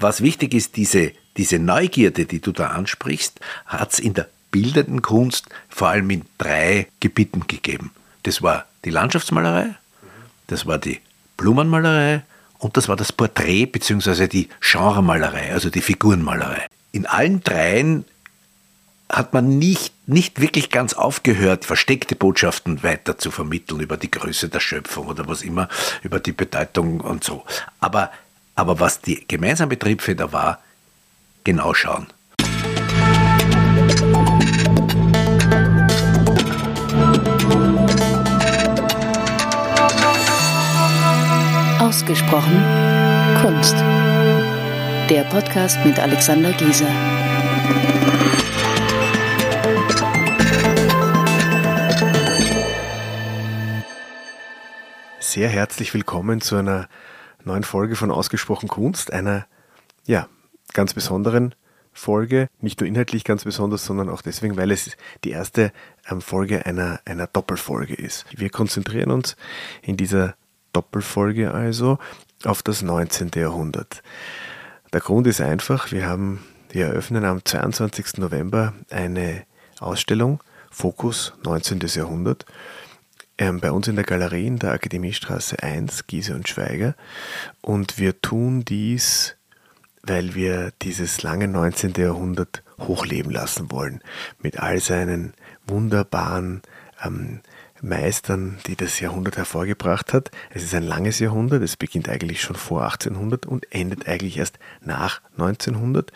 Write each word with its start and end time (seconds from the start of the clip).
was 0.00 0.22
wichtig 0.22 0.54
ist, 0.54 0.76
diese, 0.76 1.12
diese 1.36 1.58
Neugierde, 1.58 2.26
die 2.26 2.40
du 2.40 2.52
da 2.52 2.68
ansprichst, 2.68 3.40
hat 3.66 3.92
es 3.92 3.98
in 3.98 4.14
der 4.14 4.28
bildenden 4.50 5.02
Kunst 5.02 5.46
vor 5.68 5.88
allem 5.88 6.10
in 6.10 6.24
drei 6.38 6.88
Gebieten 7.00 7.46
gegeben. 7.46 7.92
Das 8.24 8.42
war 8.42 8.66
die 8.84 8.90
Landschaftsmalerei, 8.90 9.74
das 10.46 10.66
war 10.66 10.78
die 10.78 11.00
Blumenmalerei 11.36 12.22
und 12.58 12.76
das 12.76 12.88
war 12.88 12.96
das 12.96 13.12
Porträt 13.12 13.66
bzw. 13.66 14.26
die 14.26 14.48
Genremalerei, 14.60 15.52
also 15.52 15.70
die 15.70 15.80
Figurenmalerei. 15.80 16.66
In 16.92 17.06
allen 17.06 17.42
dreien 17.42 18.04
hat 19.10 19.32
man 19.32 19.58
nicht, 19.58 19.92
nicht 20.06 20.40
wirklich 20.40 20.70
ganz 20.70 20.94
aufgehört, 20.94 21.64
versteckte 21.64 22.14
Botschaften 22.14 22.82
weiter 22.82 23.18
zu 23.18 23.30
vermitteln 23.30 23.80
über 23.80 23.96
die 23.96 24.10
Größe 24.10 24.48
der 24.48 24.60
Schöpfung 24.60 25.08
oder 25.08 25.26
was 25.26 25.42
immer, 25.42 25.68
über 26.02 26.20
die 26.20 26.32
Bedeutung 26.32 27.00
und 27.00 27.24
so. 27.24 27.44
Aber, 27.80 28.12
aber 28.54 28.80
was 28.80 29.00
die 29.00 29.26
gemeinsame 29.26 29.78
Triebfeder 29.78 30.32
war, 30.32 30.60
genau 31.44 31.74
schauen. 31.74 32.06
Ausgesprochen 41.80 42.64
Kunst. 43.42 43.76
Der 45.08 45.24
Podcast 45.30 45.78
mit 45.84 45.98
Alexander 45.98 46.52
Gieser. 46.52 46.86
Sehr 55.18 55.48
herzlich 55.48 55.94
willkommen 55.94 56.40
zu 56.40 56.56
einer 56.56 56.88
neuen 57.44 57.64
Folge 57.64 57.96
von 57.96 58.10
Ausgesprochen 58.10 58.68
Kunst, 58.68 59.12
einer 59.12 59.46
ja, 60.06 60.28
ganz 60.72 60.94
besonderen 60.94 61.54
Folge, 61.92 62.48
nicht 62.60 62.80
nur 62.80 62.88
inhaltlich 62.88 63.24
ganz 63.24 63.44
besonders, 63.44 63.84
sondern 63.84 64.08
auch 64.08 64.22
deswegen, 64.22 64.56
weil 64.56 64.70
es 64.70 64.96
die 65.24 65.30
erste 65.30 65.72
ähm, 66.08 66.20
Folge 66.20 66.64
einer, 66.66 67.00
einer 67.04 67.26
Doppelfolge 67.26 67.94
ist. 67.94 68.26
Wir 68.30 68.50
konzentrieren 68.50 69.10
uns 69.10 69.36
in 69.82 69.96
dieser 69.96 70.34
Doppelfolge 70.72 71.52
also 71.52 71.98
auf 72.44 72.62
das 72.62 72.82
19. 72.82 73.30
Jahrhundert. 73.34 74.02
Der 74.92 75.00
Grund 75.00 75.26
ist 75.26 75.40
einfach, 75.40 75.92
wir 75.92 76.06
haben, 76.06 76.44
wir 76.70 76.86
eröffnen 76.86 77.24
am 77.24 77.44
22. 77.44 78.18
November 78.18 78.72
eine 78.90 79.44
Ausstellung, 79.78 80.42
Fokus 80.70 81.32
19. 81.44 81.80
Jahrhundert, 81.94 82.46
ähm, 83.40 83.58
bei 83.58 83.72
uns 83.72 83.88
in 83.88 83.96
der 83.96 84.04
Galerie 84.04 84.46
in 84.46 84.58
der 84.58 84.72
Akademiestraße 84.72 85.62
1, 85.62 86.06
Giese 86.06 86.34
und 86.34 86.46
Schweiger. 86.46 86.94
Und 87.62 87.98
wir 87.98 88.20
tun 88.20 88.64
dies, 88.66 89.36
weil 90.02 90.34
wir 90.34 90.72
dieses 90.82 91.22
lange 91.22 91.48
19. 91.48 91.94
Jahrhundert 91.96 92.62
hochleben 92.78 93.32
lassen 93.32 93.70
wollen, 93.72 94.02
mit 94.40 94.60
all 94.60 94.78
seinen 94.78 95.32
wunderbaren 95.66 96.60
ähm, 97.02 97.40
Meistern, 97.80 98.58
die 98.66 98.76
das 98.76 99.00
Jahrhundert 99.00 99.38
hervorgebracht 99.38 100.12
hat. 100.12 100.30
Es 100.50 100.62
ist 100.62 100.74
ein 100.74 100.82
langes 100.82 101.18
Jahrhundert, 101.18 101.62
es 101.62 101.78
beginnt 101.78 102.10
eigentlich 102.10 102.42
schon 102.42 102.56
vor 102.56 102.82
1800 102.82 103.46
und 103.46 103.72
endet 103.72 104.06
eigentlich 104.06 104.36
erst 104.36 104.58
nach 104.82 105.22
1900. 105.38 106.12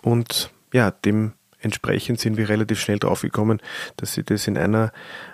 Und 0.00 0.50
ja, 0.72 0.90
dem 0.90 1.32
Entsprechend 1.60 2.20
sind 2.20 2.36
wir 2.36 2.48
relativ 2.48 2.80
schnell 2.80 2.98
draufgekommen, 2.98 3.60
dass 3.96 4.14
sich 4.14 4.24
das 4.24 4.46
in 4.46 4.58
einer 4.58 4.92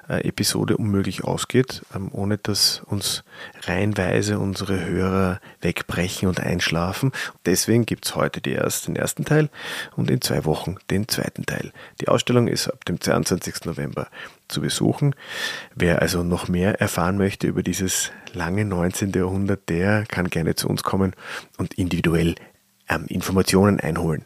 äh, 0.09 0.29
Episode 0.29 0.77
unmöglich 0.77 1.25
ausgeht, 1.25 1.83
ähm, 1.95 2.11
ohne 2.13 2.39
dass 2.39 2.83
uns 2.87 3.25
reihenweise 3.63 4.39
unsere 4.39 4.85
Hörer 4.85 5.41
wegbrechen 5.61 6.29
und 6.29 6.41
einschlafen. 6.41 7.13
Deswegen 7.45 7.87
gibt 7.87 8.07
es 8.07 8.15
heute 8.15 8.49
erst, 8.49 8.87
den 8.87 8.97
ersten 8.97 9.25
Teil 9.25 9.51
und 9.97 10.11
in 10.11 10.21
zwei 10.21 10.45
Wochen 10.45 10.77
den 10.91 11.09
zweiten 11.09 11.45
Teil. 11.45 11.73
Die 12.01 12.09
Ausstellung 12.09 12.47
ist 12.47 12.69
ab 12.69 12.85
dem 12.85 13.01
22. 13.01 13.65
November 13.65 14.09
zu 14.49 14.61
besuchen. 14.61 15.15
Wer 15.75 16.03
also 16.03 16.23
noch 16.23 16.47
mehr 16.49 16.81
erfahren 16.81 17.17
möchte 17.17 17.47
über 17.49 17.63
dieses 17.63 18.13
lange 18.33 18.65
19. 18.65 19.13
Jahrhundert, 19.13 19.69
der 19.69 20.05
kann 20.07 20.31
gerne 20.31 20.55
zu 20.55 20.69
uns 20.69 20.83
kommen 20.83 21.15
und 21.59 21.75
individuell 21.75 22.37
ähm, 22.89 23.07
Informationen 23.09 23.81
einholen. 23.81 24.25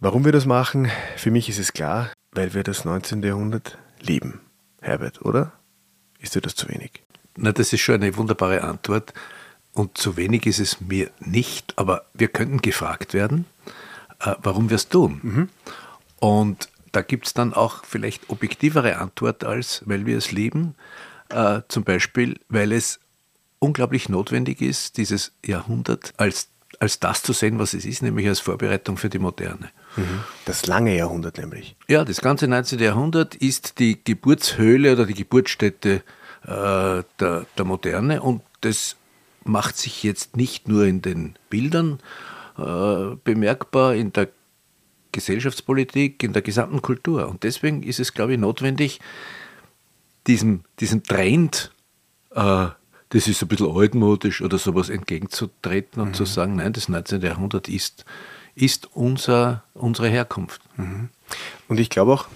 Warum 0.00 0.24
wir 0.24 0.30
das 0.30 0.46
machen, 0.46 0.88
für 1.16 1.32
mich 1.32 1.48
ist 1.48 1.58
es 1.58 1.72
klar, 1.72 2.12
weil 2.30 2.54
wir 2.54 2.62
das 2.62 2.84
19. 2.84 3.20
Jahrhundert 3.20 3.78
lieben. 4.00 4.40
Herbert, 4.80 5.22
oder? 5.22 5.52
Ist 6.20 6.36
dir 6.36 6.40
das 6.40 6.54
zu 6.54 6.68
wenig? 6.68 7.02
Na, 7.36 7.50
das 7.50 7.72
ist 7.72 7.80
schon 7.80 7.96
eine 7.96 8.16
wunderbare 8.16 8.62
Antwort. 8.62 9.12
Und 9.72 9.98
zu 9.98 10.16
wenig 10.16 10.46
ist 10.46 10.60
es 10.60 10.80
mir 10.80 11.10
nicht, 11.18 11.76
aber 11.76 12.04
wir 12.14 12.28
könnten 12.28 12.62
gefragt 12.62 13.12
werden, 13.12 13.44
äh, 14.20 14.36
warum 14.40 14.70
wir 14.70 14.76
es 14.76 14.88
tun. 14.88 15.20
Mhm. 15.22 15.48
Und 16.20 16.68
da 16.92 17.02
gibt 17.02 17.26
es 17.26 17.34
dann 17.34 17.52
auch 17.52 17.84
vielleicht 17.84 18.30
objektivere 18.30 18.98
Antwort 18.98 19.42
als, 19.42 19.82
weil 19.84 20.06
wir 20.06 20.16
es 20.16 20.30
lieben. 20.30 20.76
Äh, 21.28 21.62
zum 21.66 21.82
Beispiel, 21.82 22.38
weil 22.48 22.70
es 22.70 23.00
unglaublich 23.58 24.08
notwendig 24.08 24.60
ist, 24.60 24.96
dieses 24.96 25.32
Jahrhundert 25.44 26.14
als, 26.18 26.50
als 26.78 27.00
das 27.00 27.24
zu 27.24 27.32
sehen, 27.32 27.58
was 27.58 27.74
es 27.74 27.84
ist, 27.84 28.02
nämlich 28.02 28.28
als 28.28 28.38
Vorbereitung 28.38 28.96
für 28.96 29.10
die 29.10 29.18
Moderne. 29.18 29.70
Das 30.44 30.66
lange 30.66 30.96
Jahrhundert 30.96 31.38
nämlich. 31.38 31.76
Ja, 31.88 32.04
das 32.04 32.20
ganze 32.20 32.48
19. 32.48 32.78
Jahrhundert 32.78 33.34
ist 33.34 33.78
die 33.78 33.98
Geburtshöhle 34.02 34.92
oder 34.92 35.06
die 35.06 35.14
Geburtsstätte 35.14 36.02
äh, 36.44 37.02
der, 37.20 37.46
der 37.56 37.64
Moderne 37.64 38.22
und 38.22 38.42
das 38.60 38.96
macht 39.44 39.76
sich 39.76 40.02
jetzt 40.02 40.36
nicht 40.36 40.68
nur 40.68 40.84
in 40.84 41.02
den 41.02 41.36
Bildern 41.50 41.98
äh, 42.58 43.16
bemerkbar, 43.24 43.94
in 43.94 44.12
der 44.12 44.28
Gesellschaftspolitik, 45.12 46.22
in 46.22 46.32
der 46.32 46.42
gesamten 46.42 46.82
Kultur. 46.82 47.28
Und 47.28 47.42
deswegen 47.42 47.82
ist 47.82 47.98
es, 47.98 48.12
glaube 48.12 48.34
ich, 48.34 48.38
notwendig, 48.38 49.00
diesem, 50.26 50.60
diesem 50.80 51.02
Trend, 51.02 51.72
äh, 52.34 52.68
das 53.10 53.26
ist 53.26 53.40
ein 53.40 53.48
bisschen 53.48 53.74
altmodisch 53.74 54.42
oder 54.42 54.58
sowas 54.58 54.90
entgegenzutreten 54.90 56.02
und 56.02 56.08
mhm. 56.08 56.14
zu 56.14 56.26
sagen, 56.26 56.56
nein, 56.56 56.74
das 56.74 56.88
19. 56.90 57.22
Jahrhundert 57.22 57.68
ist 57.68 58.04
ist 58.62 58.94
unser, 58.94 59.62
unsere 59.74 60.08
Herkunft. 60.08 60.60
Mhm. 60.76 61.10
Und 61.68 61.80
ich 61.80 61.90
glaube 61.90 62.12
auch, 62.12 62.28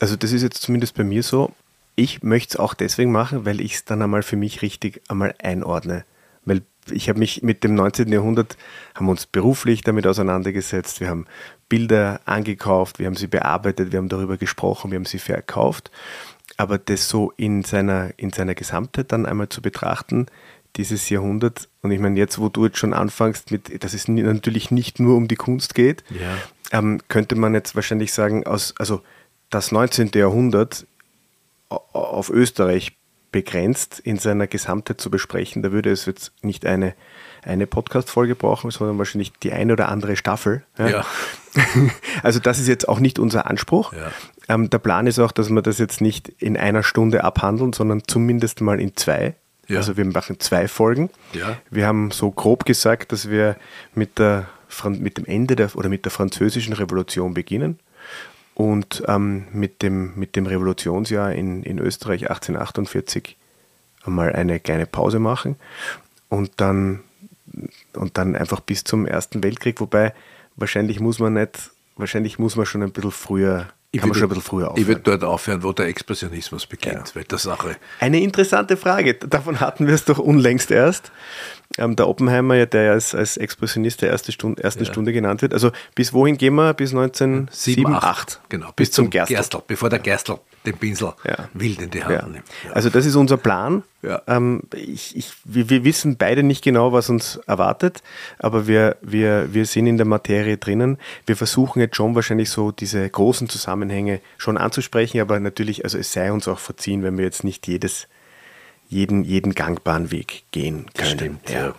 also 0.00 0.16
das 0.16 0.32
ist 0.32 0.42
jetzt 0.42 0.62
zumindest 0.62 0.94
bei 0.94 1.04
mir 1.04 1.22
so, 1.22 1.52
ich 1.96 2.22
möchte 2.22 2.54
es 2.54 2.56
auch 2.56 2.74
deswegen 2.74 3.10
machen, 3.10 3.44
weil 3.44 3.60
ich 3.60 3.74
es 3.74 3.84
dann 3.84 4.02
einmal 4.02 4.22
für 4.22 4.36
mich 4.36 4.62
richtig 4.62 5.02
einmal 5.08 5.34
einordne. 5.42 6.04
Weil 6.44 6.62
ich 6.90 7.08
habe 7.08 7.18
mich 7.18 7.42
mit 7.42 7.64
dem 7.64 7.74
19. 7.74 8.10
Jahrhundert, 8.12 8.56
haben 8.94 9.08
uns 9.08 9.26
beruflich 9.26 9.82
damit 9.82 10.06
auseinandergesetzt, 10.06 11.00
wir 11.00 11.08
haben 11.08 11.26
Bilder 11.68 12.20
angekauft, 12.24 12.98
wir 12.98 13.06
haben 13.06 13.16
sie 13.16 13.26
bearbeitet, 13.26 13.92
wir 13.92 13.98
haben 13.98 14.08
darüber 14.08 14.36
gesprochen, 14.36 14.90
wir 14.90 14.96
haben 14.96 15.04
sie 15.04 15.18
verkauft. 15.18 15.90
Aber 16.56 16.78
das 16.78 17.08
so 17.08 17.32
in 17.36 17.62
seiner, 17.62 18.10
in 18.16 18.32
seiner 18.32 18.54
Gesamtheit 18.54 19.12
dann 19.12 19.26
einmal 19.26 19.48
zu 19.48 19.60
betrachten, 19.60 20.26
dieses 20.76 21.08
Jahrhundert. 21.08 21.68
Und 21.82 21.90
ich 21.90 22.00
meine, 22.00 22.18
jetzt, 22.18 22.38
wo 22.38 22.48
du 22.48 22.66
jetzt 22.66 22.78
schon 22.78 22.94
anfängst, 22.94 23.50
mit, 23.50 23.82
dass 23.82 23.94
es 23.94 24.08
natürlich 24.08 24.70
nicht 24.70 25.00
nur 25.00 25.16
um 25.16 25.28
die 25.28 25.36
Kunst 25.36 25.74
geht, 25.74 26.04
ja. 26.10 26.78
ähm, 26.78 27.00
könnte 27.08 27.34
man 27.34 27.54
jetzt 27.54 27.74
wahrscheinlich 27.74 28.12
sagen, 28.12 28.46
aus, 28.46 28.74
also 28.78 29.02
das 29.50 29.72
19. 29.72 30.10
Jahrhundert 30.14 30.86
auf 31.68 32.30
Österreich 32.30 32.96
begrenzt 33.30 34.00
in 34.00 34.18
seiner 34.18 34.46
Gesamtheit 34.46 35.00
zu 35.00 35.10
besprechen, 35.10 35.62
da 35.62 35.70
würde 35.70 35.90
es 35.90 36.06
jetzt 36.06 36.32
nicht 36.42 36.64
eine, 36.64 36.94
eine 37.42 37.66
Podcast-Folge 37.66 38.34
brauchen, 38.34 38.70
sondern 38.70 38.98
wahrscheinlich 38.98 39.32
die 39.42 39.52
eine 39.52 39.74
oder 39.74 39.88
andere 39.88 40.16
Staffel. 40.16 40.64
Ja. 40.78 40.88
ja. 40.88 41.06
Also 42.22 42.40
das 42.40 42.58
ist 42.58 42.68
jetzt 42.68 42.88
auch 42.88 43.00
nicht 43.00 43.18
unser 43.18 43.46
Anspruch. 43.46 43.92
Ähm, 44.48 44.70
der 44.70 44.78
Plan 44.78 45.06
ist 45.06 45.18
auch, 45.18 45.32
dass 45.32 45.50
wir 45.50 45.62
das 45.62 45.78
jetzt 45.78 46.00
nicht 46.00 46.28
in 46.28 46.56
einer 46.56 46.82
Stunde 46.82 47.24
abhandeln, 47.24 47.72
sondern 47.72 48.02
zumindest 48.06 48.60
mal 48.60 48.80
in 48.80 48.96
zwei. 48.96 49.34
Ja. 49.68 49.78
Also 49.78 49.96
wir 49.96 50.04
machen 50.04 50.40
zwei 50.40 50.66
Folgen. 50.66 51.10
Ja. 51.32 51.58
Wir 51.70 51.86
haben 51.86 52.10
so 52.10 52.30
grob 52.30 52.64
gesagt, 52.64 53.12
dass 53.12 53.30
wir 53.30 53.56
mit, 53.94 54.18
der, 54.18 54.48
mit 54.84 55.18
dem 55.18 55.26
Ende 55.26 55.56
der, 55.56 55.76
oder 55.76 55.88
mit 55.88 56.04
der 56.04 56.12
französischen 56.12 56.72
Revolution 56.72 57.34
beginnen 57.34 57.78
und 58.54 59.04
ähm, 59.06 59.46
mit, 59.52 59.82
dem, 59.82 60.14
mit 60.16 60.36
dem 60.36 60.46
Revolutionsjahr 60.46 61.32
in, 61.32 61.62
in 61.62 61.78
Österreich 61.78 62.30
1848 62.30 63.36
einmal 64.04 64.32
eine 64.32 64.58
kleine 64.58 64.86
Pause 64.86 65.18
machen 65.18 65.56
und 66.28 66.52
dann, 66.56 67.00
und 67.92 68.16
dann 68.16 68.34
einfach 68.34 68.60
bis 68.60 68.84
zum 68.84 69.06
Ersten 69.06 69.42
Weltkrieg, 69.42 69.80
wobei 69.80 70.14
wahrscheinlich 70.56 70.98
muss 70.98 71.18
man 71.18 71.34
nicht, 71.34 71.70
wahrscheinlich 71.96 72.38
muss 72.38 72.56
man 72.56 72.66
schon 72.66 72.82
ein 72.82 72.90
bisschen 72.90 73.10
früher 73.10 73.68
ich 73.90 74.00
Kann 74.00 74.10
man 74.10 74.18
schon 74.18 74.24
ein 74.24 74.28
bisschen 74.28 74.42
früher 74.42 74.70
aufhören. 74.70 74.82
Ich 74.82 74.86
würde 74.86 75.00
dort 75.00 75.24
aufhören, 75.24 75.62
wo 75.62 75.72
der 75.72 75.86
Expressionismus 75.86 76.66
beginnt, 76.66 77.08
ja. 77.08 77.14
weil 77.14 77.24
der 77.24 77.38
Sache. 77.38 77.76
Eine 78.00 78.20
interessante 78.20 78.76
Frage, 78.76 79.14
davon 79.14 79.60
hatten 79.60 79.86
wir 79.86 79.94
es 79.94 80.04
doch 80.04 80.18
unlängst 80.18 80.70
erst. 80.70 81.10
Ähm, 81.78 81.96
der 81.96 82.06
Oppenheimer, 82.06 82.66
der 82.66 82.82
ja 82.82 82.92
als, 82.92 83.14
als 83.14 83.38
Expressionist 83.38 84.02
der 84.02 84.10
erste 84.10 84.30
Stunde, 84.32 84.62
ersten 84.62 84.84
ja. 84.84 84.90
Stunde 84.90 85.14
genannt 85.14 85.40
wird. 85.40 85.54
Also 85.54 85.70
bis 85.94 86.12
wohin 86.12 86.36
gehen 86.36 86.54
wir? 86.54 86.74
Bis 86.74 86.90
1978? 86.90 88.40
Genau, 88.50 88.66
bis, 88.66 88.74
bis 88.76 88.90
zum, 88.92 89.06
zum 89.06 89.10
Gerstl. 89.10 89.34
Gerstl. 89.34 89.62
bevor 89.66 89.88
der 89.88 90.00
Gerstl 90.00 90.38
den 90.68 90.78
Pinsel 90.78 91.12
ja. 91.24 91.48
wild 91.54 91.80
in 91.80 91.90
die 91.90 92.04
Hand 92.04 92.32
nimmt. 92.32 92.44
Also 92.72 92.90
das 92.90 93.06
ist 93.06 93.16
unser 93.16 93.36
Plan 93.36 93.82
Ja. 94.02 94.22
Ähm, 94.26 94.62
ich, 94.74 95.16
ich, 95.16 95.32
wir, 95.44 95.68
wir, 95.70 95.84
wissen 95.84 96.16
beide 96.16 96.42
nicht 96.42 96.62
genau, 96.62 96.92
was 96.92 97.08
uns 97.08 97.36
erwartet, 97.46 98.02
aber 98.38 98.66
wir, 98.66 98.96
wir, 99.02 99.52
wir 99.52 99.66
sind 99.66 99.86
in 99.86 99.96
der 99.96 100.06
Materie 100.06 100.56
drinnen. 100.56 100.98
Wir 101.26 101.36
versuchen 101.36 101.80
jetzt 101.80 101.96
schon 101.96 102.14
wahrscheinlich 102.14 102.50
so 102.50 102.70
diese 102.70 103.08
großen 103.08 103.48
Zusammenhänge 103.48 104.20
schon 104.36 104.56
anzusprechen, 104.56 105.20
aber 105.20 105.40
natürlich, 105.40 105.84
also 105.84 105.98
es 105.98 106.12
sei 106.12 106.30
uns 106.30 106.46
auch 106.46 106.58
verziehen, 106.58 107.02
wenn 107.02 107.16
wir 107.18 107.24
jetzt 107.24 107.44
nicht 107.44 107.66
jedes, 107.66 108.06
jeden, 108.88 109.24
jeden 109.24 109.54
gangbaren 109.54 110.10
Weg 110.10 110.44
gehen 110.52 110.86
können. 110.94 111.10
Stimmt, 111.10 111.50
ja. 111.50 111.66
ja. 111.66 111.74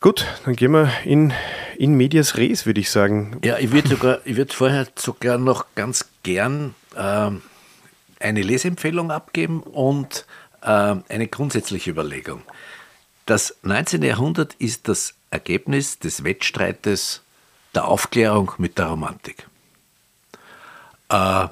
Gut, 0.00 0.26
dann 0.44 0.54
gehen 0.54 0.70
wir 0.70 0.92
in, 1.04 1.32
in 1.76 1.96
Medias 1.96 2.36
Res, 2.36 2.66
würde 2.66 2.80
ich 2.80 2.88
sagen. 2.88 3.40
Ja, 3.42 3.58
ich 3.58 3.72
würde 3.72 3.88
sogar, 3.88 4.18
ich 4.24 4.36
würde 4.36 4.54
vorher 4.54 4.86
sogar 4.94 5.38
noch 5.38 5.66
ganz 5.74 6.08
gern 6.22 6.74
eine 6.98 8.42
Leseempfehlung 8.42 9.10
abgeben 9.10 9.62
und 9.62 10.26
äh, 10.62 10.66
eine 10.66 11.28
grundsätzliche 11.28 11.90
Überlegung. 11.90 12.42
Das 13.26 13.56
19. 13.62 14.02
Jahrhundert 14.02 14.54
ist 14.54 14.88
das 14.88 15.14
Ergebnis 15.30 15.98
des 15.98 16.24
Wettstreites 16.24 17.22
der 17.74 17.86
Aufklärung 17.86 18.52
mit 18.58 18.78
der 18.78 18.86
Romantik. 18.86 19.46
Äh, 21.10 21.48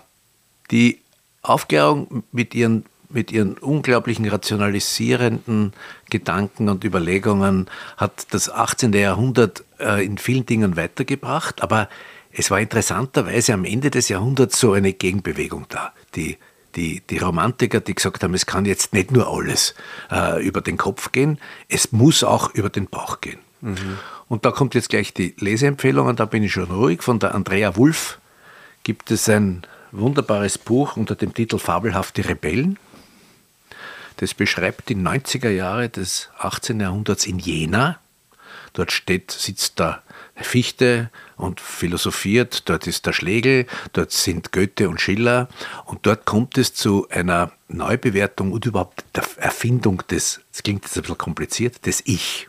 die 0.70 1.00
Aufklärung 1.42 2.24
mit 2.32 2.54
ihren, 2.54 2.86
mit 3.08 3.30
ihren 3.30 3.58
unglaublichen 3.58 4.26
rationalisierenden 4.26 5.72
Gedanken 6.10 6.68
und 6.68 6.82
Überlegungen 6.82 7.68
hat 7.96 8.26
das 8.30 8.50
18. 8.50 8.92
Jahrhundert 8.92 9.64
äh, 9.78 10.04
in 10.04 10.18
vielen 10.18 10.46
Dingen 10.46 10.76
weitergebracht, 10.76 11.62
aber 11.62 11.88
es 12.38 12.50
war 12.50 12.60
interessanterweise 12.60 13.54
am 13.54 13.64
Ende 13.64 13.90
des 13.90 14.08
Jahrhunderts 14.08 14.60
so 14.60 14.72
eine 14.72 14.92
Gegenbewegung 14.92 15.66
da, 15.68 15.92
die 16.14 16.36
die, 16.74 17.00
die 17.08 17.16
Romantiker, 17.16 17.80
die 17.80 17.94
gesagt 17.94 18.22
haben, 18.22 18.34
es 18.34 18.44
kann 18.44 18.66
jetzt 18.66 18.92
nicht 18.92 19.10
nur 19.10 19.32
alles 19.32 19.74
äh, 20.10 20.46
über 20.46 20.60
den 20.60 20.76
Kopf 20.76 21.10
gehen, 21.10 21.38
es 21.68 21.90
muss 21.90 22.22
auch 22.22 22.52
über 22.52 22.68
den 22.68 22.86
Bauch 22.86 23.22
gehen. 23.22 23.38
Mhm. 23.62 23.96
Und 24.28 24.44
da 24.44 24.50
kommt 24.50 24.74
jetzt 24.74 24.90
gleich 24.90 25.14
die 25.14 25.34
Leseempfehlung, 25.38 26.06
und 26.06 26.20
da 26.20 26.26
bin 26.26 26.42
ich 26.42 26.52
schon 26.52 26.64
ruhig. 26.70 27.02
Von 27.02 27.18
der 27.18 27.34
Andrea 27.34 27.76
Wulff 27.76 28.18
gibt 28.82 29.10
es 29.10 29.26
ein 29.30 29.62
wunderbares 29.90 30.58
Buch 30.58 30.98
unter 30.98 31.14
dem 31.14 31.32
Titel 31.32 31.58
Fabelhafte 31.58 32.28
Rebellen. 32.28 32.78
Das 34.18 34.34
beschreibt 34.34 34.90
die 34.90 34.96
90er 34.96 35.48
Jahre 35.48 35.88
des 35.88 36.28
18. 36.38 36.80
Jahrhunderts 36.80 37.26
in 37.26 37.38
Jena. 37.38 37.98
Dort 38.74 38.92
steht, 38.92 39.30
sitzt 39.30 39.78
der 39.78 40.02
Fichte 40.36 41.10
und 41.36 41.60
philosophiert, 41.60 42.68
dort 42.68 42.86
ist 42.86 43.06
der 43.06 43.12
Schlegel, 43.12 43.66
dort 43.92 44.12
sind 44.12 44.52
Goethe 44.52 44.88
und 44.88 45.00
Schiller 45.00 45.48
und 45.86 46.04
dort 46.06 46.26
kommt 46.26 46.58
es 46.58 46.74
zu 46.74 47.08
einer 47.10 47.52
Neubewertung 47.68 48.52
und 48.52 48.66
überhaupt 48.66 49.04
der 49.14 49.24
Erfindung 49.36 50.02
des, 50.08 50.40
das 50.52 50.62
klingt 50.62 50.84
jetzt 50.84 50.96
ein 50.96 51.02
bisschen 51.02 51.18
kompliziert, 51.18 51.86
des 51.86 52.02
Ich. 52.04 52.48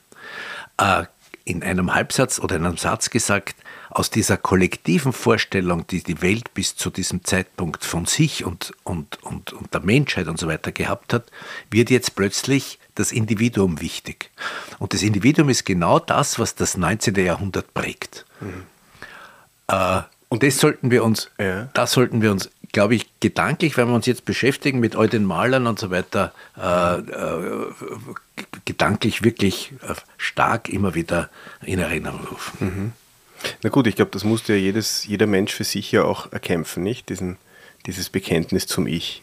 Äh, 0.77 1.05
in 1.45 1.63
einem 1.63 1.93
Halbsatz 1.93 2.39
oder 2.39 2.57
in 2.57 2.65
einem 2.65 2.77
Satz 2.77 3.09
gesagt, 3.09 3.55
aus 3.89 4.09
dieser 4.09 4.35
kollektiven 4.35 5.13
Vorstellung, 5.13 5.87
die 5.87 6.03
die 6.03 6.21
Welt 6.21 6.53
bis 6.53 6.75
zu 6.75 6.89
diesem 6.89 7.23
Zeitpunkt 7.23 7.85
von 7.85 8.05
sich 8.05 8.43
und, 8.43 8.73
und, 8.83 9.23
und, 9.23 9.53
und 9.53 9.73
der 9.73 9.79
Menschheit 9.79 10.27
und 10.27 10.37
so 10.37 10.47
weiter 10.47 10.73
gehabt 10.73 11.13
hat, 11.13 11.31
wird 11.71 11.89
jetzt 11.89 12.15
plötzlich 12.15 12.79
das 12.99 13.11
Individuum 13.11 13.81
wichtig. 13.81 14.31
Und 14.79 14.93
das 14.93 15.03
Individuum 15.03 15.49
ist 15.49 15.65
genau 15.65 15.99
das, 15.99 16.39
was 16.39 16.55
das 16.55 16.77
19. 16.77 17.15
Jahrhundert 17.15 17.73
prägt. 17.73 18.25
Mhm. 18.39 18.63
Äh, 19.67 20.01
und 20.29 20.43
das 20.43 20.57
sollten 20.57 20.91
wir 20.91 21.03
uns, 21.03 21.29
ja. 21.39 21.69
das 21.73 21.93
sollten 21.93 22.21
wir 22.21 22.31
uns, 22.31 22.49
glaube 22.71 22.95
ich, 22.95 23.07
gedanklich, 23.19 23.77
wenn 23.77 23.87
wir 23.87 23.95
uns 23.95 24.05
jetzt 24.05 24.25
beschäftigen 24.25 24.79
mit 24.79 24.95
all 24.95 25.07
den 25.07 25.23
Malern 25.23 25.67
und 25.67 25.79
so 25.79 25.89
weiter, 25.89 26.33
äh, 26.57 26.99
äh, 26.99 27.73
gedanklich 28.65 29.23
wirklich 29.23 29.73
äh, 29.87 29.93
stark 30.17 30.69
immer 30.69 30.95
wieder 30.95 31.29
in 31.63 31.79
Erinnerung 31.79 32.25
rufen. 32.25 32.57
Mhm. 32.59 32.91
Na 33.63 33.69
gut, 33.69 33.87
ich 33.87 33.95
glaube, 33.95 34.11
das 34.11 34.23
musste 34.23 34.53
ja 34.53 34.59
jedes, 34.59 35.05
jeder 35.05 35.27
Mensch 35.27 35.53
für 35.53 35.63
sich 35.63 35.91
ja 35.91 36.03
auch 36.03 36.31
erkämpfen, 36.31 36.83
nicht? 36.83 37.09
Diesen, 37.09 37.37
dieses 37.85 38.09
Bekenntnis 38.09 38.67
zum 38.67 38.87
Ich. 38.87 39.21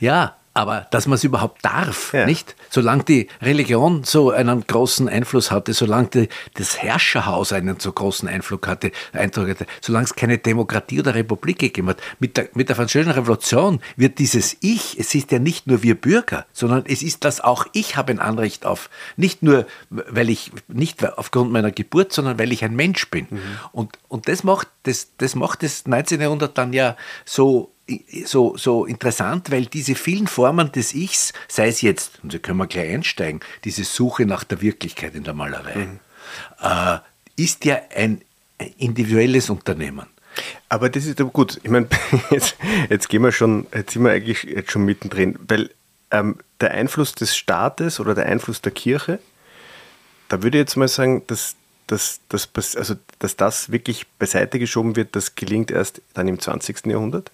Ja, 0.00 0.36
aber 0.54 0.86
dass 0.90 1.06
man 1.06 1.16
es 1.16 1.24
überhaupt 1.24 1.64
darf, 1.64 2.12
ja. 2.12 2.26
nicht? 2.26 2.56
Solange 2.70 3.04
die 3.04 3.28
Religion 3.40 4.04
so 4.04 4.30
einen 4.30 4.66
großen 4.66 5.08
Einfluss 5.08 5.50
hatte, 5.50 5.72
solange 5.72 6.08
die, 6.08 6.28
das 6.54 6.82
Herrscherhaus 6.82 7.52
einen 7.52 7.80
so 7.80 7.92
großen 7.92 8.28
Einfluss 8.28 8.60
hatte, 8.66 8.92
Eindruck 9.12 9.48
hatte, 9.48 9.66
solange 9.80 10.04
es 10.04 10.14
keine 10.14 10.38
Demokratie 10.38 11.00
oder 11.00 11.14
Republik 11.14 11.58
gegeben 11.58 11.88
hat. 11.88 11.98
Mit 12.18 12.36
der, 12.36 12.48
mit 12.54 12.68
der 12.68 12.76
Französischen 12.76 13.12
Revolution 13.12 13.80
wird 13.96 14.18
dieses 14.18 14.56
Ich, 14.60 14.98
es 14.98 15.14
ist 15.14 15.32
ja 15.32 15.38
nicht 15.38 15.66
nur 15.66 15.82
wir 15.82 15.94
Bürger, 15.94 16.46
sondern 16.52 16.84
es 16.86 17.02
ist 17.02 17.24
das 17.24 17.40
auch 17.40 17.66
ich 17.72 17.96
habe 17.96 18.12
ein 18.12 18.20
Anrecht 18.20 18.66
auf, 18.66 18.90
nicht 19.16 19.42
nur, 19.42 19.66
weil 19.90 20.28
ich, 20.28 20.52
nicht 20.68 21.04
aufgrund 21.18 21.52
meiner 21.52 21.70
Geburt, 21.70 22.12
sondern 22.12 22.38
weil 22.38 22.52
ich 22.52 22.64
ein 22.64 22.76
Mensch 22.76 23.08
bin. 23.10 23.26
Mhm. 23.30 23.40
Und, 23.72 23.98
und 24.08 24.28
das 24.28 24.44
macht 24.44 24.68
das, 24.82 25.12
das 25.18 25.34
macht 25.34 25.62
das 25.62 25.86
19. 25.86 26.20
Jahrhundert 26.20 26.58
dann 26.58 26.72
ja 26.72 26.96
so 27.24 27.71
so, 28.24 28.56
so 28.56 28.84
interessant, 28.86 29.50
weil 29.50 29.66
diese 29.66 29.94
vielen 29.94 30.26
Formen 30.26 30.72
des 30.72 30.94
Ichs, 30.94 31.32
sei 31.48 31.68
es 31.68 31.82
jetzt, 31.82 32.20
und 32.22 32.32
da 32.32 32.38
können 32.38 32.58
wir 32.58 32.66
gleich 32.66 32.92
einsteigen, 32.92 33.40
diese 33.64 33.84
Suche 33.84 34.24
nach 34.26 34.44
der 34.44 34.60
Wirklichkeit 34.60 35.14
in 35.14 35.24
der 35.24 35.34
Malerei, 35.34 35.86
mhm. 35.86 36.00
äh, 36.60 36.98
ist 37.36 37.64
ja 37.64 37.80
ein 37.94 38.22
individuelles 38.78 39.50
Unternehmen. 39.50 40.06
Aber 40.68 40.88
das 40.88 41.04
ist 41.04 41.20
aber 41.20 41.30
gut. 41.30 41.60
Ich 41.62 41.70
meine, 41.70 41.88
jetzt, 42.30 42.56
jetzt 42.88 43.08
gehen 43.08 43.22
wir 43.22 43.32
schon, 43.32 43.66
jetzt 43.74 43.92
sind 43.92 44.04
wir 44.04 44.12
eigentlich 44.12 44.44
jetzt 44.44 44.72
schon 44.72 44.84
mittendrin, 44.84 45.38
weil 45.46 45.70
ähm, 46.10 46.38
der 46.60 46.72
Einfluss 46.72 47.14
des 47.14 47.36
Staates 47.36 48.00
oder 48.00 48.14
der 48.14 48.26
Einfluss 48.26 48.62
der 48.62 48.72
Kirche, 48.72 49.18
da 50.28 50.42
würde 50.42 50.58
ich 50.58 50.62
jetzt 50.62 50.76
mal 50.76 50.88
sagen, 50.88 51.22
dass, 51.26 51.56
dass, 51.86 52.20
dass, 52.28 52.76
also, 52.76 52.94
dass 53.18 53.36
das 53.36 53.70
wirklich 53.70 54.06
beiseite 54.18 54.58
geschoben 54.58 54.96
wird, 54.96 55.14
das 55.16 55.34
gelingt 55.34 55.70
erst 55.70 56.00
dann 56.14 56.28
im 56.28 56.38
20. 56.38 56.86
Jahrhundert? 56.86 57.30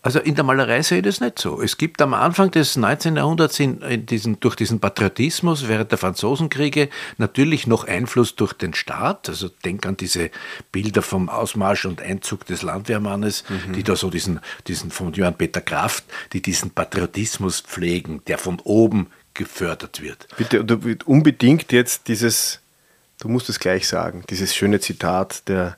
Also 0.00 0.20
in 0.20 0.36
der 0.36 0.44
Malerei 0.44 0.80
sehe 0.82 0.98
ich 0.98 1.04
das 1.04 1.20
nicht 1.20 1.40
so. 1.40 1.60
Es 1.60 1.76
gibt 1.76 2.00
am 2.00 2.14
Anfang 2.14 2.52
des 2.52 2.76
19. 2.76 3.16
Jahrhunderts 3.16 3.58
in, 3.58 4.06
diesen, 4.06 4.38
durch 4.38 4.54
diesen 4.54 4.78
Patriotismus 4.78 5.66
während 5.66 5.90
der 5.90 5.98
Franzosenkriege 5.98 6.88
natürlich 7.16 7.66
noch 7.66 7.86
Einfluss 7.86 8.36
durch 8.36 8.52
den 8.52 8.74
Staat. 8.74 9.28
Also 9.28 9.48
denk 9.64 9.84
an 9.86 9.96
diese 9.96 10.30
Bilder 10.70 11.02
vom 11.02 11.28
Ausmarsch 11.28 11.84
und 11.84 12.00
Einzug 12.00 12.46
des 12.46 12.62
Landwehrmannes, 12.62 13.44
mhm. 13.48 13.72
die 13.72 13.82
da 13.82 13.96
so 13.96 14.08
diesen, 14.08 14.40
diesen 14.68 14.92
von 14.92 15.12
Johann 15.12 15.36
Peter 15.36 15.60
Kraft, 15.60 16.04
die 16.32 16.42
diesen 16.42 16.70
Patriotismus 16.70 17.60
pflegen, 17.60 18.22
der 18.28 18.38
von 18.38 18.60
oben 18.60 19.08
gefördert 19.34 20.00
wird. 20.00 20.28
Bitte 20.36 20.64
unbedingt 21.06 21.72
jetzt 21.72 22.06
dieses, 22.06 22.60
du 23.20 23.28
musst 23.28 23.48
es 23.48 23.58
gleich 23.58 23.88
sagen, 23.88 24.22
dieses 24.30 24.54
schöne 24.54 24.78
Zitat 24.78 25.48
der 25.48 25.76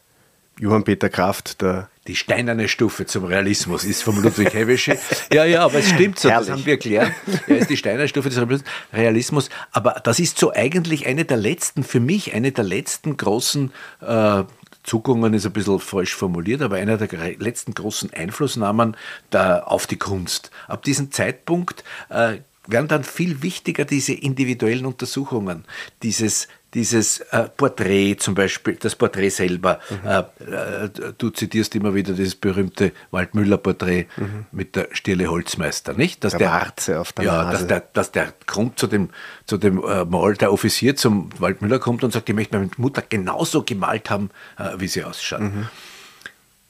Johann 0.61 0.85
Peter 0.85 1.09
Kraft, 1.09 1.63
der 1.63 1.89
die 2.07 2.15
steinerne 2.15 2.69
Stufe 2.69 3.07
zum 3.07 3.25
Realismus 3.25 3.85
ist 3.85 4.03
vom 4.03 4.23
Ludwig 4.23 4.53
Hewische. 4.53 4.99
Ja, 5.33 5.45
ja, 5.45 5.65
aber 5.65 5.79
es 5.79 5.89
stimmt 5.89 6.19
so, 6.19 6.29
Herrlich. 6.29 6.49
das 6.49 6.57
haben 6.57 6.67
wir 6.67 6.75
erklärt. 6.75 7.13
Er 7.47 7.57
ist 7.57 7.71
die 7.71 7.77
steinerne 7.79 8.09
Stufe 8.09 8.29
des 8.29 8.65
Realismus. 8.93 9.49
Aber 9.73 10.01
das 10.05 10.19
ist 10.19 10.39
so 10.39 10.53
eigentlich 10.53 11.07
eine 11.07 11.25
der 11.25 11.39
letzten, 11.39 11.83
für 11.83 12.01
mich 12.01 12.35
eine 12.35 12.53
der 12.53 12.65
letzten 12.65 13.17
großen 13.17 13.73
äh, 14.01 14.43
Zuckungen 14.83 15.35
ist 15.35 15.47
ein 15.47 15.53
bisschen 15.53 15.81
falsch 15.81 16.15
formuliert, 16.15 16.63
aber 16.63 16.77
einer 16.77 16.97
der 16.99 17.09
letzten 17.39 17.75
großen 17.75 18.13
Einflussnahmen 18.13 18.97
da 19.31 19.61
auf 19.61 19.87
die 19.87 19.99
Kunst. 19.99 20.51
Ab 20.69 20.83
diesem 20.83 21.11
Zeitpunkt 21.11 21.85
äh, 22.09 22.39
werden 22.67 22.89
dann 22.89 23.05
viel 23.05 23.43
wichtiger 23.43 23.85
diese 23.85 24.13
individuellen 24.13 24.87
Untersuchungen, 24.87 25.65
dieses 26.03 26.49
dieses 26.75 27.21
äh, 27.21 27.49
Porträt 27.49 28.17
zum 28.19 28.35
Beispiel, 28.35 28.77
das 28.77 28.95
Porträt 28.95 29.31
selber. 29.31 29.81
Mhm. 29.91 30.09
Äh, 30.09 30.85
äh, 30.85 31.13
du 31.19 31.31
zitierst 31.31 31.75
immer 31.75 31.95
wieder 31.95 32.13
dieses 32.13 32.37
berühmte 32.37 32.93
Waldmüller-Porträt 33.11 34.07
mhm. 34.17 34.47
mit 34.53 34.77
der 34.77 34.89
Stille 34.93 35.29
Holzmeister, 35.29 35.95
nicht? 35.95 36.23
Dass 36.23 36.33
der, 36.33 36.39
der 36.39 36.51
Warze 36.51 37.01
auf 37.01 37.13
der 37.13 37.25
ja, 37.25 37.45
Nase. 37.45 37.59
Dass 37.59 37.67
der, 37.67 37.81
dass 37.93 38.13
der 38.13 38.35
kommt 38.47 38.79
zu 38.79 38.87
dem, 38.87 39.11
zu 39.47 39.59
dem 39.59 39.83
äh, 39.83 40.05
Mal, 40.05 40.35
der 40.35 40.53
Offizier 40.53 40.95
zum 40.95 41.31
Waldmüller 41.41 41.81
kommt 41.81 42.05
und 42.05 42.13
sagt, 42.13 42.29
ich 42.29 42.35
möchte 42.35 42.57
meine 42.57 42.71
Mutter 42.77 43.03
genauso 43.03 43.65
gemalt 43.65 44.09
haben, 44.11 44.31
äh, 44.59 44.71
wie 44.79 44.89
sie 44.89 45.03
ausschaut. 45.03 45.41
Mhm. 45.41 45.69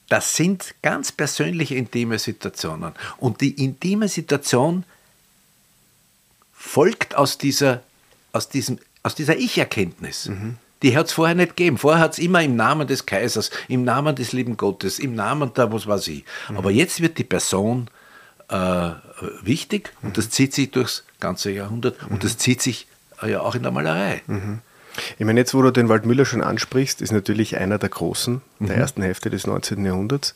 Das 0.09 0.35
sind 0.35 0.75
ganz 0.81 1.11
persönliche, 1.11 1.75
intime 1.75 2.19
Situationen. 2.19 2.93
Und 3.17 3.39
die 3.39 3.63
intime 3.63 4.07
Situation 4.07 4.83
folgt 6.51 7.15
aus, 7.15 7.37
dieser, 7.37 7.81
aus 8.33 8.49
diesem 8.49 8.79
aus 9.03 9.15
dieser 9.15 9.37
Ich-Erkenntnis. 9.37 10.29
Mhm. 10.29 10.57
Die 10.83 10.97
hat 10.97 11.07
es 11.07 11.13
vorher 11.13 11.35
nicht 11.35 11.55
gegeben. 11.55 11.77
Vorher 11.77 12.01
hat 12.01 12.13
es 12.13 12.19
immer 12.19 12.41
im 12.41 12.55
Namen 12.55 12.87
des 12.87 13.05
Kaisers, 13.05 13.51
im 13.67 13.83
Namen 13.83 14.15
des 14.15 14.31
lieben 14.31 14.57
Gottes, 14.57 14.97
im 14.97 15.13
Namen 15.13 15.53
der, 15.53 15.71
was 15.71 15.85
weiß 15.87 16.07
ich. 16.07 16.25
Mhm. 16.49 16.57
Aber 16.57 16.71
jetzt 16.71 17.01
wird 17.01 17.17
die 17.17 17.23
Person 17.23 17.89
äh, 18.49 18.91
wichtig 19.43 19.93
mhm. 20.01 20.09
und 20.09 20.17
das 20.17 20.29
zieht 20.29 20.53
sich 20.53 20.71
durchs 20.71 21.03
ganze 21.19 21.51
Jahrhundert 21.51 22.01
und 22.03 22.13
mhm. 22.13 22.19
das 22.19 22.37
zieht 22.37 22.61
sich 22.61 22.87
äh, 23.21 23.31
ja 23.31 23.41
auch 23.41 23.55
in 23.55 23.63
der 23.63 23.71
Malerei. 23.71 24.21
Mhm. 24.27 24.59
Ich 25.17 25.25
meine, 25.25 25.39
jetzt, 25.39 25.53
wo 25.53 25.61
du 25.61 25.71
den 25.71 25.87
Waldmüller 25.87 26.25
schon 26.25 26.43
ansprichst, 26.43 27.01
ist 27.01 27.11
natürlich 27.11 27.57
einer 27.57 27.77
der 27.77 27.89
Großen 27.89 28.41
der 28.59 28.75
mhm. 28.75 28.81
ersten 28.81 29.01
Hälfte 29.01 29.29
des 29.29 29.47
19. 29.47 29.85
Jahrhunderts. 29.85 30.33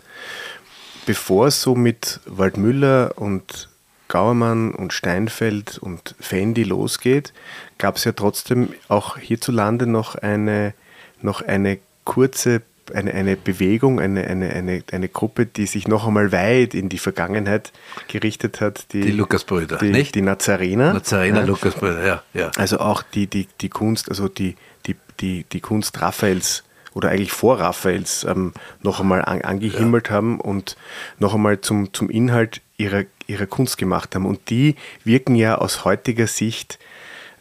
Bevor 1.05 1.48
es 1.48 1.62
so 1.62 1.75
mit 1.75 2.19
Waldmüller 2.25 3.13
und 3.17 3.69
Gauermann 4.07 4.74
und 4.74 4.93
Steinfeld 4.93 5.77
und 5.77 6.15
Fendi 6.19 6.63
losgeht, 6.63 7.33
gab 7.77 7.97
es 7.97 8.03
ja 8.03 8.12
trotzdem 8.12 8.69
auch 8.88 9.17
hierzulande 9.17 9.88
noch 9.88 10.15
eine, 10.15 10.74
noch 11.21 11.41
eine 11.41 11.79
kurze 12.03 12.62
eine, 12.93 13.13
eine 13.13 13.35
Bewegung, 13.35 14.00
eine, 14.00 14.25
eine, 14.25 14.51
eine, 14.51 14.83
eine 14.91 15.09
Gruppe, 15.09 15.45
die 15.45 15.65
sich 15.65 15.88
noch 15.88 16.05
einmal 16.05 16.31
weit 16.31 16.74
in 16.74 16.89
die 16.89 17.00
Vergangenheit 17.00 17.71
gerichtet 18.07 18.62
hat. 18.62 18.93
Die, 18.93 19.01
die 19.01 19.12
Lukasbrüder, 19.12 19.77
die, 19.77 19.89
nicht? 19.89 20.13
Die 20.15 20.21
Nazarener. 20.21 20.93
Nazarener, 20.93 21.39
ja. 21.39 21.45
Lukasbrüder, 21.45 22.05
ja, 22.05 22.24
ja. 22.33 22.51
Also 22.57 22.79
auch 22.79 23.01
die, 23.01 23.27
die, 23.27 23.47
die 23.62 23.69
Kunst, 23.69 24.09
also 24.09 24.27
die, 24.27 24.55
die, 24.85 24.95
die, 25.19 25.45
die 25.51 25.59
Kunst 25.62 26.00
Raphaels 26.01 26.63
oder 26.96 27.10
eigentlich 27.10 27.32
vor 27.32 27.60
Raphaels 27.60 28.24
ähm, 28.24 28.54
noch 28.82 29.00
einmal 29.00 29.24
an, 29.24 29.42
angehimmelt 29.42 30.08
ja. 30.08 30.16
haben 30.16 30.40
und 30.40 30.75
noch 31.20 31.36
einmal 31.36 31.62
zum, 31.62 31.94
zum 31.94 32.10
Inhalt 32.10 32.62
ihrer, 32.78 33.04
ihrer 33.28 33.46
Kunst 33.46 33.78
gemacht 33.78 34.16
haben. 34.16 34.25
Und 34.25 34.50
die 34.50 34.75
wirken 35.04 35.36
ja 35.36 35.56
aus 35.60 35.86
heutiger 35.86 36.25
Sicht 36.25 36.80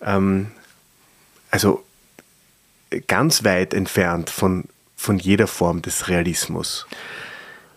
ähm, 0.02 0.50
also 1.50 1.84
ganz 3.06 3.44
weit 3.44 3.74
entfernt 3.74 4.28
von, 4.28 4.64
von 4.96 5.18
jeder 5.18 5.46
Form 5.46 5.82
des 5.82 6.08
Realismus. 6.08 6.86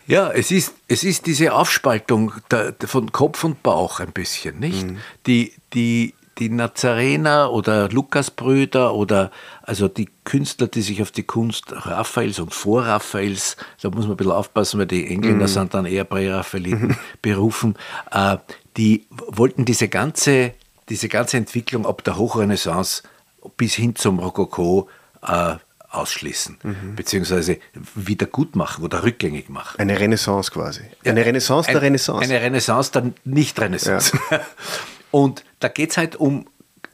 Ja, 0.08 0.32
es 0.32 0.52
ist, 0.52 0.74
es 0.88 1.04
ist 1.04 1.26
diese 1.26 1.54
Aufspaltung 1.54 2.34
der, 2.50 2.74
von 2.86 3.12
Kopf 3.12 3.44
und 3.44 3.62
Bauch 3.62 4.00
ein 4.00 4.14
bisschen, 4.14 4.60
nicht? 4.60 4.88
Mhm. 4.88 4.98
Die, 5.26 5.54
die, 5.74 6.14
die 6.40 6.50
Nazarener 6.50 7.52
oder 7.52 7.90
Lukasbrüder 7.90 8.94
oder 8.94 9.32
also 9.68 9.90
die 9.90 10.10
Künstler, 10.24 10.68
die 10.68 10.82
sich 10.82 11.02
auf 11.02 11.12
die 11.12 11.24
Kunst 11.24 11.66
Raphaels 11.70 12.40
und 12.40 12.54
Vor-Raphaels, 12.54 13.58
da 13.82 13.90
muss 13.90 14.06
man 14.06 14.12
ein 14.12 14.18
bisschen 14.18 14.32
aufpassen, 14.32 14.80
weil 14.80 14.88
die 14.88 15.06
Engländer 15.08 15.46
mhm. 15.46 15.52
sind 15.52 15.74
dann 15.74 15.86
eher 15.86 16.06
Prä-Raphaeliten 16.06 16.98
berufen, 17.22 17.76
äh, 18.12 18.38
die 18.78 19.08
wollten 19.10 19.66
diese 19.66 19.90
ganze, 19.90 20.54
diese 20.88 21.10
ganze 21.10 21.36
Entwicklung 21.36 21.86
ab 21.86 22.02
der 22.06 22.18
Hochrenaissance 22.18 23.04
bis 23.58 23.74
hin 23.74 23.96
zum 23.96 24.20
Rokoko 24.20 24.88
äh, 25.22 25.56
ausschließen, 25.90 26.60
mhm. 26.64 26.96
beziehungsweise 26.96 27.60
wieder 27.94 28.26
gut 28.26 28.56
machen 28.56 28.86
oder 28.86 29.04
rückgängig 29.04 29.50
machen. 29.50 29.80
Eine 29.80 30.00
Renaissance 30.00 30.50
quasi. 30.50 30.84
Eine 31.04 31.20
ja, 31.20 31.26
Renaissance 31.26 31.68
der 31.68 31.78
ein, 31.78 31.84
Renaissance. 31.84 32.24
Eine 32.24 32.42
Renaissance 32.42 32.92
der 32.94 33.12
Nicht-Renaissance. 33.26 34.18
Ja. 34.32 34.40
Und 35.12 35.44
da 35.60 35.68
geht 35.68 35.92
es 35.92 35.98
halt 35.98 36.16
um, 36.16 36.46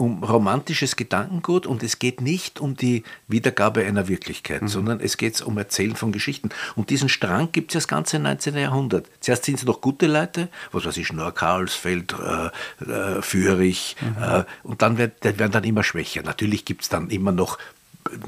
um 0.03 0.22
romantisches 0.22 0.98
Gedankengut 0.98 1.65
und 1.65 1.81
es 1.81 1.98
geht 1.98 2.19
nicht 2.19 2.60
um 2.60 2.75
die 2.75 3.03
Wiedergabe 3.29 3.86
einer 3.86 4.10
Wirklichkeit, 4.10 4.62
mhm. 4.62 4.67
sondern 4.67 5.00
es 5.00 5.15
geht 5.15 5.41
um 5.41 5.57
Erzählen 5.57 5.95
von 5.95 6.12
Geschichten. 6.12 6.50
Und 6.75 6.89
diesen 6.89 7.07
Strang 7.07 7.53
gibt 7.53 7.72
es 7.72 7.75
ja 7.75 7.77
das 7.79 7.88
ganze 7.88 8.19
19. 8.19 8.57
Jahrhundert. 8.57 9.07
Zuerst 9.22 9.45
sind 9.45 9.60
es 9.60 9.65
noch 9.65 9.79
gute 9.79 10.07
Leute, 10.07 10.50
was 10.74 10.83
weiß 10.83 10.98
ich, 10.98 11.07
Schnorr, 11.07 11.31
Karlsfeld, 11.31 12.13
äh, 12.13 12.83
äh, 12.83 13.22
Führich, 13.22 13.95
mhm. 14.01 14.22
äh, 14.22 14.43
und 14.63 14.81
dann 14.81 14.98
wird, 14.98 15.24
werden 15.24 15.51
dann 15.51 15.63
immer 15.63 15.83
schwächer. 15.83 16.22
Natürlich 16.22 16.65
gibt 16.65 16.81
es 16.81 16.89
dann 16.89 17.10
immer 17.10 17.31
noch 17.31 17.57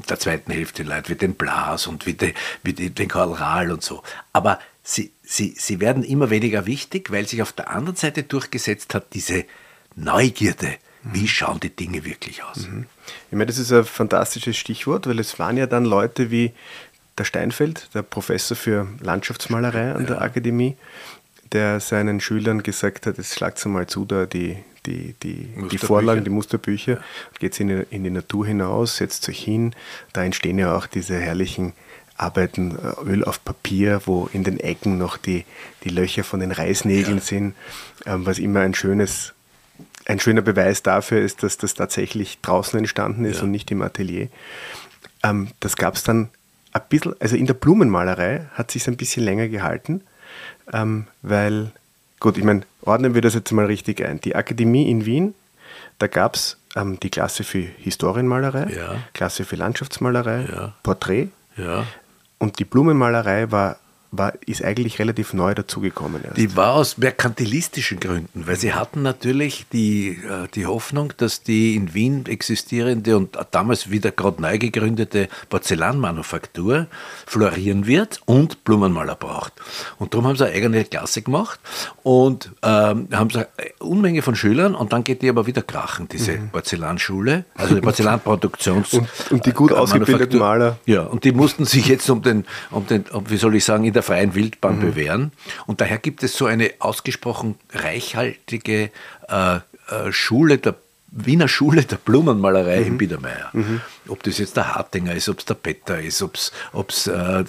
der 0.09 0.17
zweiten 0.17 0.53
Hälfte 0.53 0.83
Leute 0.83 1.09
wie 1.09 1.15
den 1.15 1.33
Blas 1.33 1.87
und 1.87 2.05
wie, 2.05 2.13
die, 2.13 2.33
wie 2.63 2.71
die, 2.71 2.89
den 2.89 3.09
Karl 3.09 3.33
Rahl 3.33 3.71
und 3.71 3.83
so. 3.83 4.01
Aber 4.31 4.59
sie, 4.81 5.11
sie, 5.23 5.53
sie 5.57 5.81
werden 5.81 6.03
immer 6.03 6.29
weniger 6.29 6.65
wichtig, 6.65 7.11
weil 7.11 7.27
sich 7.27 7.41
auf 7.41 7.51
der 7.51 7.69
anderen 7.69 7.97
Seite 7.97 8.23
durchgesetzt 8.23 8.93
hat, 8.93 9.13
diese 9.13 9.43
Neugierde. 9.95 10.77
Wie 11.13 11.27
schauen 11.27 11.59
die 11.59 11.69
Dinge 11.69 12.03
wirklich 12.03 12.43
aus? 12.43 12.67
Mhm. 12.67 12.85
Ich 13.29 13.33
meine, 13.33 13.45
das 13.45 13.57
ist 13.57 13.71
ein 13.71 13.85
fantastisches 13.85 14.57
Stichwort, 14.57 15.07
weil 15.07 15.19
es 15.19 15.37
waren 15.39 15.57
ja 15.57 15.67
dann 15.67 15.85
Leute 15.85 16.31
wie 16.31 16.51
der 17.17 17.23
Steinfeld, 17.23 17.89
der 17.93 18.01
Professor 18.01 18.57
für 18.57 18.87
Landschaftsmalerei 19.01 19.93
an 19.93 20.01
ja. 20.01 20.07
der 20.07 20.21
Akademie, 20.21 20.75
der 21.51 21.79
seinen 21.79 22.19
Schülern 22.19 22.63
gesagt 22.63 23.05
hat, 23.05 23.17
jetzt 23.17 23.35
schlagt 23.35 23.63
mal 23.65 23.87
zu, 23.87 24.05
da 24.05 24.25
die, 24.25 24.57
die, 24.85 25.15
die, 25.23 25.49
die 25.71 25.77
Vorlagen, 25.77 26.23
die 26.23 26.29
Musterbücher, 26.29 26.99
geht 27.39 27.59
in, 27.59 27.69
in 27.69 28.03
die 28.03 28.09
Natur 28.09 28.45
hinaus, 28.45 28.97
setzt 28.97 29.29
euch 29.29 29.43
hin. 29.43 29.73
Da 30.13 30.23
entstehen 30.23 30.57
ja 30.57 30.75
auch 30.75 30.87
diese 30.87 31.17
herrlichen 31.17 31.73
Arbeiten, 32.17 32.77
äh, 32.77 33.09
Öl 33.09 33.23
auf 33.23 33.43
Papier, 33.43 34.01
wo 34.05 34.29
in 34.31 34.43
den 34.43 34.59
Ecken 34.59 34.97
noch 34.97 35.17
die, 35.17 35.45
die 35.83 35.89
Löcher 35.89 36.23
von 36.23 36.39
den 36.39 36.51
Reißnägeln 36.51 37.17
ja. 37.17 37.23
sind, 37.23 37.55
ähm, 38.05 38.25
was 38.25 38.39
immer 38.39 38.61
ein 38.61 38.73
schönes 38.73 39.34
ein 40.05 40.19
schöner 40.19 40.41
Beweis 40.41 40.83
dafür 40.83 41.21
ist, 41.21 41.43
dass 41.43 41.57
das 41.57 41.73
tatsächlich 41.73 42.39
draußen 42.41 42.77
entstanden 42.77 43.25
ist 43.25 43.37
ja. 43.37 43.43
und 43.43 43.51
nicht 43.51 43.71
im 43.71 43.81
Atelier. 43.81 44.29
Ähm, 45.23 45.49
das 45.59 45.75
gab 45.75 45.95
es 45.95 46.03
dann 46.03 46.29
ein 46.73 46.81
bisschen, 46.89 47.15
also 47.19 47.35
in 47.35 47.47
der 47.47 47.53
Blumenmalerei 47.55 48.45
hat 48.53 48.71
sich 48.71 48.87
ein 48.87 48.97
bisschen 48.97 49.23
länger 49.23 49.47
gehalten, 49.47 50.01
ähm, 50.73 51.07
weil, 51.21 51.71
gut, 52.19 52.37
ich 52.37 52.43
meine, 52.43 52.61
ordnen 52.81 53.15
wir 53.15 53.21
das 53.21 53.33
jetzt 53.33 53.51
mal 53.51 53.65
richtig 53.65 54.03
ein. 54.03 54.21
Die 54.21 54.35
Akademie 54.35 54.89
in 54.89 55.05
Wien, 55.05 55.33
da 55.99 56.07
gab 56.07 56.35
es 56.35 56.57
ähm, 56.75 56.99
die 56.99 57.09
Klasse 57.09 57.43
für 57.43 57.59
Historienmalerei, 57.59 58.73
ja. 58.75 58.95
Klasse 59.13 59.45
für 59.45 59.55
Landschaftsmalerei, 59.55 60.45
ja. 60.51 60.73
Porträt. 60.83 61.29
Und 62.37 62.59
die 62.59 62.65
Blumenmalerei 62.65 63.51
war 63.51 63.77
war, 64.17 64.33
ist 64.45 64.63
eigentlich 64.63 64.99
relativ 64.99 65.33
neu 65.33 65.53
dazugekommen. 65.53 66.21
Die 66.35 66.55
war 66.55 66.73
aus 66.73 66.97
merkantilistischen 66.97 67.99
Gründen, 67.99 68.47
weil 68.47 68.55
sie 68.55 68.73
hatten 68.73 69.01
natürlich 69.01 69.65
die, 69.71 70.09
äh, 70.09 70.47
die 70.53 70.65
Hoffnung, 70.65 71.13
dass 71.17 71.43
die 71.43 71.75
in 71.75 71.93
Wien 71.93 72.25
existierende 72.25 73.17
und 73.17 73.37
damals 73.51 73.89
wieder 73.89 74.11
gerade 74.11 74.41
neu 74.41 74.57
gegründete 74.57 75.27
Porzellanmanufaktur 75.49 76.87
florieren 77.25 77.87
wird 77.87 78.21
und 78.25 78.63
Blumenmaler 78.63 79.15
braucht. 79.15 79.53
Und 79.97 80.13
darum 80.13 80.27
haben 80.27 80.35
sie 80.35 80.45
eine 80.45 80.55
eigene 80.55 80.85
Klasse 80.85 81.21
gemacht 81.21 81.59
und 82.03 82.51
ähm, 82.61 83.07
haben 83.11 83.29
sie 83.29 83.39
eine 83.39 83.69
Unmenge 83.79 84.21
von 84.21 84.35
Schülern 84.35 84.75
und 84.75 84.93
dann 84.93 85.03
geht 85.03 85.21
die 85.21 85.29
aber 85.29 85.47
wieder 85.47 85.61
krachen, 85.61 86.07
diese 86.07 86.33
mhm. 86.33 86.49
Porzellanschule, 86.49 87.45
also 87.55 87.75
die 87.75 87.81
Porzellanproduktions... 87.81 88.93
und, 88.93 89.07
und, 89.31 89.45
die 89.45 89.51
gut 89.51 89.71
äh, 89.71 89.75
ausgebildeten 89.75 90.39
Maler. 90.39 90.77
Ja, 90.85 91.03
und 91.03 91.23
die 91.23 91.31
mussten 91.31 91.65
sich 91.65 91.87
jetzt 91.87 92.09
um 92.09 92.21
den, 92.21 92.45
um 92.71 92.85
den 92.87 93.05
um, 93.11 93.29
wie 93.29 93.37
soll 93.37 93.55
ich 93.55 93.65
sagen, 93.65 93.83
in 93.83 93.93
der 93.93 94.03
freien 94.05 94.35
Wildbahn 94.35 94.77
mhm. 94.77 94.81
bewähren. 94.81 95.31
Und 95.65 95.81
daher 95.81 95.97
gibt 95.97 96.23
es 96.23 96.37
so 96.37 96.45
eine 96.45 96.71
ausgesprochen 96.79 97.55
reichhaltige 97.71 98.91
äh, 99.27 99.55
äh, 99.55 100.11
Schule 100.11 100.57
der 100.57 100.75
Wiener 101.17 101.47
Schule 101.47 101.83
der 101.83 101.95
Blumenmalerei 101.95 102.81
mhm. 102.81 102.87
in 102.87 102.97
Biedermeier. 102.97 103.49
Mhm. 103.53 103.79
Ob 104.09 104.21
das 104.23 104.37
jetzt 104.37 104.57
der 104.57 104.75
Hartinger 104.75 105.15
ist, 105.15 105.29
ob 105.29 105.39
es 105.39 105.45
der 105.45 105.53
Petter 105.53 106.01
ist, 106.01 106.21
ob 106.21 106.35
es 106.89 107.07
äh, 107.07 107.43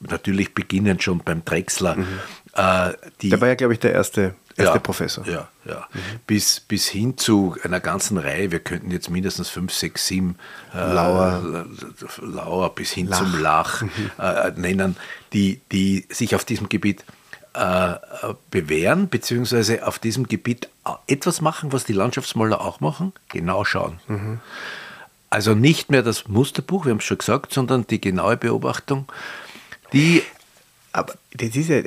natürlich 0.00 0.54
beginnend 0.54 1.02
schon 1.02 1.18
beim 1.18 1.44
Drechsler. 1.44 1.96
Mhm. 1.96 2.06
Äh, 2.54 2.92
der 3.22 3.40
war 3.40 3.48
ja, 3.48 3.54
glaube 3.56 3.74
ich, 3.74 3.80
der 3.80 3.92
erste 3.92 4.36
erste 4.56 4.76
ja, 4.76 4.80
Professor. 4.80 5.26
Ja, 5.26 5.48
ja. 5.64 5.86
Mhm. 5.92 6.00
Bis, 6.26 6.60
bis 6.60 6.88
hin 6.88 7.16
zu 7.16 7.56
einer 7.62 7.80
ganzen 7.80 8.18
Reihe, 8.18 8.50
wir 8.50 8.60
könnten 8.60 8.90
jetzt 8.90 9.10
mindestens 9.10 9.48
fünf, 9.48 9.72
sechs, 9.72 10.06
sieben 10.06 10.36
äh, 10.74 10.78
Lauer. 10.78 11.66
Lauer 12.20 12.74
bis 12.74 12.92
hin 12.92 13.08
Lach. 13.08 13.18
zum 13.18 13.40
Lach 13.40 13.82
äh, 14.18 14.50
nennen, 14.56 14.96
die, 15.32 15.60
die 15.72 16.06
sich 16.10 16.34
auf 16.34 16.44
diesem 16.44 16.68
Gebiet 16.68 17.04
äh, 17.54 17.94
bewähren, 18.50 19.08
beziehungsweise 19.08 19.86
auf 19.86 19.98
diesem 19.98 20.26
Gebiet 20.26 20.68
etwas 21.06 21.40
machen, 21.40 21.72
was 21.72 21.84
die 21.84 21.92
Landschaftsmaler 21.92 22.60
auch 22.60 22.80
machen, 22.80 23.12
genau 23.28 23.64
schauen. 23.64 24.00
Mhm. 24.08 24.40
Also 25.30 25.54
nicht 25.54 25.90
mehr 25.90 26.02
das 26.02 26.28
Musterbuch, 26.28 26.84
wir 26.84 26.90
haben 26.90 26.98
es 26.98 27.04
schon 27.04 27.18
gesagt, 27.18 27.52
sondern 27.52 27.86
die 27.86 28.00
genaue 28.00 28.36
Beobachtung, 28.36 29.06
die 29.92 30.22
aber 30.96 31.12
das 31.34 31.54
ist 31.54 31.68
ja, 31.68 31.82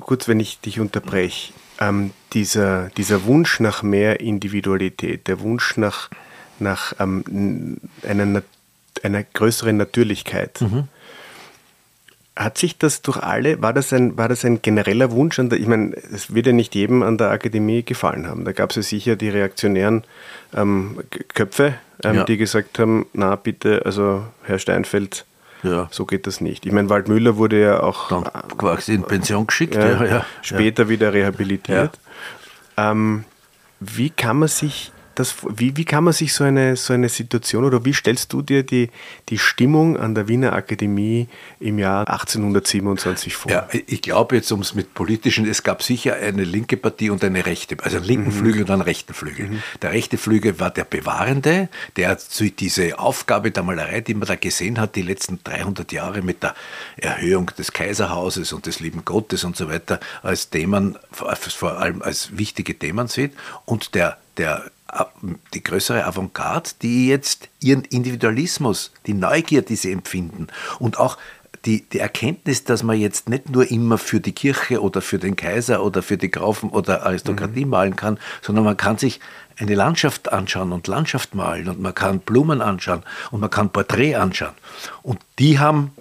kurz, 0.00 0.26
wenn 0.26 0.40
ich 0.40 0.58
dich 0.58 0.80
unterbreche, 0.80 1.52
ähm, 1.80 2.10
dieser, 2.32 2.90
dieser 2.96 3.24
Wunsch 3.24 3.60
nach 3.60 3.82
mehr 3.82 4.20
Individualität, 4.20 5.28
der 5.28 5.40
Wunsch 5.40 5.76
nach, 5.76 6.10
nach 6.58 6.94
ähm, 6.98 7.78
einer, 8.06 8.42
einer 9.02 9.22
größeren 9.22 9.76
Natürlichkeit. 9.76 10.60
Mhm. 10.60 10.88
Hat 12.36 12.56
sich 12.56 12.78
das 12.78 13.02
durch 13.02 13.18
alle, 13.18 13.60
war 13.62 13.72
das 13.72 13.92
ein, 13.92 14.16
war 14.16 14.28
das 14.28 14.44
ein 14.44 14.62
genereller 14.62 15.10
Wunsch? 15.10 15.38
An 15.40 15.50
der, 15.50 15.58
ich 15.58 15.66
meine, 15.66 15.96
es 15.96 16.34
wird 16.34 16.46
ja 16.46 16.52
nicht 16.52 16.74
jedem 16.74 17.02
an 17.02 17.18
der 17.18 17.30
Akademie 17.30 17.82
gefallen 17.82 18.28
haben. 18.28 18.44
Da 18.44 18.52
gab 18.52 18.70
es 18.70 18.76
ja 18.76 18.82
sicher 18.82 19.16
die 19.16 19.28
reaktionären 19.28 20.04
ähm, 20.54 21.00
Köpfe, 21.34 21.74
ähm, 22.04 22.16
ja. 22.16 22.24
die 22.24 22.36
gesagt 22.36 22.78
haben, 22.78 23.06
na 23.12 23.34
bitte, 23.34 23.82
also 23.84 24.24
Herr 24.44 24.60
Steinfeld, 24.60 25.26
ja. 25.62 25.88
So 25.90 26.06
geht 26.06 26.26
das 26.26 26.40
nicht. 26.40 26.66
Ich 26.66 26.72
meine, 26.72 26.88
Waldmüller 26.88 27.36
wurde 27.36 27.60
ja 27.60 27.80
auch 27.80 28.08
Dann 28.08 28.24
quasi 28.56 28.94
in 28.94 29.02
Pension 29.02 29.46
geschickt, 29.46 29.74
ja, 29.74 30.04
ja, 30.04 30.26
später 30.42 30.88
wieder 30.88 31.12
rehabilitiert. 31.12 31.98
Ähm, 32.76 33.24
wie 33.80 34.10
kann 34.10 34.38
man 34.38 34.48
sich 34.48 34.92
das, 35.18 35.34
wie, 35.48 35.76
wie 35.76 35.84
kann 35.84 36.04
man 36.04 36.12
sich 36.12 36.32
so 36.32 36.44
eine, 36.44 36.76
so 36.76 36.92
eine 36.92 37.08
Situation 37.08 37.64
oder 37.64 37.84
wie 37.84 37.92
stellst 37.92 38.32
du 38.32 38.42
dir 38.42 38.62
die, 38.62 38.90
die 39.28 39.38
Stimmung 39.38 39.96
an 39.96 40.14
der 40.14 40.28
Wiener 40.28 40.52
Akademie 40.52 41.28
im 41.58 41.78
Jahr 41.78 42.08
1827 42.08 43.34
vor? 43.34 43.50
Ja, 43.50 43.68
ich 43.72 44.00
glaube 44.00 44.36
jetzt, 44.36 44.52
um 44.52 44.60
es 44.60 44.74
mit 44.74 44.94
politischen, 44.94 45.48
es 45.48 45.64
gab 45.64 45.82
sicher 45.82 46.14
eine 46.16 46.44
linke 46.44 46.76
Partie 46.76 47.10
und 47.10 47.24
eine 47.24 47.46
rechte, 47.46 47.76
also 47.82 47.96
einen 47.96 48.06
linken 48.06 48.28
mhm. 48.28 48.38
Flügel 48.38 48.62
und 48.62 48.70
einen 48.70 48.82
rechten 48.82 49.12
Flügel. 49.12 49.48
Mhm. 49.48 49.62
Der 49.82 49.90
rechte 49.90 50.18
Flügel 50.18 50.60
war 50.60 50.70
der 50.70 50.84
Bewahrende, 50.84 51.68
der 51.96 52.16
diese 52.58 52.98
Aufgabe 52.98 53.50
der 53.50 53.64
Malerei, 53.64 54.00
die 54.00 54.14
man 54.14 54.28
da 54.28 54.36
gesehen 54.36 54.78
hat, 54.78 54.94
die 54.94 55.02
letzten 55.02 55.40
300 55.42 55.90
Jahre 55.90 56.22
mit 56.22 56.44
der 56.44 56.54
Erhöhung 56.96 57.50
des 57.58 57.72
Kaiserhauses 57.72 58.52
und 58.52 58.66
des 58.66 58.78
lieben 58.78 59.04
Gottes 59.04 59.42
und 59.42 59.56
so 59.56 59.68
weiter, 59.68 59.98
als 60.22 60.50
Themen, 60.50 60.96
vor 61.10 61.78
allem 61.78 62.02
als 62.02 62.38
wichtige 62.38 62.78
Themen 62.78 63.08
sieht. 63.08 63.32
Und 63.64 63.96
der, 63.96 64.18
der 64.36 64.70
die 65.54 65.62
größere 65.62 66.04
Avantgarde, 66.04 66.70
die 66.82 67.08
jetzt 67.08 67.48
ihren 67.60 67.84
Individualismus, 67.84 68.92
die 69.06 69.14
Neugier, 69.14 69.62
die 69.62 69.76
sie 69.76 69.92
empfinden 69.92 70.48
und 70.78 70.98
auch 70.98 71.18
die, 71.64 71.82
die 71.82 71.98
Erkenntnis, 71.98 72.64
dass 72.64 72.82
man 72.82 72.98
jetzt 72.98 73.28
nicht 73.28 73.50
nur 73.50 73.70
immer 73.70 73.98
für 73.98 74.20
die 74.20 74.32
Kirche 74.32 74.80
oder 74.80 75.02
für 75.02 75.18
den 75.18 75.36
Kaiser 75.36 75.84
oder 75.84 76.02
für 76.02 76.16
die 76.16 76.30
Graufen 76.30 76.70
oder 76.70 77.04
Aristokratie 77.04 77.64
mhm. 77.64 77.70
malen 77.70 77.96
kann, 77.96 78.18
sondern 78.42 78.64
man 78.64 78.76
kann 78.76 78.96
sich 78.96 79.20
eine 79.58 79.74
Landschaft 79.74 80.32
anschauen 80.32 80.72
und 80.72 80.86
Landschaft 80.86 81.34
malen 81.34 81.68
und 81.68 81.80
man 81.80 81.94
kann 81.94 82.20
Blumen 82.20 82.62
anschauen 82.62 83.02
und 83.30 83.40
man 83.40 83.50
kann 83.50 83.70
Porträt 83.70 84.14
anschauen. 84.14 84.54
Und 85.02 85.18
die 85.38 85.58
haben, 85.58 85.92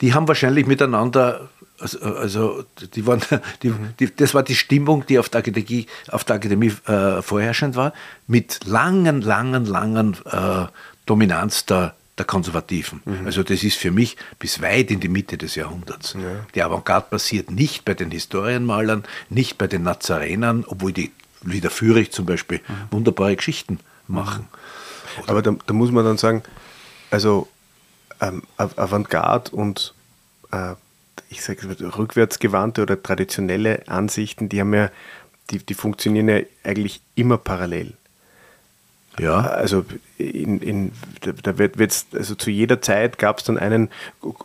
die 0.00 0.12
haben 0.12 0.28
wahrscheinlich 0.28 0.66
miteinander 0.66 1.48
also, 1.80 1.98
also 2.00 2.64
die 2.94 3.06
waren, 3.06 3.20
die, 3.62 3.72
die, 3.98 4.14
das 4.14 4.34
war 4.34 4.42
die 4.42 4.54
Stimmung, 4.54 5.06
die 5.06 5.18
auf 5.18 5.28
der 5.28 5.40
Akademie, 5.40 5.86
auf 6.08 6.24
der 6.24 6.36
Akademie 6.36 6.72
äh, 6.86 7.22
vorherrschend 7.22 7.76
war, 7.76 7.92
mit 8.26 8.66
langen, 8.66 9.22
langen, 9.22 9.66
langen 9.66 10.16
äh, 10.26 10.66
Dominanz 11.06 11.66
der, 11.66 11.94
der 12.18 12.26
Konservativen. 12.26 13.02
Mhm. 13.04 13.26
Also 13.26 13.42
das 13.42 13.64
ist 13.64 13.76
für 13.76 13.90
mich 13.90 14.16
bis 14.38 14.60
weit 14.60 14.90
in 14.90 15.00
die 15.00 15.08
Mitte 15.08 15.38
des 15.38 15.54
Jahrhunderts. 15.54 16.14
Ja. 16.14 16.46
Die 16.54 16.62
Avantgarde 16.62 17.06
passiert 17.10 17.50
nicht 17.50 17.84
bei 17.84 17.94
den 17.94 18.10
Historienmalern, 18.10 19.04
nicht 19.28 19.58
bei 19.58 19.66
den 19.66 19.82
Nazarenern, 19.82 20.64
obwohl 20.66 20.92
die, 20.92 21.12
wie 21.42 21.60
der 21.60 21.70
Fürich 21.70 22.12
zum 22.12 22.26
Beispiel, 22.26 22.58
mhm. 22.58 22.74
wunderbare 22.90 23.36
Geschichten 23.36 23.80
machen. 24.06 24.48
Mhm. 24.50 25.24
Aber 25.28 25.42
da, 25.42 25.54
da, 25.66 25.74
muss 25.74 25.90
man 25.90 26.04
dann 26.04 26.18
sagen, 26.18 26.42
also 27.10 27.48
ähm, 28.20 28.42
Avantgarde 28.56 29.50
und 29.50 29.94
äh, 30.52 30.74
ich 31.30 31.42
sage 31.42 31.68
rückwärtsgewandte 31.96 32.82
oder 32.82 33.02
traditionelle 33.02 33.88
Ansichten, 33.88 34.48
die 34.48 34.60
haben 34.60 34.74
ja, 34.74 34.90
die, 35.50 35.58
die 35.58 35.74
funktionieren 35.74 36.28
ja 36.28 36.40
eigentlich 36.64 37.00
immer 37.14 37.38
parallel. 37.38 37.94
Ja. 39.18 39.40
Also 39.40 39.84
in, 40.18 40.60
in, 40.60 40.92
da 41.42 41.58
wird 41.58 41.78
jetzt, 41.78 42.14
also 42.14 42.34
zu 42.34 42.50
jeder 42.50 42.80
Zeit 42.80 43.18
gab 43.18 43.38
es 43.38 43.44
dann 43.44 43.58
einen, 43.58 43.90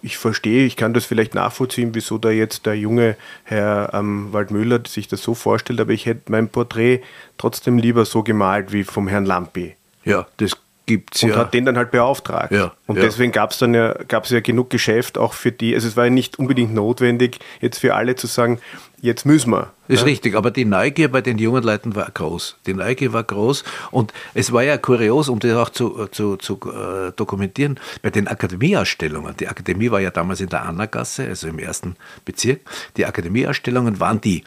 ich 0.01 0.18
verstehe, 0.18 0.65
ich 0.65 0.75
kann 0.75 0.94
das 0.94 1.06
vielleicht 1.06 1.34
nachvollziehen, 1.34 1.96
wieso 1.96 2.18
da 2.18 2.30
jetzt 2.30 2.65
der 2.65 2.77
junge 2.77 3.15
Herr 3.44 3.92
ähm, 3.94 4.32
Waldmüller 4.32 4.82
sich 4.88 5.08
das 5.08 5.22
so 5.22 5.34
vorstellt, 5.34 5.80
aber 5.80 5.92
ich 5.92 6.06
hätte 6.06 6.32
mein 6.32 6.50
Porträt 6.50 7.01
trotzdem 7.38 7.77
lieber 7.77 8.06
so 8.06 8.24
gemalt 8.24 8.72
wie 8.72 8.84
vom 8.84 9.08
Herrn 9.08 9.25
Lampi. 9.25 9.75
Ja, 10.04 10.27
das 10.38 10.58
gibt's 10.86 11.24
und 11.24 11.30
ja. 11.30 11.38
hat 11.38 11.54
den 11.54 11.65
dann 11.65 11.77
halt 11.77 11.92
beauftragt. 11.92 12.51
Ja, 12.51 12.74
und 12.88 12.98
ja. 12.98 13.04
deswegen 13.04 13.32
gab 13.32 13.51
es 13.51 13.58
dann 13.58 13.74
ja, 13.74 13.94
gab's 14.08 14.30
ja 14.30 14.39
genug 14.39 14.70
Geschäft 14.70 15.18
auch 15.18 15.34
für 15.34 15.51
die, 15.51 15.74
also 15.74 15.88
es 15.88 15.98
war 15.98 16.06
ja 16.06 16.10
nicht 16.10 16.38
unbedingt 16.39 16.74
notwendig, 16.74 17.39
jetzt 17.62 17.80
für 17.80 17.96
alle 17.96 18.15
zu 18.15 18.27
sagen, 18.27 18.60
jetzt 19.01 19.25
müssen 19.25 19.51
wir. 19.51 19.72
Ist 19.88 20.00
ja? 20.00 20.06
richtig, 20.06 20.36
aber 20.36 20.51
die 20.51 20.65
Neugier 20.65 21.12
bei 21.12 21.22
den 21.22 21.38
jungen 21.38 21.63
Leuten 21.63 21.96
war 21.96 22.10
groß. 22.12 22.58
Die 22.65 22.74
Neugier 22.74 23.13
war 23.13 23.24
groß 23.24 23.63
und 23.92 24.13
es 24.34 24.51
war 24.51 24.63
ja 24.63 24.77
kurios, 24.77 25.30
um 25.30 25.39
das 25.39 25.56
auch 25.56 25.70
zu, 25.70 26.08
zu, 26.08 26.38
zu 26.38 26.60
äh, 26.65 27.12
dokumentieren, 27.15 27.80
bei 28.01 28.10
den 28.10 28.27
Akademieausstellungen. 28.27 29.36
Die 29.38 29.48
Akademie 29.48 29.92
war 29.92 30.00
ja 30.00 30.10
damals 30.10 30.42
in 30.42 30.50
der 30.50 30.63
Annagasse, 30.63 31.25
also 31.25 31.48
im 31.48 31.60
ersten 31.60 31.96
Bezirk. 32.25 32.62
Die 32.98 33.06
Akademieausstellungen 33.06 34.00
waren 34.00 34.22
die 34.22 34.44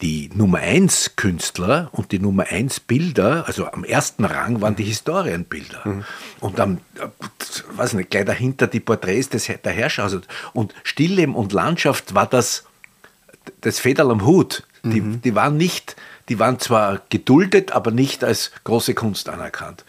die 0.00 0.30
Nummer 0.32 0.58
1 0.58 1.16
Künstler 1.16 1.88
und 1.92 2.12
die 2.12 2.20
Nummer 2.20 2.44
1 2.44 2.80
Bilder, 2.80 3.44
also 3.46 3.66
am 3.66 3.82
ersten 3.82 4.24
Rang 4.24 4.60
waren 4.60 4.76
die 4.76 4.84
Historienbilder. 4.84 5.80
Mhm. 5.84 6.04
Und 6.40 6.60
am, 6.60 6.78
weiß 7.72 7.94
nicht, 7.94 8.10
gleich 8.10 8.24
dahinter 8.24 8.68
die 8.68 8.80
Porträts 8.80 9.28
des, 9.28 9.46
der 9.46 9.72
Herrscher. 9.72 10.04
Also, 10.04 10.20
und 10.52 10.72
Stillleben 10.84 11.34
und 11.34 11.52
Landschaft 11.52 12.14
war 12.14 12.26
das, 12.26 12.64
das 13.60 13.80
Federl 13.80 14.10
am 14.12 14.24
Hut. 14.24 14.64
Die, 14.84 15.00
mhm. 15.00 15.20
die 15.22 15.34
waren 15.34 15.56
nicht, 15.56 15.96
die 16.28 16.38
waren 16.38 16.60
zwar 16.60 17.02
geduldet, 17.08 17.72
aber 17.72 17.90
nicht 17.90 18.22
als 18.22 18.52
große 18.62 18.94
Kunst 18.94 19.28
anerkannt. 19.28 19.84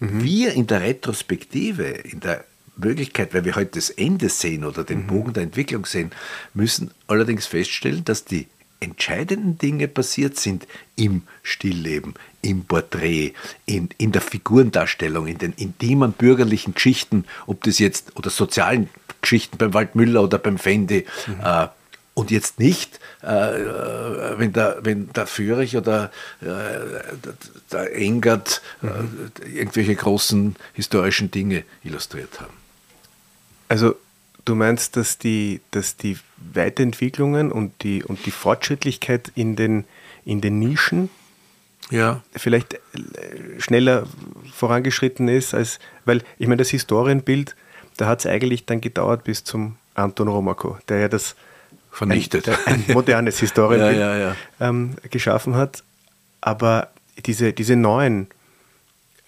Mhm. 0.00 0.24
Wir 0.24 0.52
in 0.54 0.66
der 0.66 0.80
Retrospektive, 0.80 1.84
in 1.84 2.18
der 2.18 2.44
Möglichkeit, 2.76 3.34
weil 3.34 3.44
wir 3.44 3.54
heute 3.54 3.72
das 3.72 3.90
Ende 3.90 4.28
sehen 4.28 4.64
oder 4.64 4.82
den 4.82 5.02
mhm. 5.02 5.06
Bogen 5.06 5.32
der 5.34 5.44
Entwicklung 5.44 5.86
sehen, 5.86 6.10
müssen 6.54 6.90
allerdings 7.06 7.46
feststellen, 7.46 8.04
dass 8.04 8.24
die 8.24 8.48
entscheidenden 8.82 9.58
Dinge 9.58 9.88
passiert 9.88 10.38
sind 10.38 10.66
im 10.96 11.22
Stillleben, 11.42 12.14
im 12.42 12.64
Porträt, 12.64 13.32
in, 13.64 13.88
in 13.98 14.12
der 14.12 14.20
Figurendarstellung, 14.20 15.26
in 15.26 15.38
den 15.38 15.52
intimen 15.52 16.12
bürgerlichen 16.12 16.74
Geschichten, 16.74 17.24
ob 17.46 17.62
das 17.64 17.78
jetzt, 17.78 18.16
oder 18.16 18.30
sozialen 18.30 18.88
Geschichten 19.20 19.56
beim 19.56 19.72
Waldmüller 19.72 20.22
oder 20.22 20.38
beim 20.38 20.58
Fendi. 20.58 21.06
Mhm. 21.26 21.34
Äh, 21.42 21.68
und 22.14 22.30
jetzt 22.30 22.58
nicht, 22.58 23.00
äh, 23.22 23.26
wenn, 23.26 24.52
der, 24.52 24.78
wenn 24.82 25.10
der 25.12 25.26
Fürich 25.26 25.76
oder 25.76 26.10
äh, 26.42 26.46
der 27.70 27.96
Engert 27.96 28.60
äh, 28.82 28.86
mhm. 28.86 29.30
irgendwelche 29.54 29.94
großen 29.94 30.56
historischen 30.74 31.30
Dinge 31.30 31.64
illustriert 31.84 32.40
haben. 32.40 32.52
Also 33.68 33.96
Du 34.44 34.54
meinst, 34.54 34.96
dass 34.96 35.18
die, 35.18 35.60
dass 35.70 35.96
die 35.96 36.18
Weiterentwicklungen 36.52 37.52
und 37.52 37.82
die, 37.82 38.02
und 38.02 38.26
die 38.26 38.30
Fortschrittlichkeit 38.30 39.30
in 39.34 39.56
den, 39.56 39.84
in 40.24 40.40
den 40.40 40.58
Nischen 40.58 41.10
ja. 41.90 42.22
vielleicht 42.34 42.74
äh, 42.74 42.78
schneller 43.58 44.06
vorangeschritten 44.52 45.28
ist, 45.28 45.54
als, 45.54 45.78
weil 46.04 46.22
ich 46.38 46.48
meine, 46.48 46.58
das 46.58 46.70
Historienbild, 46.70 47.54
da 47.96 48.06
hat 48.06 48.20
es 48.20 48.26
eigentlich 48.26 48.66
dann 48.66 48.80
gedauert 48.80 49.24
bis 49.24 49.44
zum 49.44 49.76
Anton 49.94 50.28
Romako, 50.28 50.78
der 50.88 51.00
ja 51.00 51.08
das 51.08 51.36
vernichtet, 51.90 52.48
ein, 52.48 52.56
ein 52.66 52.84
modernes 52.88 53.38
Historienbild 53.40 53.98
ja, 53.98 54.16
ja, 54.16 54.36
ähm, 54.60 54.96
geschaffen 55.10 55.54
hat. 55.54 55.84
Aber 56.40 56.88
diese, 57.26 57.52
diese 57.52 57.76
neuen 57.76 58.28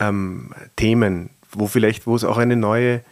ähm, 0.00 0.52
Themen, 0.76 1.30
wo 1.52 1.66
vielleicht, 1.66 2.06
wo 2.06 2.16
es 2.16 2.24
auch 2.24 2.38
eine 2.38 2.56
neue 2.56 3.02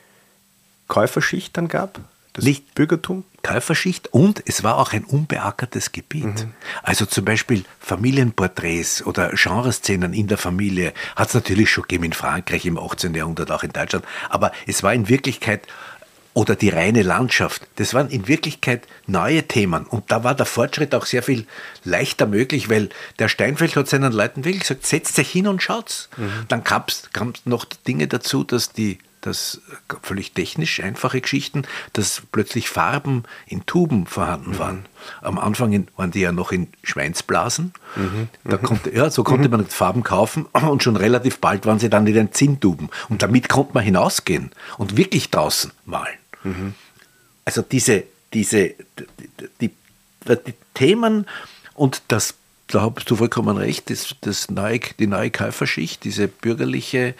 Käuferschicht 0.93 1.57
dann 1.57 1.69
gab? 1.69 2.01
Das 2.35 2.45
Nicht 2.45 2.75
Bürgertum? 2.75 3.25
Käuferschicht 3.43 4.13
und 4.13 4.43
es 4.45 4.63
war 4.63 4.77
auch 4.77 4.93
ein 4.93 5.05
unbeackertes 5.05 5.93
Gebiet. 5.93 6.25
Mhm. 6.25 6.53
Also 6.83 7.07
zum 7.07 7.25
Beispiel 7.25 7.65
Familienporträts 7.81 9.03
oder 9.07 9.31
Genreszenen 9.31 10.13
in 10.13 10.27
der 10.27 10.37
Familie 10.37 10.93
hat 11.17 11.29
es 11.29 11.35
natürlich 11.35 11.71
schon 11.71 11.85
gegeben 11.85 12.05
in 12.05 12.13
Frankreich 12.13 12.67
im 12.67 12.79
18. 12.79 13.15
Jahrhundert, 13.15 13.51
auch 13.51 13.63
in 13.63 13.73
Deutschland. 13.73 14.05
Aber 14.29 14.53
es 14.67 14.83
war 14.83 14.93
in 14.93 15.09
Wirklichkeit 15.09 15.67
oder 16.35 16.57
die 16.57 16.69
reine 16.69 17.03
Landschaft. 17.03 17.67
Das 17.77 17.95
waren 17.95 18.11
in 18.11 18.29
Wirklichkeit 18.29 18.87
neue 19.07 19.45
Themen. 19.45 19.87
Und 19.87 20.11
da 20.11 20.25
war 20.25 20.35
der 20.35 20.47
Fortschritt 20.47 20.95
auch 20.95 21.07
sehr 21.07 21.23
viel 21.23 21.47
leichter 21.85 22.27
möglich, 22.27 22.69
weil 22.69 22.91
der 23.19 23.29
Steinfeld 23.29 23.77
hat 23.77 23.89
seinen 23.89 24.13
Leuten 24.13 24.45
wirklich 24.45 24.61
gesagt, 24.61 24.85
setzt 24.85 25.19
euch 25.19 25.31
hin 25.31 25.47
und 25.47 25.63
schaut's. 25.63 26.11
Mhm. 26.19 26.45
Dann 26.49 26.65
kam 26.65 26.85
es 26.87 27.09
noch 27.47 27.65
Dinge 27.65 28.09
dazu, 28.09 28.45
dass 28.45 28.73
die 28.73 28.99
dass 29.23 29.63
völlig 30.03 30.33
technisch 30.33 30.81
einfache 30.81 31.21
Geschichten, 31.21 31.63
dass 31.93 32.23
plötzlich 32.33 32.69
Farben 32.69 33.23
in 33.47 33.65
Tuben 33.65 34.07
vorhanden 34.07 34.51
mhm. 34.51 34.59
waren. 34.59 34.87
Am 35.23 35.39
Anfang 35.39 35.87
waren 35.97 36.11
die 36.11 36.21
ja 36.21 36.33
noch 36.33 36.53
in 36.53 36.69
Schweinsblasen. 36.83 37.73
Mhm. 37.97 38.29
Da 38.45 38.59
mhm. 38.59 38.63
konnte, 38.63 38.95
ja, 38.95 39.11
so 39.11 39.25
konnte 39.25 39.49
mhm. 39.49 39.57
man 39.57 39.67
Farben 39.67 40.03
kaufen 40.03 40.47
und 40.53 40.83
schon 40.83 40.97
relativ 40.97 41.39
bald 41.39 41.65
waren 41.65 41.79
sie 41.79 41.89
dann 41.89 42.07
in 42.07 42.15
den 42.15 42.33
Zinntuben. 42.33 42.91
Und 43.09 43.23
damit 43.23 43.49
konnte 43.49 43.73
man 43.75 43.85
hinausgehen 43.85 44.51
und 44.77 44.97
wirklich 44.97 45.31
draußen 45.31 45.73
malen. 45.87 46.19
Mhm. 46.43 46.75
Also 47.45 47.63
diese, 47.63 48.05
diese 48.35 48.75
die, 49.61 49.71
die, 49.71 49.71
die 50.27 50.55
Themen 50.75 51.27
und 51.75 52.03
das 52.09 52.35
da 52.73 52.91
hast 52.97 53.11
du 53.11 53.17
vollkommen 53.17 53.57
recht, 53.57 53.91
das, 53.91 54.15
das 54.23 54.51
neue, 54.51 54.81
die 54.99 55.07
neue 55.07 55.31
Käuferschicht, 55.31 56.05
diese 56.05 56.27
bürgerliche 56.29 57.15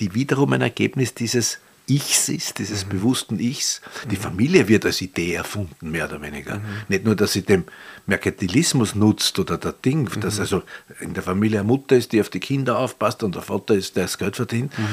die 0.00 0.14
wiederum 0.14 0.52
ein 0.52 0.60
Ergebnis 0.60 1.14
dieses 1.14 1.58
Ichs 1.88 2.28
ist, 2.28 2.58
dieses 2.58 2.84
mhm. 2.84 2.90
bewussten 2.90 3.38
Ichs. 3.38 3.80
Die 4.10 4.16
mhm. 4.16 4.20
Familie 4.20 4.68
wird 4.68 4.84
als 4.84 5.00
Idee 5.00 5.34
erfunden, 5.34 5.90
mehr 5.90 6.06
oder 6.06 6.20
weniger. 6.20 6.56
Mhm. 6.56 6.64
Nicht 6.88 7.04
nur, 7.04 7.14
dass 7.14 7.32
sie 7.32 7.42
dem 7.42 7.64
Merkantilismus 8.06 8.94
nutzt 8.94 9.38
oder 9.38 9.56
der 9.56 9.72
Ding, 9.72 10.10
mhm. 10.12 10.20
dass 10.20 10.40
also 10.40 10.62
in 11.00 11.14
der 11.14 11.22
Familie 11.22 11.60
eine 11.60 11.68
Mutter 11.68 11.96
ist, 11.96 12.12
die 12.12 12.20
auf 12.20 12.28
die 12.28 12.40
Kinder 12.40 12.78
aufpasst 12.78 13.22
und 13.22 13.34
der 13.36 13.42
Vater 13.42 13.74
ist, 13.74 13.96
der 13.96 14.04
das 14.04 14.18
Geld 14.18 14.36
verdient. 14.36 14.76
Mhm. 14.76 14.84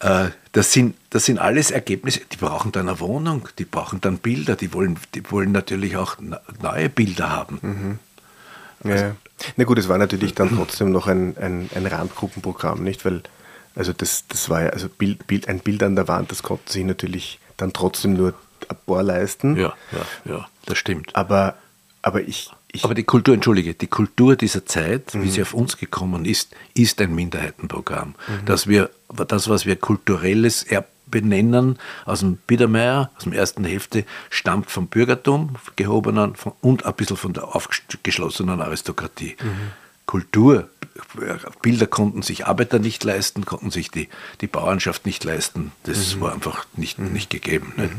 Äh, 0.00 0.30
das 0.52 0.72
sind, 0.72 0.96
das 1.10 1.26
sind 1.26 1.38
alles 1.38 1.70
Ergebnisse, 1.70 2.20
die 2.30 2.36
brauchen 2.36 2.72
dann 2.72 2.88
eine 2.88 2.98
Wohnung, 2.98 3.48
die 3.58 3.64
brauchen 3.64 4.00
dann 4.00 4.18
Bilder, 4.18 4.56
die 4.56 4.72
wollen, 4.72 4.98
die 5.14 5.30
wollen 5.30 5.52
natürlich 5.52 5.96
auch 5.96 6.16
neue 6.60 6.88
Bilder 6.88 7.30
haben. 7.30 7.58
Mhm. 7.62 7.98
Ja. 8.88 8.94
Also, 8.94 9.14
Na 9.56 9.64
gut, 9.64 9.78
es 9.78 9.88
war 9.88 9.98
natürlich 9.98 10.34
dann 10.34 10.54
trotzdem 10.54 10.90
noch 10.90 11.06
ein, 11.06 11.36
ein, 11.38 11.70
ein 11.74 11.86
Randgruppenprogramm, 11.86 12.82
nicht? 12.82 13.04
Weil, 13.04 13.22
also 13.74 13.92
das, 13.92 14.26
das 14.28 14.48
war 14.50 14.62
ja, 14.62 14.68
also 14.70 14.88
Bild, 14.88 15.26
Bild, 15.26 15.48
ein 15.48 15.60
Bild 15.60 15.82
an 15.82 15.96
der 15.96 16.08
Wand, 16.08 16.30
das 16.30 16.42
konnten 16.42 16.70
sich 16.70 16.84
natürlich 16.84 17.38
dann 17.56 17.72
trotzdem 17.72 18.14
nur 18.14 18.34
ein 18.68 18.76
paar 18.86 19.02
leisten. 19.02 19.56
Ja, 19.56 19.74
ja, 19.92 20.32
ja, 20.32 20.48
das 20.66 20.78
stimmt. 20.78 21.14
Aber, 21.14 21.56
aber 22.02 22.22
ich, 22.22 22.50
ich 22.72 22.84
Aber 22.84 22.94
die 22.94 23.04
Kultur, 23.04 23.34
entschuldige, 23.34 23.74
die 23.74 23.86
Kultur 23.86 24.36
dieser 24.36 24.66
Zeit, 24.66 25.14
wie 25.14 25.30
sie 25.30 25.42
auf 25.42 25.54
uns 25.54 25.76
gekommen 25.76 26.24
ist, 26.24 26.54
ist 26.74 27.00
ein 27.00 27.14
Minderheitenprogramm. 27.14 28.14
Dass 28.46 28.66
wir, 28.66 28.90
das, 29.28 29.48
was 29.48 29.64
wir 29.64 29.76
kulturelles 29.76 30.64
Erbe 30.64 31.22
nennen, 31.22 31.78
aus 32.04 32.20
dem 32.20 32.36
Biedermeier, 32.36 33.10
aus 33.16 33.24
der 33.24 33.34
ersten 33.34 33.64
Hälfte, 33.64 34.04
stammt 34.28 34.70
vom 34.70 34.88
Bürgertum, 34.88 35.54
gehobenen 35.76 36.34
und 36.60 36.84
ein 36.84 36.94
bisschen 36.94 37.16
von 37.16 37.32
der 37.32 37.54
aufgeschlossenen 37.54 38.60
Aristokratie. 38.60 39.36
Kultur, 40.06 40.68
Bilder 41.62 41.86
konnten 41.86 42.22
sich 42.22 42.46
Arbeiter 42.46 42.78
nicht 42.78 43.02
leisten, 43.02 43.44
konnten 43.44 43.70
sich 43.70 43.90
die, 43.90 44.08
die 44.40 44.46
Bauernschaft 44.46 45.06
nicht 45.06 45.24
leisten. 45.24 45.72
Das 45.82 46.20
war 46.20 46.32
einfach 46.32 46.66
nicht, 46.76 46.98
nicht 46.98 47.30
gegeben. 47.30 47.72
Nicht? 47.76 47.92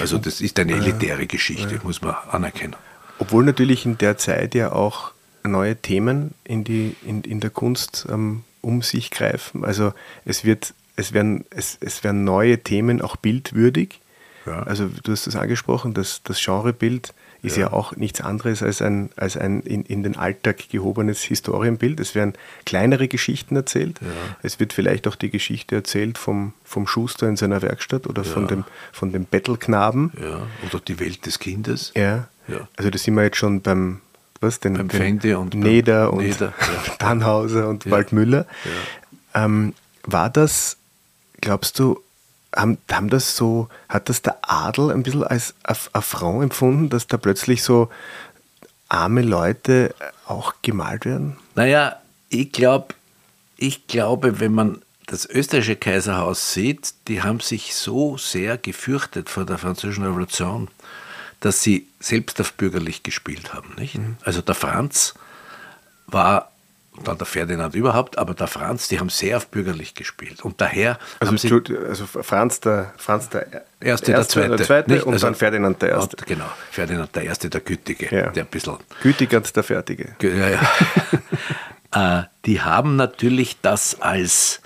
Also 0.00 0.18
das 0.18 0.40
ist 0.40 0.58
eine 0.58 0.72
elitäre 0.72 1.26
Geschichte, 1.26 1.80
muss 1.82 2.02
man 2.02 2.14
anerkennen. 2.30 2.76
Obwohl 3.18 3.44
natürlich 3.44 3.86
in 3.86 3.98
der 3.98 4.18
Zeit 4.18 4.54
ja 4.54 4.72
auch 4.72 5.12
neue 5.44 5.76
Themen 5.76 6.34
in, 6.44 6.64
die, 6.64 6.96
in, 7.04 7.22
in 7.22 7.40
der 7.40 7.50
Kunst 7.50 8.06
ähm, 8.10 8.44
um 8.62 8.82
sich 8.82 9.10
greifen. 9.10 9.64
Also 9.64 9.92
es, 10.24 10.44
wird, 10.44 10.74
es, 10.96 11.12
werden, 11.12 11.44
es, 11.50 11.78
es 11.80 12.02
werden 12.02 12.24
neue 12.24 12.62
Themen 12.62 13.00
auch 13.00 13.16
bildwürdig. 13.16 14.00
Ja. 14.46 14.62
Also 14.62 14.88
du 15.02 15.12
hast 15.12 15.26
das 15.26 15.36
angesprochen, 15.36 15.94
das, 15.94 16.22
das 16.24 16.42
Genrebild 16.44 17.14
ist 17.42 17.56
ja. 17.56 17.66
Ja. 17.68 17.72
auch 17.72 17.96
nichts 17.96 18.20
anderes 18.20 18.62
als 18.62 18.82
ein, 18.82 19.10
als 19.16 19.36
ein 19.36 19.60
in, 19.62 19.82
in 19.84 20.02
den 20.02 20.16
Alltag 20.16 20.68
gehobenes 20.70 21.22
Historienbild. 21.22 21.98
Es 22.00 22.14
werden 22.14 22.34
kleinere 22.66 23.08
Geschichten 23.08 23.56
erzählt. 23.56 23.98
Ja. 24.00 24.06
Es 24.42 24.60
wird 24.60 24.72
vielleicht 24.72 25.06
auch 25.08 25.16
die 25.16 25.30
Geschichte 25.30 25.76
erzählt 25.76 26.18
vom, 26.18 26.52
vom 26.64 26.86
Schuster 26.86 27.28
in 27.28 27.36
seiner 27.36 27.62
Werkstatt 27.62 28.06
oder 28.06 28.24
von, 28.24 28.42
Ja. 28.42 28.48
dem, 28.48 28.64
von 28.92 29.12
dem 29.12 29.24
Bettelknaben. 29.24 30.12
Ja, 30.20 30.42
oder 30.66 30.80
die 30.86 31.00
Welt 31.00 31.26
des 31.26 31.38
Kindes. 31.38 31.92
Ja. 31.96 32.28
Also 32.76 32.90
da 32.90 32.98
sind 32.98 33.14
wir 33.14 33.22
jetzt 33.22 33.36
schon 33.36 33.60
beim, 33.62 34.00
was 34.40 34.58
denn? 34.60 34.74
Beim 34.74 34.88
den 34.88 35.00
Fendi 35.00 35.34
und 35.34 35.54
Neder 35.54 36.12
und 36.12 36.24
Neder. 36.24 36.52
Tannhauser 36.98 37.68
und. 37.68 37.88
Waldmüller. 37.90 38.46
Ähm, 39.34 39.74
war 40.04 40.30
das, 40.30 40.76
glaubst 41.40 41.78
du, 41.78 42.00
haben, 42.54 42.78
haben 42.90 43.10
das 43.10 43.36
so, 43.36 43.68
hat 43.88 44.08
das 44.08 44.22
der 44.22 44.38
Adel 44.42 44.90
ein 44.90 45.02
bisschen 45.02 45.24
als 45.24 45.54
Aff- 45.62 45.90
Affront 45.92 46.42
empfunden, 46.42 46.88
dass 46.88 47.06
da 47.06 47.16
plötzlich 47.16 47.62
so 47.62 47.88
arme 48.88 49.22
Leute 49.22 49.94
auch 50.26 50.54
gemalt 50.62 51.04
werden? 51.04 51.36
Naja, 51.54 51.96
ich 52.28 52.52
glaube, 52.52 52.94
ich 53.56 53.86
glaube, 53.86 54.40
wenn 54.40 54.52
man 54.52 54.82
das 55.06 55.26
österreichische 55.26 55.76
Kaiserhaus 55.76 56.52
sieht, 56.52 56.94
die 57.08 57.22
haben 57.22 57.40
sich 57.40 57.74
so 57.74 58.16
sehr 58.16 58.56
gefürchtet 58.58 59.28
vor 59.28 59.44
der 59.44 59.58
Französischen 59.58 60.04
Revolution, 60.04 60.68
dass 61.40 61.62
sie 61.62 61.88
selbst 61.98 62.40
auf 62.40 62.52
bürgerlich 62.52 63.02
gespielt 63.02 63.52
haben. 63.52 63.74
Nicht? 63.76 63.98
Also 64.22 64.40
der 64.40 64.54
Franz 64.54 65.14
war, 66.06 66.49
dann 67.04 67.18
der 67.18 67.26
Ferdinand 67.26 67.74
überhaupt, 67.74 68.18
aber 68.18 68.34
der 68.34 68.46
Franz, 68.46 68.88
die 68.88 68.98
haben 69.00 69.08
sehr 69.08 69.36
auf 69.36 69.48
bürgerlich 69.48 69.94
gespielt. 69.94 70.42
Und 70.44 70.60
daher 70.60 70.98
Also, 71.20 71.32
also 71.88 72.06
Franz 72.06 72.60
der, 72.60 72.92
Franz 72.96 73.28
der 73.28 73.64
Erste, 73.80 74.12
der 74.12 74.28
Zweite. 74.28 74.56
der 74.56 74.66
Zweite 74.66 74.90
nicht? 74.92 75.04
und 75.04 75.12
Also- 75.14 75.26
dann 75.26 75.34
Ferdinand 75.34 75.80
der 75.82 75.90
Erste. 75.90 76.16
Genau, 76.26 76.46
Ferdinand 76.70 77.14
der 77.14 77.24
Erste, 77.24 77.48
der 77.50 77.60
Gütige, 77.60 78.14
Ja. 78.14 78.30
der 78.30 78.44
ein 78.44 78.48
bisschen 78.48 78.76
Gütigert 79.02 79.54
der 79.54 79.62
Fertige. 79.62 80.14
Ge- 80.18 80.38
Ja, 80.38 80.48
ja. 81.92 82.20
äh, 82.20 82.24
die 82.46 82.60
haben 82.62 82.96
natürlich 82.96 83.56
das 83.62 84.00
als, 84.00 84.60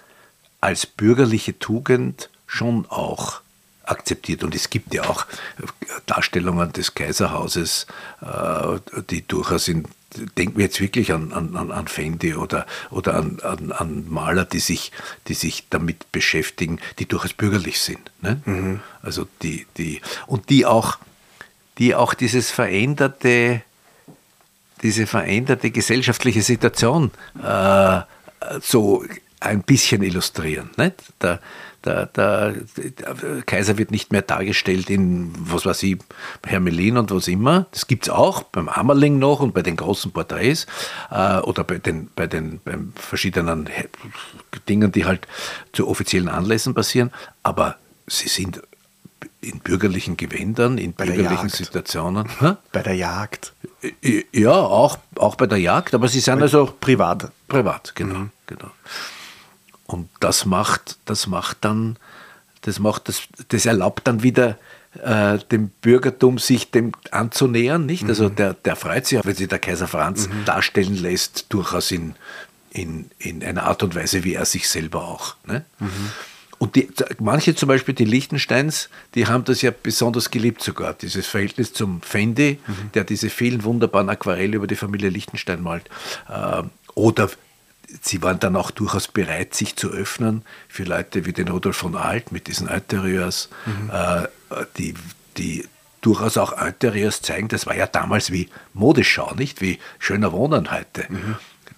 als 0.61 0.87
bürgerliche 0.87 1.59
Tugend 1.59 2.31
schon 2.47 2.87
auch 2.89 3.41
akzeptiert. 3.85 4.43
Und 4.45 4.55
es 4.55 4.71
gibt 4.71 4.95
ja 4.95 5.05
auch 5.05 5.27
Darstellungen 6.07 6.73
des 6.73 6.95
Kaiserhauses, 6.95 7.87
äh, 8.23 8.79
die 9.11 9.27
durchaus 9.27 9.69
in, 9.69 9.85
denken 10.39 10.59
wir 10.59 10.65
jetzt 10.67 10.81
wirklich 10.81 11.13
an, 11.13 11.33
an, 11.33 11.57
an- 11.71 11.89
Fendi 11.89 12.35
oder, 12.35 12.67
oder 12.91 13.15
an, 13.15 13.41
an, 13.43 13.73
an 13.73 14.05
Maler, 14.09 14.45
die 14.45 14.61
sich, 14.61 14.93
die 15.29 15.35
sich 15.35 15.65
damit 15.71 16.11
beschäftigen, 16.13 16.81
die 16.99 17.07
durchaus 17.07 17.33
bürgerlich 17.33 17.81
sind. 17.81 18.11
Ne? 18.21 18.81
Also 19.03 19.27
die, 19.43 19.67
die, 19.77 20.01
und 20.27 20.51
die 20.51 20.67
auch, 20.67 20.99
die 21.79 21.95
auch 21.95 22.15
dieses 22.15 22.51
veränderte, 22.51 23.63
diese 24.83 25.07
veränderte 25.07 25.71
gesellschaftliche 25.71 26.43
Situation 26.43 27.11
äh, 27.43 28.01
so 28.61 29.05
ein 29.45 29.63
bisschen 29.63 30.03
illustrieren. 30.03 30.71
Nicht? 30.77 30.95
Der, 31.23 31.41
der, 31.85 32.07
der, 32.07 32.53
der 32.53 33.43
Kaiser 33.45 33.77
wird 33.77 33.91
nicht 33.91 34.11
mehr 34.11 34.23
dargestellt 34.23 34.89
in, 34.89 35.33
was 35.37 35.67
weiß 35.67 35.83
ich, 35.83 35.99
Hermelin 36.45 36.97
und 36.97 37.11
was 37.11 37.29
immer. 37.29 37.67
Das 37.73 37.87
gibt 37.87 38.05
es 38.05 38.11
auch 38.11 38.43
beim 38.45 38.69
Ammerling 38.69 39.19
noch 39.19 39.41
und 39.41 39.53
bei 39.53 39.63
den 39.63 39.77
großen 39.77 40.13
Porträts 40.13 40.67
äh, 41.11 41.39
oder 41.41 41.65
bei 41.65 41.79
den, 41.79 42.09
bei 42.17 42.27
den 42.27 42.61
beim 42.65 42.93
verschiedenen 42.97 43.69
Dingen, 44.69 44.93
die 44.93 45.05
halt 45.05 45.27
zu 45.73 45.89
offiziellen 45.89 46.29
Anlässen 46.29 46.75
passieren. 46.75 47.11
Aber 47.43 47.77
sie 48.07 48.29
sind 48.29 48.63
in 49.43 49.59
bürgerlichen 49.61 50.17
Gewändern, 50.17 50.79
in 50.79 50.97
der 50.97 51.05
bürgerlichen. 51.05 51.51
Situationen. 51.51 52.29
Hä? 52.41 52.55
Bei 52.73 52.83
der 52.83 52.95
Jagd. 52.95 53.53
Ja, 54.33 54.53
auch, 54.53 54.99
auch 55.17 55.37
bei 55.37 55.47
der 55.47 55.59
Jagd, 55.59 55.95
aber 55.95 56.09
sie 56.09 56.21
sind 56.21 56.41
also 56.41 56.73
Privat. 56.81 57.31
privat, 57.49 57.95
genau, 57.95 58.29
genau. 58.47 58.71
Und 59.95 60.09
das 60.19 60.45
macht, 60.45 60.99
das 61.05 61.29
macht 61.29 61.59
dann, 61.61 61.97
das 62.63 62.81
macht 62.81 63.09
das, 63.09 63.23
das 63.47 63.65
erlaubt 63.65 64.09
dann 64.09 64.25
wieder 64.25 64.59
äh, 65.01 65.39
dem 65.53 65.69
Bürgertum 65.69 66.41
sich 66.41 66.73
dem 66.73 66.91
anzunähern, 67.13 67.87
nicht? 67.87 68.03
Also 68.09 68.29
der, 68.29 68.55
der 68.55 68.75
freut 68.75 69.07
sich, 69.07 69.21
auch, 69.21 69.25
wenn 69.25 69.37
sich 69.37 69.47
der 69.47 69.61
Kaiser 69.61 69.87
Franz 69.87 70.29
darstellen 70.47 70.97
lässt, 70.97 71.47
durchaus 71.51 71.93
in, 71.93 72.17
in, 72.71 73.09
in 73.21 73.45
einer 73.45 73.67
Art 73.67 73.85
und 73.85 73.95
Weise, 73.95 74.25
wie 74.25 74.35
er 74.35 74.47
sich 74.47 74.69
selber 74.69 75.05
auch. 75.05 75.37
Ne? 75.47 75.65
Und 76.59 76.75
die, 76.75 76.89
manche 77.21 77.55
zum 77.55 77.69
Beispiel, 77.69 77.95
die 77.95 78.05
Liechtensteins, 78.05 78.89
die 79.15 79.29
haben 79.29 79.45
das 79.45 79.63
ja 79.63 79.71
besonders 79.71 80.33
geliebt 80.33 80.61
sogar, 80.61 80.95
dieses 80.95 81.29
Verhältnis 81.29 81.73
zum 81.73 82.03
Fendi, 82.03 82.59
der 82.95 83.05
diese 83.05 83.31
vielen 83.31 83.63
wunderbaren 83.63 84.09
Aquarelle 84.09 84.57
über 84.57 84.67
die 84.67 84.75
Familie 84.75 85.11
Liechtenstein 85.11 85.63
malt. 85.63 85.89
Ähm, 86.29 86.71
oder 86.97 87.31
sie 88.01 88.23
waren 88.23 88.41
dann 88.41 88.57
auch 88.57 88.71
durchaus 88.71 89.09
bereit, 89.09 89.55
sich 89.55 89.77
zu 89.77 89.91
öffnen 89.91 90.43
für 90.69 90.85
Leute 90.85 91.27
wie 91.27 91.33
den 91.33 91.49
Rudolf 91.49 91.77
von 91.77 91.97
Alt 91.97 92.33
mit 92.33 92.47
diesen 92.47 92.69
Interieurs, 92.69 93.49
äh, 93.93 94.27
die, 94.79 94.95
die 95.37 95.69
durchaus 96.01 96.37
auch 96.37 96.53
Interieurs 96.61 97.23
zeigen, 97.23 97.49
das 97.49 97.67
war 97.67 97.75
ja 97.75 97.87
damals 97.87 98.31
wie 98.31 98.49
Modeschau, 98.75 99.35
nicht 99.35 99.61
wie 99.61 99.79
schöner 99.99 100.33
Wohnen 100.33 100.71
heute. 100.71 101.07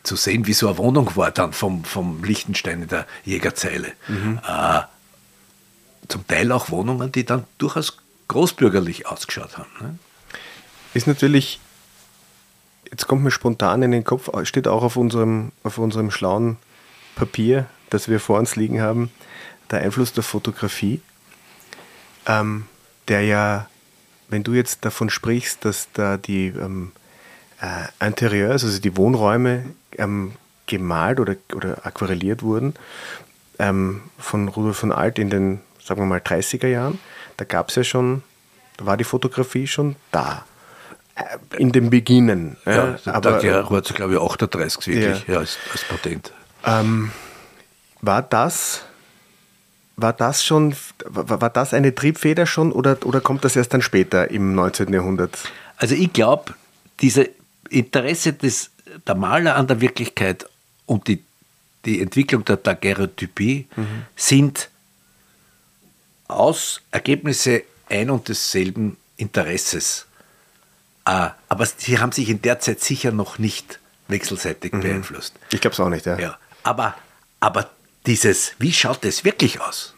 Zu 0.03 0.17
sehen, 0.17 0.47
wie 0.47 0.53
so 0.53 0.69
eine 0.69 0.79
Wohnung 0.79 1.17
war 1.17 1.31
dann 1.31 1.53
vom, 1.53 1.85
vom 1.85 2.23
Liechtenstein 2.25 2.83
in 2.83 2.89
der 2.89 3.07
Jägerzeile. 3.25 3.93
Äh, 4.47 4.83
zum 6.09 6.27
Teil 6.27 6.53
auch 6.53 6.71
Wohnungen, 6.71 7.11
die 7.13 7.25
dann 7.25 7.45
durchaus 7.59 7.99
großbürgerlich 8.29 9.07
ausgeschaut 9.07 9.59
haben. 9.59 9.71
Ne? 9.81 9.99
Ist 10.95 11.07
natürlich, 11.07 11.61
jetzt 12.91 13.07
kommt 13.07 13.23
mir 13.23 13.31
spontan 13.31 13.83
in 13.83 13.91
den 13.91 14.05
Kopf, 14.05 14.31
steht 14.45 14.69
auch 14.69 14.83
auf 14.83 14.97
unserem, 14.97 15.53
auf 15.63 15.79
unserem 15.79 16.11
schlauen 16.11 16.57
Papier, 17.15 17.67
das 17.91 18.09
wir 18.09 18.21
vor 18.21 18.39
uns 18.39 18.57
liegen 18.57 18.81
haben, 18.81 19.11
der 19.71 19.81
Einfluss 19.81 20.13
der 20.13 20.23
Fotografie, 20.23 21.01
ähm, 22.27 22.67
der 23.09 23.23
ja, 23.23 23.69
wenn 24.29 24.43
du 24.43 24.53
jetzt 24.53 24.85
davon 24.85 25.11
sprichst, 25.11 25.65
dass 25.65 25.89
da 25.93 26.17
die 26.17 26.49
ähm, 26.49 26.93
äh, 27.61 28.07
Interieurs, 28.07 28.65
also 28.65 28.81
die 28.81 28.97
Wohnräume 28.97 29.65
ähm, 29.99 30.33
gemalt 30.67 31.21
oder, 31.21 31.37
oder 31.55 31.87
aquarelliert 31.87 32.43
wurden 32.43 32.75
ähm, 33.59 34.03
von 34.19 34.49
Rudolf 34.49 34.79
von 34.79 34.93
Alt 34.93 35.19
in 35.19 35.31
den, 35.31 35.61
sagen 35.83 36.01
wir 36.01 36.07
mal, 36.07 36.21
30er 36.21 36.67
Jahren, 36.67 36.99
da 37.37 37.45
gab 37.45 37.69
es 37.71 37.77
ja 37.77 37.85
schon, 37.85 38.23
da 38.77 38.87
war 38.87 38.97
die 38.97 39.05
Fotografie 39.05 39.67
schon 39.67 39.97
da. 40.13 40.45
Äh, 41.17 41.57
In 41.57 41.73
den 41.73 41.91
Beginnen. 41.91 42.57
Ja, 42.67 42.97
Ja, 43.05 43.13
aber 43.13 43.39
der 43.39 43.69
war, 43.71 43.81
glaube 43.83 44.15
ich, 44.15 44.21
38 44.21 44.87
wirklich, 44.87 45.27
Ja. 45.27 45.35
ja, 45.35 45.39
als, 45.41 45.59
als 45.73 45.85
Patent. 45.85 46.33
ähm, 46.65 47.11
war 48.03 48.23
das, 48.23 48.83
war 49.97 50.13
das 50.13 50.45
schon, 50.45 50.77
war, 51.07 51.51
das 51.51 51.73
eine 51.75 51.95
Triebfeder 51.95 52.47
schon 52.47 52.71
oder, 52.71 52.99
oder 53.05 53.21
kommt 53.21 53.45
das 53.45 53.57
erst 53.57 53.73
dann 53.73 53.83
später 53.83 54.31
im 54.31 54.55
19. 54.55 54.93
Jahrhundert? 54.93 55.39
Also 55.79 55.95
ich 55.95 56.13
glaube, 56.13 56.55
dieses 57.01 57.27
Interesse 57.71 58.33
des, 58.35 58.71
der 59.07 59.15
Maler 59.15 59.57
an 59.57 59.67
der 59.67 59.81
Wirklichkeit 59.81 60.47
und 60.85 61.09
die, 61.09 61.23
die 61.87 62.01
Entwicklung 62.03 62.45
der 62.45 62.57
Daguerreotypie 62.59 63.67
sind 64.15 64.69
aus 66.29 66.81
Ergebnisse 66.91 67.63
ein 67.89 68.11
und 68.11 68.29
desselben 68.29 68.97
Interesses. 69.17 70.07
Äh, 71.07 71.29
aber 71.49 71.67
sie 71.67 71.99
haben 71.99 72.13
sich 72.13 72.29
in 72.29 72.43
der 72.43 72.59
Zeit 72.59 72.81
sicher 72.81 73.13
noch 73.13 73.39
nicht 73.39 73.79
wechselseitig 74.09 74.73
beeinflusst. 74.73 75.35
Ich 75.51 75.61
glaube 75.61 75.75
es 75.75 75.81
auch 75.81 75.89
nicht, 75.89 76.07
ja. 76.07 76.19
Ja, 76.19 76.39
aber, 76.63 76.95
aber 77.41 77.71
dieses, 78.07 78.53
wie 78.59 78.73
schaut 78.73 79.05
das 79.05 79.25
wirklich 79.25 79.61
aus? 79.61 79.95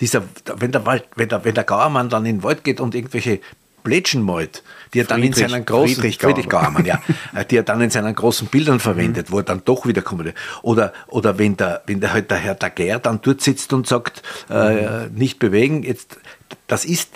Dieser, 0.00 0.22
wenn, 0.56 0.72
der 0.72 0.86
Wald, 0.86 1.04
wenn, 1.16 1.28
der, 1.28 1.44
wenn 1.44 1.54
der 1.54 1.64
Gauermann 1.64 2.08
dann 2.08 2.24
in 2.26 2.38
den 2.38 2.42
Wald 2.42 2.64
geht 2.64 2.80
und 2.80 2.94
irgendwelche 2.94 3.40
Plätschen 3.84 4.22
malt, 4.22 4.62
die 4.92 5.00
er 5.00 5.04
dann 5.04 5.22
in 5.22 5.32
seinen 5.32 5.64
großen 5.64 5.96
Friedrich 5.96 6.18
Friedrich 6.18 6.48
Gauermann. 6.48 6.84
Ja, 6.84 7.00
äh, 7.34 7.44
die 7.50 7.56
er 7.56 7.62
dann 7.62 7.80
in 7.80 7.90
seinen 7.90 8.14
großen 8.14 8.48
Bildern 8.48 8.80
verwendet, 8.80 9.30
wo 9.30 9.38
er 9.38 9.44
dann 9.44 9.62
doch 9.64 9.86
wieder 9.86 10.02
kommt. 10.02 10.32
Oder, 10.62 10.92
oder 11.06 11.38
wenn 11.38 11.56
der, 11.56 11.82
wenn 11.86 12.00
der 12.00 12.12
halt 12.12 12.30
der 12.30 12.38
Herr 12.38 12.54
Daguerre 12.54 13.00
dann 13.00 13.20
dort 13.22 13.40
sitzt 13.40 13.72
und 13.72 13.86
sagt, 13.86 14.22
äh, 14.50 15.06
nicht 15.08 15.38
bewegen, 15.38 15.84
jetzt, 15.84 16.18
das 16.66 16.84
ist 16.84 17.10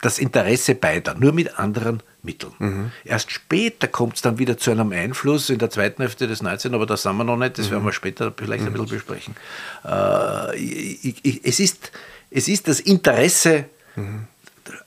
das 0.00 0.18
Interesse 0.18 0.74
beider, 0.74 1.14
nur 1.14 1.32
mit 1.32 1.58
anderen 1.58 2.02
Mitteln. 2.22 2.90
Erst 3.04 3.30
später 3.30 3.86
kommt 3.86 4.16
es 4.16 4.22
dann 4.22 4.38
wieder 4.38 4.58
zu 4.58 4.70
einem 4.70 4.92
Einfluss 4.92 5.50
in 5.50 5.58
der 5.58 5.70
zweiten 5.70 6.02
Hälfte 6.02 6.26
des 6.26 6.42
19., 6.42 6.74
aber 6.74 6.86
das 6.86 7.02
sind 7.02 7.16
wir 7.16 7.24
noch 7.24 7.36
nicht, 7.36 7.58
das 7.58 7.70
werden 7.70 7.84
wir 7.84 7.92
später 7.92 8.32
vielleicht 8.36 8.66
ein 8.66 8.72
bisschen 8.72 8.88
besprechen. 8.88 9.36
Äh, 9.84 10.56
ich, 10.56 11.24
ich, 11.24 11.44
es, 11.44 11.60
ist, 11.60 11.92
es 12.30 12.48
ist 12.48 12.68
das 12.68 12.80
Interesse, 12.80 13.66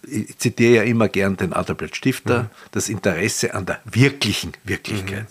ich 0.04 0.38
zitiere 0.38 0.76
ja 0.76 0.84
immer 0.84 1.08
gern 1.08 1.38
den 1.38 1.54
Adalbert 1.54 1.96
Stifter, 1.96 2.50
das 2.72 2.90
Interesse 2.90 3.54
an 3.54 3.66
der 3.66 3.80
wirklichen 3.86 4.54
Wirklichkeit. 4.64 5.28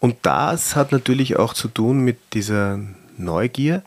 Und 0.00 0.16
das 0.22 0.74
hat 0.74 0.90
natürlich 0.90 1.36
auch 1.36 1.54
zu 1.54 1.68
tun 1.68 2.00
mit 2.00 2.18
dieser 2.32 2.80
Neugier, 3.18 3.82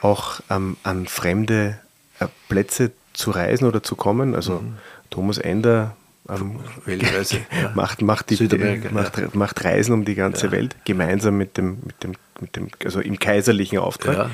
auch 0.00 0.40
ähm, 0.48 0.76
an 0.82 1.06
fremde 1.06 1.78
äh, 2.18 2.28
Plätze 2.48 2.92
zu 3.12 3.30
reisen 3.30 3.66
oder 3.66 3.82
zu 3.82 3.96
kommen. 3.96 4.34
Also 4.34 4.62
Thomas 5.10 5.36
Ender 5.36 5.96
ähm, 6.30 6.60
Weltreise, 6.84 7.38
ja. 7.62 7.72
macht, 7.74 8.02
macht, 8.02 8.30
die, 8.30 8.36
Südamerika, 8.36 8.90
macht, 8.92 9.34
macht 9.34 9.64
Reisen 9.64 9.92
um 9.92 10.04
die 10.04 10.14
ganze 10.14 10.50
Welt, 10.50 10.76
gemeinsam 10.84 11.36
mit 11.36 11.56
dem, 11.56 11.78
mit 11.84 12.02
dem, 12.02 12.12
mit 12.40 12.56
dem, 12.56 12.68
also 12.84 13.00
im 13.00 13.18
kaiserlichen 13.18 13.78
Auftrag. 13.78 14.16
Ja. 14.16 14.30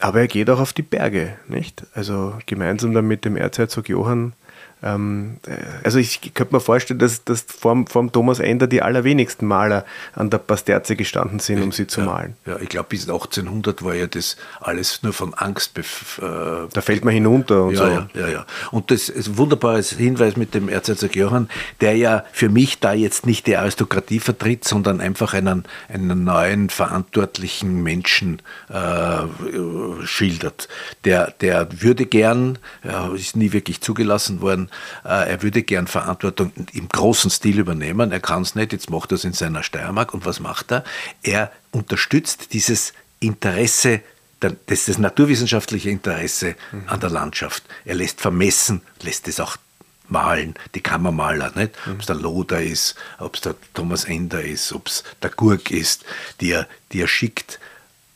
Aber 0.00 0.20
er 0.20 0.28
geht 0.28 0.50
auch 0.50 0.58
auf 0.58 0.72
die 0.72 0.82
Berge, 0.82 1.36
nicht? 1.46 1.84
Also 1.94 2.34
gemeinsam 2.46 2.92
dann 2.92 3.06
mit 3.06 3.24
dem 3.24 3.36
Erzherzog 3.36 3.88
Johann. 3.88 4.32
Ähm, 4.82 5.38
äh, 5.46 5.52
also 5.84 5.98
ich 5.98 6.34
könnte 6.34 6.54
mir 6.54 6.60
vorstellen, 6.60 6.98
dass, 6.98 7.24
dass 7.24 7.42
vor, 7.42 7.84
vor 7.88 8.02
dem 8.02 8.12
Thomas 8.12 8.40
Ender 8.40 8.66
die 8.66 8.82
allerwenigsten 8.82 9.46
Maler 9.46 9.84
an 10.14 10.30
der 10.30 10.38
Pasterze 10.38 10.96
gestanden 10.96 11.38
sind, 11.38 11.62
um 11.62 11.72
sie 11.72 11.86
zu 11.86 12.00
ja, 12.00 12.06
malen. 12.06 12.36
Ja, 12.46 12.58
ich 12.58 12.68
glaube, 12.68 12.88
bis 12.90 13.02
1800 13.02 13.84
war 13.84 13.94
ja 13.94 14.06
das 14.06 14.36
alles 14.60 15.02
nur 15.02 15.12
von 15.12 15.34
Angst 15.34 15.78
äh, 15.78 15.82
Da 16.72 16.80
fällt 16.80 17.04
man 17.04 17.14
hinunter 17.14 17.64
und 17.64 17.74
ja, 17.74 17.78
so. 17.78 17.86
ja, 17.86 18.08
ja, 18.14 18.28
ja. 18.28 18.46
Und 18.70 18.90
das 18.90 19.08
ist 19.08 19.28
ein 19.28 19.38
wunderbares 19.38 19.90
Hinweis 19.90 20.36
mit 20.36 20.54
dem 20.54 20.68
Erzherzog 20.68 21.14
Johann, 21.14 21.48
der 21.80 21.96
ja 21.96 22.24
für 22.32 22.48
mich 22.48 22.80
da 22.80 22.92
jetzt 22.92 23.26
nicht 23.26 23.46
die 23.46 23.56
Aristokratie 23.56 24.18
vertritt, 24.18 24.64
sondern 24.64 25.00
einfach 25.00 25.34
einen, 25.34 25.64
einen 25.88 26.24
neuen 26.24 26.70
verantwortlichen 26.70 27.82
Menschen 27.82 28.42
äh, 28.68 30.06
schildert. 30.06 30.68
Der, 31.04 31.32
der 31.40 31.68
würde 31.82 32.06
gern, 32.06 32.58
ja, 32.82 33.12
ist 33.14 33.36
nie 33.36 33.52
wirklich 33.52 33.80
zugelassen 33.80 34.40
worden, 34.40 34.70
er 35.04 35.42
würde 35.42 35.62
gern 35.62 35.86
Verantwortung 35.86 36.52
im 36.72 36.88
großen 36.88 37.30
Stil 37.30 37.58
übernehmen. 37.58 38.12
Er 38.12 38.20
kann 38.20 38.42
es 38.42 38.54
nicht, 38.54 38.72
jetzt 38.72 38.90
macht 38.90 39.12
er 39.12 39.16
es 39.16 39.24
in 39.24 39.32
seiner 39.32 39.62
Steiermark. 39.62 40.14
Und 40.14 40.26
was 40.26 40.40
macht 40.40 40.72
er? 40.72 40.84
Er 41.22 41.52
unterstützt 41.70 42.52
dieses 42.52 42.92
Interesse 43.20 44.00
das, 44.40 44.86
das 44.86 44.98
naturwissenschaftliche 44.98 45.90
Interesse 45.90 46.56
an 46.86 47.00
der 47.00 47.10
Landschaft. 47.10 47.62
Er 47.84 47.94
lässt 47.94 48.20
vermessen, 48.20 48.82
lässt 49.02 49.28
es 49.28 49.38
auch 49.40 49.56
malen, 50.08 50.54
die 50.74 50.80
Kammermaler, 50.80 51.52
nicht? 51.54 51.74
Ob 51.90 52.00
es 52.00 52.06
der 52.06 52.16
Loder 52.16 52.62
ist, 52.62 52.96
ob 53.18 53.36
es 53.36 53.40
der 53.42 53.54
Thomas 53.74 54.04
Ender 54.04 54.42
ist, 54.42 54.72
ob 54.72 54.88
es 54.88 55.04
der 55.22 55.30
Gurk 55.30 55.70
ist, 55.70 56.04
die 56.40 56.50
er, 56.50 56.68
die 56.92 57.00
er 57.00 57.08
schickt, 57.08 57.60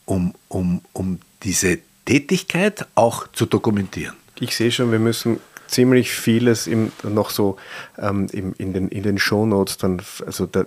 um, 0.05 0.35
um, 0.47 0.81
um 0.93 1.19
diese 1.43 1.79
Tätigkeit 2.05 2.85
auch 2.95 3.27
zu 3.31 3.45
dokumentieren. 3.45 4.15
Ich 4.39 4.55
sehe 4.55 4.71
schon, 4.71 4.91
wir 4.91 4.99
müssen 4.99 5.39
ziemlich 5.67 6.11
vieles 6.11 6.67
im, 6.67 6.91
noch 7.03 7.29
so 7.29 7.57
ähm, 7.97 8.27
im, 8.31 8.53
in 8.57 8.73
den, 8.73 8.87
in 8.89 9.03
den 9.03 9.17
Shownotes 9.17 9.77
dann, 9.77 10.01
also 10.25 10.45
da, 10.45 10.65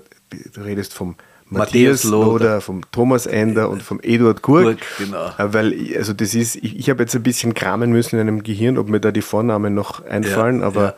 du 0.54 0.60
redest 0.60 0.94
vom 0.94 1.16
Matthias 1.52 2.04
Loder. 2.04 2.60
Vom 2.60 2.82
Thomas 2.92 3.26
Ender 3.26 3.70
und 3.70 3.82
vom 3.82 3.98
Eduard. 4.02 4.40
Gurk, 4.40 4.78
genau. 4.98 5.26
Äh, 5.36 5.52
Weil, 5.52 5.72
ich- 5.72 5.96
also 5.96 6.12
das 6.12 6.34
ist, 6.34 6.54
ich, 6.56 6.78
ich 6.78 6.88
habe 6.90 7.02
jetzt 7.02 7.14
ein 7.16 7.24
bisschen 7.24 7.54
kramen 7.54 7.90
müssen 7.90 8.14
in 8.16 8.20
einem 8.28 8.42
Gehirn, 8.44 8.78
ob 8.78 8.88
mir 8.88 9.00
da 9.00 9.10
die 9.10 9.20
Vornamen 9.22 9.74
noch 9.74 10.04
einfallen, 10.06 10.60
Ja, 10.60 10.66
aber 10.66 10.96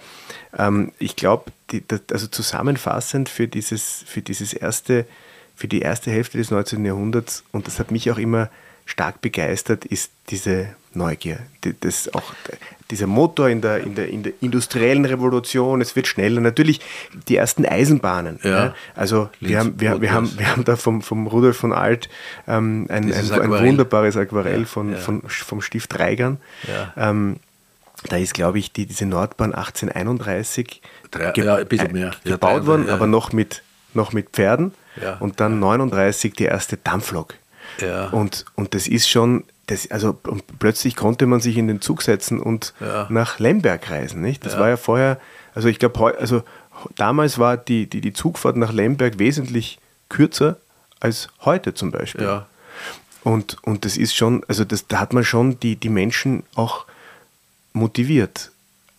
ähm, 0.58 0.92
ich 0.98 1.16
glaube, 1.16 1.44
also 2.10 2.26
zusammenfassend 2.26 3.30
für 3.30 3.48
dieses, 3.48 4.04
für 4.06 4.20
dieses 4.20 4.52
erste, 4.52 5.06
für 5.54 5.68
die 5.68 5.80
erste 5.80 6.10
Hälfte 6.10 6.36
des 6.36 6.50
19. 6.50 6.84
Jahrhunderts, 6.84 7.44
und 7.52 7.66
das 7.66 7.78
hat 7.78 7.90
mich 7.90 8.10
auch 8.10 8.18
immer 8.18 8.50
stark 8.86 9.20
begeistert, 9.20 9.84
ist 9.84 10.10
diese 10.30 10.68
Neugier. 10.94 11.38
Das 11.80 12.12
auch 12.12 12.34
dieser 12.90 13.06
Motor 13.06 13.48
in 13.48 13.62
der, 13.62 13.78
in, 13.78 13.94
der, 13.94 14.08
in 14.08 14.22
der 14.22 14.32
industriellen 14.42 15.06
Revolution, 15.06 15.80
es 15.80 15.96
wird 15.96 16.06
schneller. 16.06 16.40
Natürlich 16.42 16.80
die 17.28 17.36
ersten 17.36 17.64
Eisenbahnen. 17.64 18.38
Ja. 18.42 18.74
Also 18.94 19.30
wir 19.40 19.58
haben, 19.58 19.80
wir, 19.80 20.02
wir, 20.02 20.12
haben, 20.12 20.38
wir 20.38 20.50
haben 20.50 20.64
da 20.64 20.76
vom, 20.76 21.00
vom 21.00 21.26
Rudolf 21.26 21.56
von 21.56 21.72
Alt 21.72 22.10
ähm, 22.46 22.86
ein, 22.90 23.10
ein, 23.10 23.32
ein 23.32 23.50
wunderbares 23.50 24.16
Aquarell 24.18 24.60
Ja, 24.60 24.66
von, 24.66 24.92
ja. 24.92 24.98
Von, 24.98 25.22
vom 25.28 25.62
Stift 25.62 25.98
Reigern. 25.98 26.36
Ja. 26.68 26.92
Ähm, 27.10 27.36
da 28.10 28.16
ist, 28.16 28.34
glaube 28.34 28.58
ich, 28.58 28.72
die, 28.72 28.84
diese 28.84 29.06
Nordbahn 29.06 29.54
1831 29.54 30.82
Drei- 31.10 31.30
ge- 31.30 31.44
ja, 31.46 31.58
äh. 31.60 31.96
Ja, 31.96 32.10
gebaut 32.24 32.66
worden, 32.66 32.86
ja. 32.88 32.94
aber 32.94 33.06
noch 33.06 33.32
mit, 33.32 33.62
noch 33.94 34.12
mit 34.12 34.30
Pferden. 34.30 34.74
Ja. 35.00 35.16
Und 35.18 35.40
dann 35.40 35.58
39 35.60 36.34
die 36.34 36.44
erste 36.44 36.76
Dampflok. 36.76 37.34
Ja. 37.80 38.08
Und, 38.08 38.44
und 38.54 38.74
das 38.74 38.86
ist 38.86 39.08
schon, 39.08 39.44
das, 39.66 39.90
also 39.90 40.18
plötzlich 40.58 40.96
konnte 40.96 41.26
man 41.26 41.40
sich 41.40 41.56
in 41.56 41.68
den 41.68 41.80
Zug 41.80 42.02
setzen 42.02 42.40
und 42.40 42.74
Ja. 42.80 43.06
nach 43.10 43.38
Lemberg 43.38 43.90
reisen. 43.90 44.20
Nicht? 44.20 44.44
Das 44.44 44.54
Ja. 44.54 44.60
war 44.60 44.68
ja 44.68 44.76
vorher, 44.76 45.18
also 45.54 45.68
ich 45.68 45.78
glaube, 45.78 46.16
also 46.18 46.42
damals 46.96 47.38
war 47.38 47.56
die, 47.56 47.86
die, 47.88 48.00
die 48.00 48.12
Zugfahrt 48.12 48.56
nach 48.56 48.72
Lemberg 48.72 49.18
wesentlich 49.18 49.78
kürzer 50.08 50.56
als 51.00 51.28
heute 51.40 51.74
zum 51.74 51.90
Beispiel. 51.90 52.24
Ja. 52.24 52.46
Und, 53.24 53.56
und 53.62 53.84
das 53.84 53.96
ist 53.96 54.16
schon, 54.16 54.42
also 54.48 54.64
das, 54.64 54.88
da 54.88 54.98
hat 55.00 55.12
man 55.12 55.24
schon 55.24 55.58
die, 55.60 55.76
die 55.76 55.88
Menschen 55.88 56.42
auch 56.56 56.86
motiviert, 57.72 58.50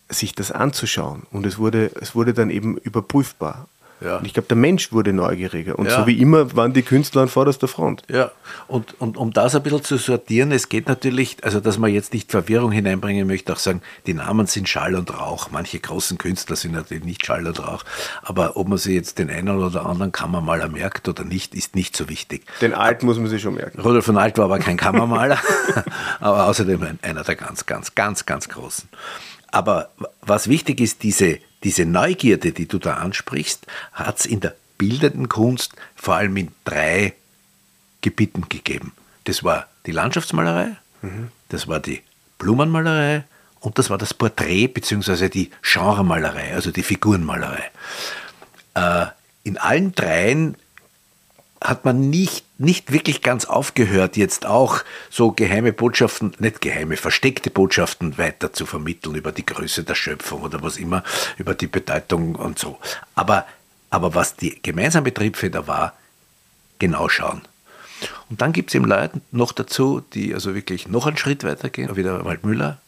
sich 0.08 0.34
das 0.34 0.50
anzuschauen. 0.50 1.24
Und 1.30 1.46
es 1.46 1.58
wurde, 1.58 1.90
es 2.00 2.14
wurde 2.14 2.34
dann 2.34 2.50
eben 2.50 2.76
überprüfbar. 2.78 3.68
Ja. 4.04 4.18
Und 4.18 4.26
ich 4.26 4.34
glaube, 4.34 4.48
der 4.48 4.56
Mensch 4.56 4.92
wurde 4.92 5.12
neugieriger. 5.12 5.78
Und 5.78 5.86
Ja. 5.86 6.00
so 6.00 6.06
wie 6.06 6.20
immer 6.20 6.54
waren 6.54 6.72
die 6.74 6.82
Künstler 6.82 7.22
an 7.22 7.28
vorderster 7.28 7.66
Front. 7.68 8.02
Ja, 8.10 8.30
und, 8.68 9.00
und 9.00 9.16
um 9.16 9.32
das 9.32 9.54
ein 9.54 9.62
bisschen 9.62 9.82
zu 9.82 9.96
sortieren, 9.96 10.52
es 10.52 10.68
geht 10.68 10.86
natürlich, 10.88 11.38
also 11.42 11.58
dass 11.60 11.78
man 11.78 11.90
jetzt 11.90 12.12
nicht 12.12 12.30
Verwirrung 12.30 12.70
hineinbringen 12.72 13.26
möchte, 13.26 13.52
auch 13.52 13.58
sagen, 13.58 13.80
die 14.06 14.14
Namen 14.14 14.46
sind 14.46 14.68
Schall 14.68 14.94
und 14.94 15.18
Rauch. 15.18 15.48
Manche 15.50 15.80
großen 15.80 16.18
Künstler 16.18 16.56
sind 16.56 16.72
natürlich 16.72 17.04
nicht 17.04 17.24
Schall 17.24 17.46
und 17.46 17.58
Rauch. 17.66 17.82
Aber 18.22 18.56
ob 18.56 18.68
man 18.68 18.78
sich 18.78 18.94
jetzt 18.94 19.18
den 19.18 19.30
einen 19.30 19.48
oder 19.58 19.86
anderen 19.86 20.12
Kammermaler 20.12 20.68
merkt 20.68 21.08
oder 21.08 21.24
nicht, 21.24 21.54
ist 21.54 21.74
nicht 21.74 21.96
so 21.96 22.08
wichtig. 22.08 22.44
Den 22.60 22.74
Alt 22.74 23.02
muss 23.02 23.16
man 23.18 23.28
sich 23.28 23.40
schon 23.42 23.54
merken. 23.54 23.80
Rudolf 23.80 24.04
von 24.04 24.18
Alt 24.18 24.36
war 24.38 24.44
aber 24.46 24.58
kein 24.58 24.76
Kammermaler, 24.76 25.38
aber 26.20 26.46
außerdem 26.46 26.82
ein- 26.82 26.98
einer 27.02 27.22
der 27.24 27.36
ganz, 27.36 27.66
ganz, 27.66 27.94
ganz, 27.94 28.26
ganz 28.26 28.48
großen. 28.48 28.88
Aber 29.50 29.90
was 30.20 30.48
wichtig 30.48 30.80
ist, 30.80 31.02
diese, 31.04 31.38
diese 31.64 31.86
Neugierde, 31.86 32.52
die 32.52 32.68
du 32.68 32.78
da 32.78 32.94
ansprichst, 32.94 33.66
hat 33.92 34.20
es 34.20 34.26
in 34.26 34.40
der 34.40 34.54
bildenden 34.78 35.28
Kunst 35.28 35.72
vor 35.96 36.14
allem 36.14 36.36
in 36.36 36.48
drei 36.64 37.14
Gebieten 38.02 38.48
gegeben. 38.48 38.92
Das 39.24 39.42
war 39.42 39.68
die 39.86 39.92
Landschaftsmalerei, 39.92 40.76
das 41.48 41.66
war 41.66 41.80
die 41.80 42.02
Blumenmalerei 42.38 43.24
und 43.60 43.78
das 43.78 43.88
war 43.90 43.98
das 43.98 44.12
Porträt 44.12 44.68
bzw. 44.68 45.28
die 45.28 45.50
Genremalerei, 45.62 46.54
also 46.54 46.70
die 46.70 46.82
Figurenmalerei. 46.82 47.70
Äh, 48.74 49.06
in 49.44 49.56
allen 49.58 49.94
dreien 49.94 50.56
hat 51.64 51.86
man 51.86 52.10
nicht, 52.10 52.44
nicht 52.58 52.92
wirklich 52.92 53.22
ganz 53.22 53.46
aufgehört, 53.46 54.18
jetzt 54.18 54.44
auch 54.44 54.84
so 55.08 55.32
geheime 55.32 55.72
Botschaften, 55.72 56.36
nicht 56.38 56.60
geheime, 56.60 56.98
versteckte 56.98 57.50
Botschaften 57.50 58.18
weiter 58.18 58.52
zu 58.52 58.66
vermitteln 58.66 59.14
über 59.14 59.32
die 59.32 59.46
Größe 59.46 59.82
der 59.82 59.94
Schöpfung 59.94 60.42
oder 60.42 60.62
was 60.62 60.76
immer, 60.76 61.02
über 61.38 61.54
die 61.54 61.66
Bedeutung 61.66 62.34
und 62.34 62.58
so. 62.58 62.78
Aber, 63.14 63.46
aber 63.88 64.14
was 64.14 64.36
die 64.36 64.60
gemeinsame 64.62 65.12
Triebfeder 65.14 65.66
war, 65.66 65.94
genau 66.78 67.08
schauen. 67.08 67.40
Und 68.28 68.42
dann 68.42 68.52
gibt 68.52 68.68
es 68.68 68.74
eben 68.74 68.84
Leute 68.84 69.22
noch 69.32 69.52
dazu, 69.52 70.02
die 70.12 70.34
also 70.34 70.54
wirklich 70.54 70.86
noch 70.86 71.06
einen 71.06 71.16
Schritt 71.16 71.44
weiter 71.44 71.70
gehen, 71.70 71.96
wie 71.96 72.02
der 72.02 72.26
Waldmüller, 72.26 72.78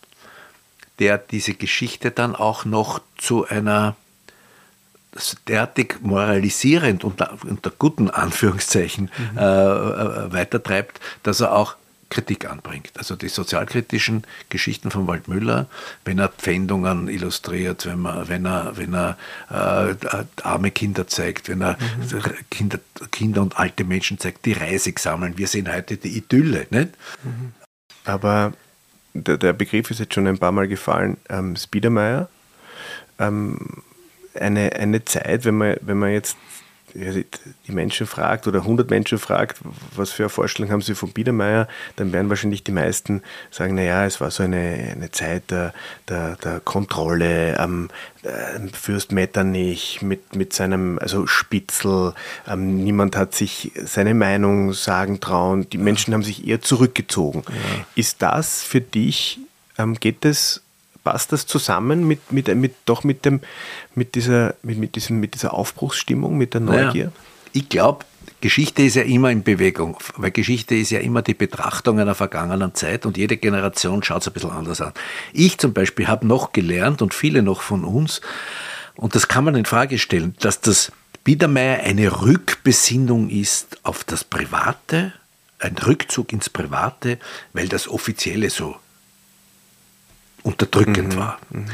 der 0.99 1.17
diese 1.17 1.55
Geschichte 1.55 2.11
dann 2.11 2.37
auch 2.37 2.67
noch 2.67 3.01
zu 3.17 3.47
einer 3.47 3.97
derartig 5.49 5.97
moralisierend 6.03 7.05
unter, 7.05 7.37
unter 7.45 7.71
guten 7.71 8.11
Anführungszeichen 8.11 9.11
äh, 9.37 9.41
äh, 9.41 10.33
weitertreibt, 10.33 11.01
dass 11.23 11.41
er 11.41 11.53
auch 11.53 11.77
Kritik 12.09 12.49
anbringt. 12.49 12.93
Also 12.97 13.17
die 13.17 13.29
sozialkritischen 13.29 14.23
Geschichten 14.49 14.91
von 14.91 15.09
Waldmüller, 15.09 15.67
wenn 16.05 16.19
er 16.19 16.29
Pfändungen 16.29 17.09
illustriert, 17.09 17.85
wenn, 17.85 18.01
man, 18.01 18.29
wenn 18.29 18.47
er, 18.47 18.77
wenn 18.77 18.95
er 18.95 19.19
äh, 19.51 20.25
arme 20.43 20.71
Kinder 20.71 21.09
zeigt, 21.09 21.49
wenn 21.49 21.63
er 21.63 21.73
mhm. 21.73 22.23
Kinder, 22.51 22.79
Kinder 23.11 23.43
und 23.43 23.59
alte 23.59 23.85
Menschen 23.85 24.19
zeigt, 24.19 24.47
die 24.47 24.53
reisig 24.53 25.01
sammeln. 25.01 25.37
Wir 25.37 25.49
sehen 25.49 25.73
heute 25.73 25.97
die 25.97 26.17
Idylle. 26.17 26.67
Nicht? 26.71 26.91
Mhm. 27.25 27.53
Aber 28.05 28.53
der, 29.15 29.37
der, 29.37 29.53
Begriff 29.53 29.91
ist 29.91 29.99
jetzt 29.99 30.15
schon 30.15 30.29
ein 30.29 30.39
paar 30.39 30.53
Mal 30.53 30.69
gefallen, 30.69 31.17
ähm, 31.29 31.57
Spiedermeier. 31.57 32.29
Ähm, 33.19 33.83
eine, 34.41 34.73
eine 34.75 35.05
Zeit, 35.05 35.45
wenn 35.45 35.57
man, 35.57 35.77
wenn 35.81 35.99
man 35.99 36.13
jetzt 36.13 36.37
die 36.97 37.73
Menschen 37.73 38.07
fragt 38.07 38.47
oder 38.47 38.61
100 38.61 38.91
Menschen 38.91 39.19
fragt, 39.19 39.61
was 39.95 40.11
für 40.11 40.25
eine 40.25 40.31
Vorstellung 40.31 40.71
haben 40.71 40.81
sie 40.81 40.95
von 40.95 41.11
Biedermeier, 41.13 41.69
dann 41.97 42.13
werden 42.13 42.29
wahrscheinlich 42.29 42.65
die 42.65 42.73
meisten 42.73 43.23
sagen, 43.51 43.75
naja, 43.75 44.07
es 44.07 44.21
war 44.21 44.31
so 44.31 44.43
eine, 44.43 44.93
eine 44.93 45.11
Zeit 45.11 45.51
der, 45.51 45.75
der, 46.09 46.37
der 46.37 46.61
Kontrolle 46.61 47.59
am 47.59 47.91
ähm, 48.25 48.71
Fürst 48.71 49.13
Metternich 49.13 50.01
mit, 50.03 50.37
mit 50.37 50.53
seinem, 50.53 50.99
also 50.99 51.27
Spitzel, 51.27 52.15
ähm, 52.49 52.83
niemand 52.83 53.17
hat 53.17 53.35
sich 53.35 53.73
seine 53.85 54.15
Meinung 54.15 54.73
sagen 54.73 55.21
trauen, 55.21 55.69
die 55.69 55.79
Menschen 55.79 56.15
haben 56.15 56.23
sich 56.23 56.47
eher 56.47 56.61
zurückgezogen. 56.63 57.43
Ja. 57.47 57.87
Ist 57.95 58.23
das 58.23 58.63
für 58.63 58.81
dich, 58.81 59.41
ähm, 59.79 59.95
geht 59.95 60.25
es 60.25 60.63
passt 61.07 61.31
das 61.31 61.47
zusammen 61.47 62.05
mit, 62.09 62.33
mit, 62.33 62.53
mit, 62.53 62.75
doch 62.85 63.05
mit, 63.05 63.25
dem, 63.25 63.41
mit, 63.95 64.17
dieser, 64.17 64.57
mit, 64.65 64.77
mit, 64.77 64.97
diesem, 64.97 65.21
mit 65.21 65.35
dieser 65.35 65.55
Aufbruchsstimmung, 65.55 66.37
mit 66.37 66.53
der 66.53 66.63
Neugier? 66.63 67.05
Naja, 67.05 67.13
ich 67.53 67.69
glaube, 67.69 68.05
Geschichte 68.41 68.83
ist 68.83 68.97
ja 68.97 69.03
immer 69.03 69.31
in 69.31 69.45
Bewegung, 69.45 69.99
weil 70.17 70.33
Geschichte 70.33 70.75
ist 70.75 70.91
ja 70.91 70.99
immer 70.99 71.23
die 71.23 71.35
Betrachtung 71.35 72.01
einer 72.01 72.17
vergangenen 72.17 72.75
Zeit 72.75 73.07
und 73.07 73.17
jede 73.17 73.37
Generation 73.37 74.03
schaut 74.03 74.23
es 74.23 74.27
ein 74.27 74.33
bisschen 74.33 74.51
anders 74.51 74.81
an. 74.81 74.93
Ich 75.33 75.59
zum 75.59 75.73
Beispiel 75.73 76.09
habe 76.09 76.27
noch 76.27 76.53
gelernt 76.53 77.03
und 77.03 77.15
viele 77.15 77.41
noch 77.41 77.63
von 77.63 77.85
uns, 77.85 78.21
und 78.97 79.15
das 79.15 79.29
kann 79.29 79.45
man 79.45 79.55
in 79.55 79.65
Frage 79.65 79.99
stellen, 79.99 80.35
dass 80.41 80.61
das 80.61 80.91
Biedermeier 81.23 81.85
eine 81.85 82.23
Rückbesinnung 82.23 83.31
ist 83.31 83.79
auf 83.85 84.03
das 84.03 84.25
Private, 84.25 85.13
ein 85.61 85.77
Rückzug 85.79 86.33
ins 86.33 86.51
Private, 86.51 87.19
weil 87.53 87.69
das 87.69 87.87
Offizielle 87.87 88.51
so 88.51 88.75
unterdrückend 90.47 91.15
mhm. 91.15 91.19
war. 91.19 91.39
Mhm. 91.51 91.67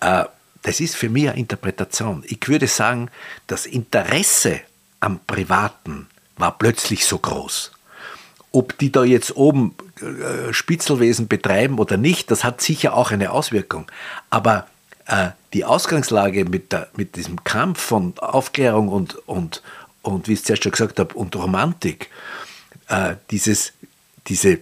Äh, 0.00 0.24
das 0.62 0.80
ist 0.80 0.96
für 0.96 1.08
mich 1.08 1.28
eine 1.28 1.38
Interpretation. 1.38 2.22
Ich 2.26 2.46
würde 2.48 2.66
sagen, 2.66 3.10
das 3.46 3.64
Interesse 3.64 4.60
am 4.98 5.20
Privaten 5.26 6.06
war 6.36 6.58
plötzlich 6.58 7.06
so 7.06 7.18
groß. 7.18 7.72
Ob 8.52 8.76
die 8.78 8.90
da 8.92 9.04
jetzt 9.04 9.36
oben 9.36 9.74
äh, 10.00 10.52
Spitzelwesen 10.52 11.28
betreiben 11.28 11.78
oder 11.78 11.96
nicht, 11.96 12.30
das 12.30 12.44
hat 12.44 12.60
sicher 12.60 12.94
auch 12.94 13.10
eine 13.10 13.30
Auswirkung. 13.30 13.90
Aber 14.28 14.66
äh, 15.06 15.28
die 15.54 15.64
Ausgangslage 15.64 16.44
mit, 16.44 16.72
der, 16.72 16.88
mit 16.96 17.16
diesem 17.16 17.42
Kampf 17.44 17.80
von 17.80 18.18
Aufklärung 18.18 18.88
und, 18.88 19.14
und, 19.28 19.62
und 20.02 20.28
wie 20.28 20.32
ich 20.32 20.40
es 20.40 20.44
zuerst 20.44 20.64
schon 20.64 20.72
gesagt 20.72 20.98
habe, 20.98 21.14
und 21.14 21.34
Romantik, 21.36 22.10
äh, 22.88 23.14
dieses, 23.30 23.72
diese 24.26 24.58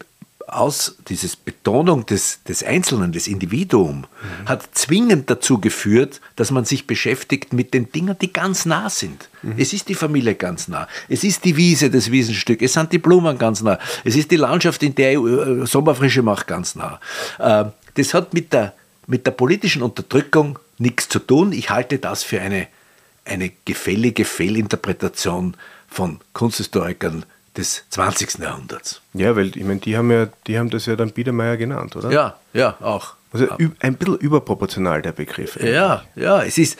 aus, 0.49 0.97
dieses 1.09 1.37
Betonung 1.37 2.07
des, 2.07 2.43
des 2.45 2.63
Einzelnen, 2.63 3.13
des 3.13 3.29
Individuums, 3.29 4.07
mhm. 4.07 4.49
hat 4.49 4.69
zwingend 4.73 5.29
dazu 5.31 5.61
geführt, 5.61 6.21
dass 6.37 6.51
man 6.51 6.65
sich 6.65 6.87
beschäftigt 6.87 7.53
mit 7.53 7.75
den 7.75 7.93
Dingen, 7.93 8.17
die 8.21 8.33
ganz 8.33 8.65
nah 8.65 8.89
sind. 8.89 9.29
Mhm. 9.43 9.55
Es 9.59 9.73
ist 9.73 9.89
die 9.89 9.95
Familie 9.95 10.35
ganz 10.35 10.69
nah. 10.69 10.89
Es 11.09 11.25
ist 11.25 11.45
die 11.45 11.57
Wiese, 11.57 11.91
das 11.91 12.11
Wiesenstück. 12.11 12.63
Es 12.63 12.73
sind 12.73 12.93
die 12.93 12.99
Blumen 12.99 13.39
ganz 13.39 13.63
nah. 13.63 13.79
Es 14.05 14.17
ist 14.17 14.31
die 14.31 14.37
Landschaft, 14.37 14.83
in 14.83 14.95
der 14.95 15.13
ich 15.13 15.19
äh, 15.19 15.67
Sommerfrische 15.67 16.23
mache, 16.23 16.47
ganz 16.47 16.75
nah. 16.75 17.01
Äh, 17.39 17.67
das 17.95 18.15
hat 18.15 18.33
mit 18.35 18.53
der, 18.53 18.75
mit 19.07 19.27
der 19.27 19.33
politischen 19.33 19.83
Unterdrückung 19.83 20.59
nichts 20.79 21.09
zu 21.09 21.19
tun. 21.19 21.53
Ich 21.53 21.71
halte 21.71 21.99
das 21.99 22.23
für 22.23 22.41
eine, 22.41 22.69
eine 23.25 23.53
gefällige 23.65 24.25
Fehlinterpretation 24.25 25.57
von 25.89 26.21
Kunsthistorikern, 26.33 27.25
des 27.59 27.85
20. 27.91 28.39
Jahrhunderts. 28.39 29.03
Ja, 29.13 29.37
weil 29.37 29.49
ich 29.49 29.65
meine, 29.65 29.81
die 29.81 29.97
haben 29.97 30.11
ja, 30.11 30.29
die 30.47 30.59
haben 30.59 30.71
das 30.71 30.87
ja 30.87 30.97
dann 30.97 31.11
Biedermeier 31.11 31.57
genannt, 31.57 31.97
oder? 31.97 32.11
Ja, 32.11 32.37
ja, 32.55 32.77
auch. 32.81 33.15
Also 33.33 33.49
ein 33.81 33.95
bisschen 33.97 34.17
überproportional 34.17 35.03
der 35.03 35.13
Begriff. 35.13 35.57
Eigentlich. 35.57 35.75
Ja, 35.75 36.05
ja, 36.15 36.43
es 36.43 36.57
ist, 36.57 36.79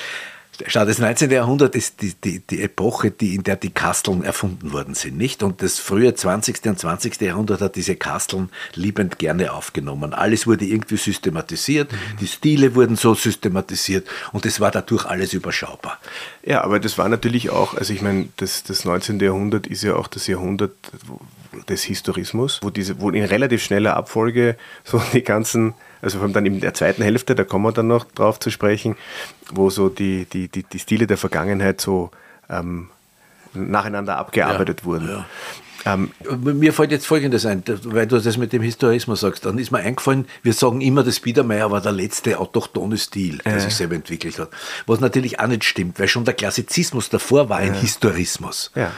Schau, 0.67 0.85
das 0.85 0.99
19. 0.99 1.31
Jahrhundert 1.31 1.77
ist 1.77 2.03
die, 2.03 2.15
die, 2.15 2.41
die 2.41 2.63
Epoche, 2.63 3.11
die, 3.11 3.35
in 3.35 3.45
der 3.45 3.57
die 3.57 3.71
Kasteln 3.71 4.25
erfunden 4.25 4.73
worden 4.73 4.95
sind, 4.95 5.17
nicht? 5.17 5.43
Und 5.43 5.63
das 5.63 5.79
frühe 5.79 6.15
20. 6.15 6.67
und 6.67 6.79
20. 6.79 7.21
Jahrhundert 7.21 7.61
hat 7.61 7.77
diese 7.77 7.95
Kasteln 7.97 8.51
liebend 8.75 9.19
gerne 9.19 9.53
aufgenommen. 9.53 10.15
Alles 10.15 10.47
wurde 10.47 10.65
irgendwie 10.65 10.97
systematisiert, 10.97 11.93
mhm. 11.93 12.17
die 12.21 12.27
Stile 12.27 12.75
wurden 12.75 12.97
so 12.97 13.15
systematisiert 13.15 14.09
und 14.33 14.47
es 14.47 14.61
war 14.61 14.71
dadurch 14.71 15.07
alles 15.07 15.33
überschaubar. 15.33 15.99
Ja, 16.43 16.65
aber 16.65 16.81
das 16.81 16.99
war 16.99 17.09
natürlich 17.09 17.51
auch, 17.51 17.75
also 17.75 17.93
ich 17.93 18.03
meine, 18.03 18.29
das, 18.37 18.65
das 18.65 18.85
19. 18.85 19.21
Jahrhundert 19.21 19.67
ist 19.67 19.83
ja 19.85 19.95
auch 19.95 20.09
das 20.09 20.27
Jahrhundert 20.27 20.73
des 21.69 21.83
Historismus, 21.85 22.61
wo, 22.63 22.71
diese, 22.71 23.01
wo 23.01 23.11
in 23.11 23.25
relativ 23.25 23.63
schneller 23.63 23.97
Abfolge 23.97 24.57
so 24.85 25.01
die 25.13 25.23
ganzen 25.23 25.75
also 26.03 26.19
vor 26.19 26.25
allem 26.25 26.33
dann 26.33 26.47
in 26.47 26.61
der 26.61 26.75
zweiten 26.75 27.03
Hälfte, 27.03 27.35
da 27.35 27.45
kommen 27.45 27.65
wir 27.65 27.73
dann 27.73 27.89
noch 27.89 28.05
drauf 28.05 28.39
zu 28.39 28.51
sprechen, 28.51 28.97
wo 29.51 29.71
so 29.71 29.89
die, 29.89 30.27
die, 30.27 30.49
die, 30.49 30.63
die 30.63 30.79
Stile 30.79 31.07
der 31.07 31.17
Vergangenheit 31.17 31.81
so 31.81 32.11
ähm, 32.49 32.89
nacheinander 33.55 34.17
abgearbeitet 34.17 34.81
ja, 34.81 34.87
wurden. 34.87 35.09
Ja. 35.09 35.27
Ähm, 35.85 36.11
mir 36.43 36.73
fällt 36.73 36.91
jetzt 36.91 37.07
Folgendes 37.07 37.47
ein, 37.47 37.63
weil 37.85 38.07
du 38.07 38.19
das 38.19 38.37
mit 38.37 38.53
dem 38.53 38.63
Historismus 38.63 39.21
sagst. 39.21 39.47
Dann 39.47 39.59
ist 39.59 39.71
mir 39.71 39.79
eingefallen, 39.79 40.27
wir 40.43 40.53
sagen 40.53 40.81
immer, 40.81 41.03
das 41.03 41.21
Biedermeier 41.21 41.71
war 41.71 41.81
der 41.81 41.93
letzte 41.93 42.39
autochtone 42.39 42.99
Stil, 42.99 43.39
der 43.39 43.57
äh. 43.57 43.61
sich 43.61 43.75
selber 43.75 43.95
entwickelt 43.95 44.39
hat. 44.39 44.51
Was 44.87 45.01
natürlich 45.01 45.41
auch 45.41 45.47
nicht 45.47 45.65
stimmt, 45.65 45.99
weil 45.99 46.09
schon 46.09 46.25
der 46.25 46.35
Klassizismus 46.35 47.09
davor 47.11 47.49
war 47.49 47.59
ein 47.59 47.75
äh. 47.75 47.79
Historismus. 47.79 48.71
Ja. 48.75 48.93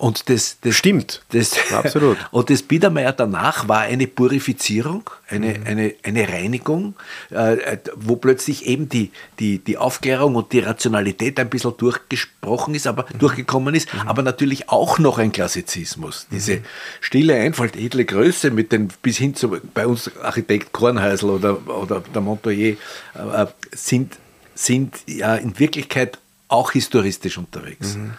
Und 0.00 0.30
das, 0.30 0.56
das 0.62 0.76
stimmt. 0.76 1.20
Das, 1.28 1.52
Absolut. 1.70 2.16
Und 2.30 2.48
das 2.48 2.62
Biedermeier 2.62 3.12
danach 3.12 3.68
war 3.68 3.80
eine 3.80 4.06
Purifizierung, 4.06 5.10
eine, 5.28 5.58
mhm. 5.58 5.66
eine, 5.66 5.94
eine 6.02 6.26
Reinigung, 6.26 6.94
äh, 7.28 7.76
wo 7.96 8.16
plötzlich 8.16 8.64
eben 8.64 8.88
die, 8.88 9.10
die, 9.38 9.58
die 9.58 9.76
Aufklärung 9.76 10.36
und 10.36 10.54
die 10.54 10.60
Rationalität 10.60 11.38
ein 11.38 11.50
bisschen 11.50 11.76
durchgesprochen 11.76 12.74
ist, 12.74 12.86
aber 12.86 13.04
mhm. 13.12 13.18
durchgekommen 13.18 13.74
ist, 13.74 13.92
mhm. 13.92 14.08
aber 14.08 14.22
natürlich 14.22 14.70
auch 14.70 14.98
noch 14.98 15.18
ein 15.18 15.32
Klassizismus. 15.32 16.26
Diese 16.30 16.56
mhm. 16.56 16.64
stille 17.02 17.34
Einfalt, 17.34 17.76
edle 17.76 18.06
Größe 18.06 18.50
mit 18.52 18.72
den 18.72 18.88
bis 19.02 19.18
hin 19.18 19.34
zu 19.34 19.50
bei 19.74 19.86
uns 19.86 20.10
Architekt 20.22 20.72
Kornhäusl 20.72 21.28
oder, 21.28 21.68
oder 21.68 22.00
der 22.00 22.22
Montoyer 22.22 22.76
äh, 23.14 23.46
sind, 23.72 24.16
sind 24.54 24.94
ja 25.06 25.34
in 25.34 25.58
Wirklichkeit 25.58 26.16
auch 26.48 26.72
historistisch 26.72 27.36
unterwegs. 27.36 27.96
Mhm. 27.96 28.14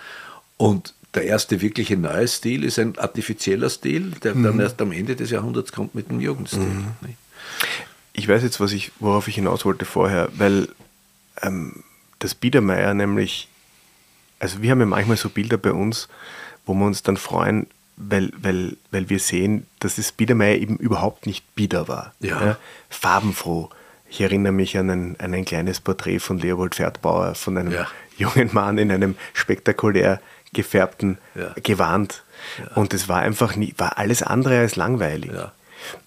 Und 0.58 0.94
der 1.14 1.26
erste 1.26 1.62
wirkliche 1.62 1.98
neue 1.98 2.28
Stil 2.28 2.64
ist 2.64 2.80
ein 2.80 2.98
artifizieller 2.98 3.70
Stil, 3.70 4.12
der 4.24 4.36
mhm. 4.36 4.44
dann 4.44 4.60
erst 4.60 4.82
am 4.82 4.92
Ende 4.92 5.16
des 5.16 5.32
Jahrhunderts 5.32 5.72
kommt 5.72 5.94
mit 5.96 6.10
dem 6.10 6.20
Jugendstil. 6.20 6.62
Mhm. 6.62 6.96
Ich 8.14 8.28
weiß 8.28 8.44
jetzt, 8.44 8.60
was 8.60 8.72
ich, 8.72 8.92
worauf 9.00 9.28
ich 9.28 9.36
hinaus 9.36 9.66
wollte 9.66 9.86
vorher, 9.86 10.30
weil 10.34 10.70
ähm, 11.42 11.84
das 12.20 12.36
Biedermeier 12.36 12.94
nämlich, 12.94 13.48
also 14.40 14.62
wir 14.62 14.72
haben 14.72 14.80
ja 14.80 14.86
manchmal 14.86 15.18
so 15.18 15.30
Bilder 15.30 15.58
bei 15.58 15.72
uns, 15.72 16.08
wo 16.66 16.74
wir 16.74 16.86
uns 16.86 17.04
dann 17.04 17.18
freuen, 17.18 17.68
weil, 17.98 18.32
weil, 18.38 18.78
weil 18.92 19.10
wir 19.10 19.20
sehen, 19.20 19.66
dass 19.80 19.96
das 19.96 20.12
Biedermeier 20.12 20.56
eben 20.56 20.78
überhaupt 20.78 21.26
nicht 21.26 21.56
bieder 21.56 21.88
war. 21.88 22.14
Ja. 22.20 22.46
Ja? 22.46 22.58
Farbenfroh. 22.90 23.70
Ich 24.10 24.22
erinnere 24.22 24.52
mich 24.52 24.78
an 24.78 24.90
ein, 24.90 25.20
an 25.20 25.34
ein 25.34 25.46
kleines 25.46 25.80
Porträt 25.80 26.20
von 26.20 26.38
Leopold 26.38 26.76
Pferdbauer, 26.76 27.36
von 27.36 27.58
einem 27.58 27.72
ja. 27.72 27.88
jungen 28.18 28.50
Mann 28.54 28.78
in 28.78 28.92
einem 28.92 29.16
spektakulär 29.34 30.22
gefärbten 30.54 31.18
ja. 31.36 31.54
Gewand. 31.64 32.24
Ja. 32.60 32.76
Und 32.76 32.94
es 32.94 33.08
war 33.08 33.22
einfach 33.22 33.56
nie, 33.56 33.74
war 33.78 33.98
alles 33.98 34.24
andere 34.24 34.60
als 34.60 34.76
langweilig. 34.76 35.32
Ja. 35.32 35.52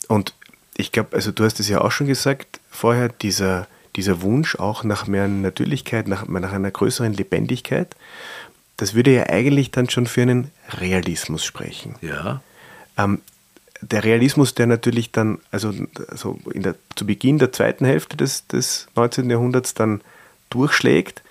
Und 0.09 0.35
ich 0.76 0.92
glaube, 0.92 1.14
also 1.16 1.33
du 1.33 1.44
hast 1.44 1.61
es 1.61 1.68
ja 1.68 1.80
auch 1.80 1.92
schon 1.92 2.07
gesagt 2.07 2.61
vorher, 2.70 3.09
dieser, 3.09 3.66
dieser 3.96 4.22
Wunsch 4.22 4.57
auch 4.57 4.85
nach 4.85 5.07
mehr 5.07 5.28
Natürlichkeit, 5.28 6.09
nach, 6.09 6.26
nach 6.26 6.52
einer 6.52 6.70
größeren 6.70 7.12
Lebendigkeit, 7.12 7.94
das 8.76 8.94
würde 8.94 9.14
ja 9.14 9.28
eigentlich 9.28 9.70
dann 9.70 9.88
schon 9.88 10.07
für 10.07 10.22
einen 10.22 10.50
Realismus 10.80 11.44
sprechen. 11.44 11.94
Ja. 12.00 12.42
Ähm, 12.98 13.20
der 13.80 14.04
Realismus, 14.04 14.54
der 14.54 14.66
natürlich 14.66 15.12
dann, 15.12 15.38
also, 15.50 15.72
also 16.09 16.38
der, 16.46 16.74
zu 16.96 17.07
Beginn 17.07 17.38
der 17.38 17.52
zweiten 17.52 17.85
Hälfte 17.85 18.16
des, 18.16 18.46
des 18.46 18.88
19. 18.96 19.30
Jahrhunderts 19.30 19.74
dann 19.74 20.00
durchschlägt, 20.50 21.22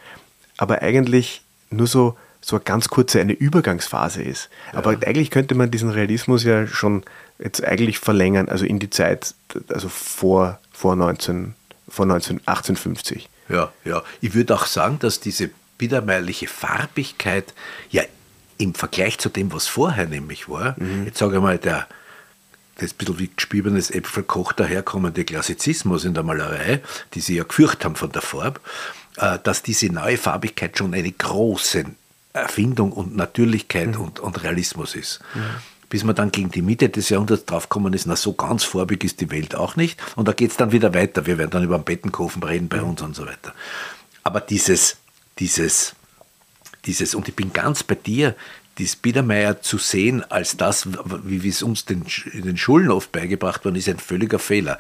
aber 0.58 0.82
eigentlich 0.82 1.42
nur 1.70 1.88
so 1.88 2.18
so 2.44 2.58
eine 2.58 2.66
ganz 2.66 2.90
kurze 2.90 3.22
eine 3.22 3.34
Übergangsphase 3.34 4.22
ist. 4.22 4.50
Ja. 4.72 4.80
Aber 4.80 4.92
eigentlich 4.92 5.32
könnte 5.32 5.56
man 5.56 5.72
diesen 5.72 5.90
Realismus 5.90 6.44
ja 6.44 6.68
schon 6.68 7.04
jetzt 7.40 7.64
eigentlich 7.64 8.00
verlängern, 8.00 8.50
also 8.50 8.66
in 8.66 8.80
die 8.80 8.90
Zeit, 8.90 9.34
also 9.70 9.88
vor, 9.88 10.60
vor, 10.72 10.96
19, 10.96 11.56
vor 11.88 12.06
19, 12.06 12.40
1850. 12.40 13.30
Ja, 13.48 13.72
ja. 13.86 14.04
Ich 14.20 14.34
würde 14.34 14.56
auch 14.56 14.66
sagen, 14.66 15.00
dass 15.00 15.22
diese 15.22 15.52
biedermeierliche 15.78 16.48
Farbigkeit 16.48 17.54
ja 17.90 18.04
im 18.58 18.74
Vergleich 18.76 19.18
zu 19.20 19.30
dem, 19.30 19.54
was 19.54 19.68
vorher 19.68 20.08
nämlich 20.08 20.50
war, 20.50 20.76
mhm. 20.78 21.06
jetzt 21.06 21.20
sage 21.20 21.38
ich 21.38 21.42
mal, 21.42 21.58
der 21.58 21.88
das 22.78 22.94
bisschen 22.94 23.20
wie 23.20 23.30
gespiebenes 23.34 23.92
Äpfelkoch 23.92 24.52
daherkommende 24.52 25.24
Klassizismus 25.24 26.06
in 26.06 26.14
der 26.14 26.24
Malerei, 26.24 26.82
die 27.14 27.20
sie 27.22 27.36
ja 27.36 27.44
gefürcht 27.44 27.86
haben 27.86 27.96
von 27.96 28.12
der 28.12 28.22
Farbe, 28.22 28.60
äh, 29.18 29.38
dass 29.44 29.62
diese 29.62 29.88
neue 29.88 30.18
Farbigkeit 30.18 30.78
schon 30.78 30.94
eine 30.94 31.12
große 31.12 31.86
Erfindung 32.34 32.92
und 32.92 33.16
Natürlichkeit 33.16 33.96
mhm. 33.96 34.02
und, 34.02 34.20
und, 34.20 34.44
Realismus 34.44 34.96
ist. 34.96 35.20
Mhm. 35.36 35.40
Bis 35.90 36.04
man 36.04 36.16
dann 36.16 36.32
gegen 36.32 36.50
die 36.50 36.64
Mitte 36.64 36.90
des 36.90 37.10
Jahrhunderts 37.10 37.46
draufgekommen 37.46 37.94
ist, 37.94 38.08
na 38.08 38.16
so 38.16 38.34
ganz 38.34 38.64
farbig 38.64 39.04
ist 39.04 39.22
die 39.22 39.30
Welt 39.30 39.56
auch 39.56 39.76
nicht. 39.76 40.02
Und 40.16 40.28
da 40.28 40.34
geht 40.34 40.52
es 40.52 40.58
dann 40.58 40.72
wieder 40.72 40.94
weiter. 40.94 41.28
Wir 41.28 41.38
werden 41.38 41.52
dann 41.52 41.64
über 41.64 41.78
den 41.78 41.84
Bettenkofen 41.84 42.42
reden 42.42 42.68
bei 42.68 42.82
mhm. 42.82 42.90
uns 42.90 43.02
und 43.02 43.16
so 43.16 43.26
weiter. 43.26 43.54
Aber 44.24 44.42
dieses, 44.42 44.98
dieses, 45.38 45.94
dieses, 46.86 47.14
und 47.14 47.28
ich 47.28 47.36
bin 47.36 47.54
ganz 47.54 47.84
bei 47.84 47.96
dir, 47.96 48.36
die 48.80 48.90
Biedermeier 49.00 49.62
zu 49.62 49.78
sehen 49.78 50.24
als 50.32 50.58
das, 50.58 50.88
wie 51.24 51.48
es 51.48 51.62
uns 51.62 51.86
den, 51.86 52.06
in 52.32 52.44
den 52.44 52.58
Schulen 52.58 52.90
oft 52.90 53.12
beigebracht 53.12 53.66
worden 53.66 53.76
ist, 53.76 53.88
ein 53.88 54.00
völliger 54.00 54.40
Fehler. 54.40 54.80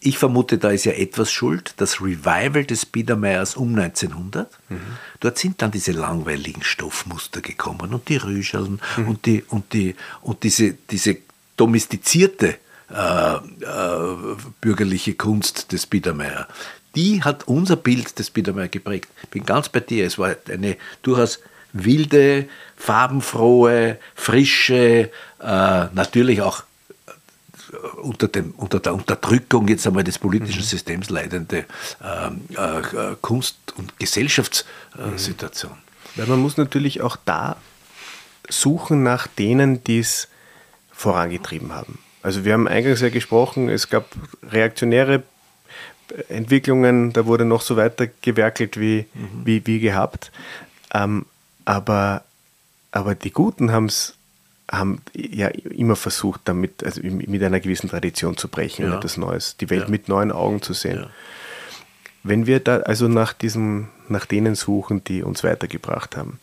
Ich 0.00 0.18
vermute, 0.18 0.58
da 0.58 0.70
ist 0.70 0.84
ja 0.84 0.92
etwas 0.92 1.32
schuld, 1.32 1.74
das 1.78 2.00
Revival 2.00 2.64
des 2.64 2.86
Biedermeiers 2.86 3.56
um 3.56 3.76
1900. 3.76 4.48
Mhm. 4.68 4.78
Dort 5.20 5.38
sind 5.38 5.60
dann 5.60 5.72
diese 5.72 5.92
langweiligen 5.92 6.62
Stoffmuster 6.62 7.40
gekommen 7.40 7.92
und 7.92 8.08
die 8.08 8.16
Rüscheln 8.16 8.80
mhm. 8.96 9.08
und, 9.08 9.26
die, 9.26 9.44
und, 9.48 9.72
die, 9.72 9.96
und 10.22 10.44
diese, 10.44 10.74
diese 10.90 11.16
domestizierte 11.56 12.58
äh, 12.90 13.34
äh, 13.34 14.36
bürgerliche 14.60 15.14
Kunst 15.14 15.72
des 15.72 15.86
Biedermeier. 15.86 16.48
Die 16.94 17.22
hat 17.22 17.46
unser 17.46 17.76
Bild 17.76 18.18
des 18.18 18.30
Biedermeier 18.30 18.68
geprägt. 18.68 19.10
Ich 19.22 19.28
bin 19.28 19.44
ganz 19.44 19.68
bei 19.68 19.80
dir. 19.80 20.06
Es 20.06 20.18
war 20.18 20.34
eine 20.48 20.76
durchaus 21.02 21.40
wilde, 21.72 22.48
farbenfrohe, 22.76 23.98
frische, 24.14 25.10
äh, 25.40 25.84
natürlich 25.92 26.40
auch 26.40 26.62
unter, 28.02 28.28
dem, 28.28 28.52
unter 28.56 28.80
der 28.80 28.94
Unterdrückung 28.94 29.68
jetzt 29.68 29.86
einmal 29.86 30.04
des 30.04 30.18
politischen 30.18 30.60
mhm. 30.60 30.66
Systems 30.66 31.10
leidende 31.10 31.64
ähm, 32.02 32.42
äh, 32.56 32.78
äh, 32.78 33.16
Kunst- 33.20 33.74
und 33.76 33.98
Gesellschaftssituation. 33.98 35.76
Weil 36.16 36.26
man 36.26 36.40
muss 36.40 36.56
natürlich 36.56 37.02
auch 37.02 37.16
da 37.24 37.56
suchen 38.48 39.02
nach 39.02 39.26
denen, 39.26 39.84
die 39.84 40.00
es 40.00 40.28
vorangetrieben 40.92 41.72
haben. 41.72 41.98
Also 42.22 42.44
wir 42.44 42.52
haben 42.52 42.66
eingangs 42.66 43.00
ja 43.00 43.10
gesprochen, 43.10 43.68
es 43.68 43.88
gab 43.88 44.06
reaktionäre 44.50 45.22
Entwicklungen, 46.28 47.12
da 47.12 47.26
wurde 47.26 47.44
noch 47.44 47.60
so 47.60 47.76
weiter 47.76 48.08
gewerkelt 48.22 48.80
wie, 48.80 49.06
mhm. 49.14 49.42
wie, 49.44 49.66
wie 49.66 49.80
gehabt. 49.80 50.32
Ähm, 50.92 51.26
aber, 51.64 52.24
aber 52.90 53.14
die 53.14 53.30
Guten 53.30 53.70
haben 53.70 53.86
es 53.86 54.14
haben 54.70 55.00
ja 55.14 55.48
immer 55.48 55.96
versucht, 55.96 56.42
damit, 56.44 56.84
also 56.84 57.00
mit 57.02 57.42
einer 57.42 57.60
gewissen 57.60 57.88
Tradition 57.88 58.36
zu 58.36 58.48
brechen 58.48 58.86
ja. 58.86 58.96
etwas 58.96 59.16
Neues, 59.16 59.56
die 59.56 59.70
Welt 59.70 59.84
ja. 59.84 59.88
mit 59.88 60.08
neuen 60.08 60.30
Augen 60.30 60.62
zu 60.62 60.74
sehen. 60.74 61.00
Ja. 61.00 61.10
Wenn 62.22 62.46
wir 62.46 62.60
da 62.60 62.78
also 62.78 63.08
nach 63.08 63.32
diesem, 63.32 63.88
nach 64.08 64.26
denen 64.26 64.54
suchen, 64.54 65.02
die 65.04 65.22
uns 65.22 65.44
weitergebracht 65.44 66.16
haben, 66.16 66.38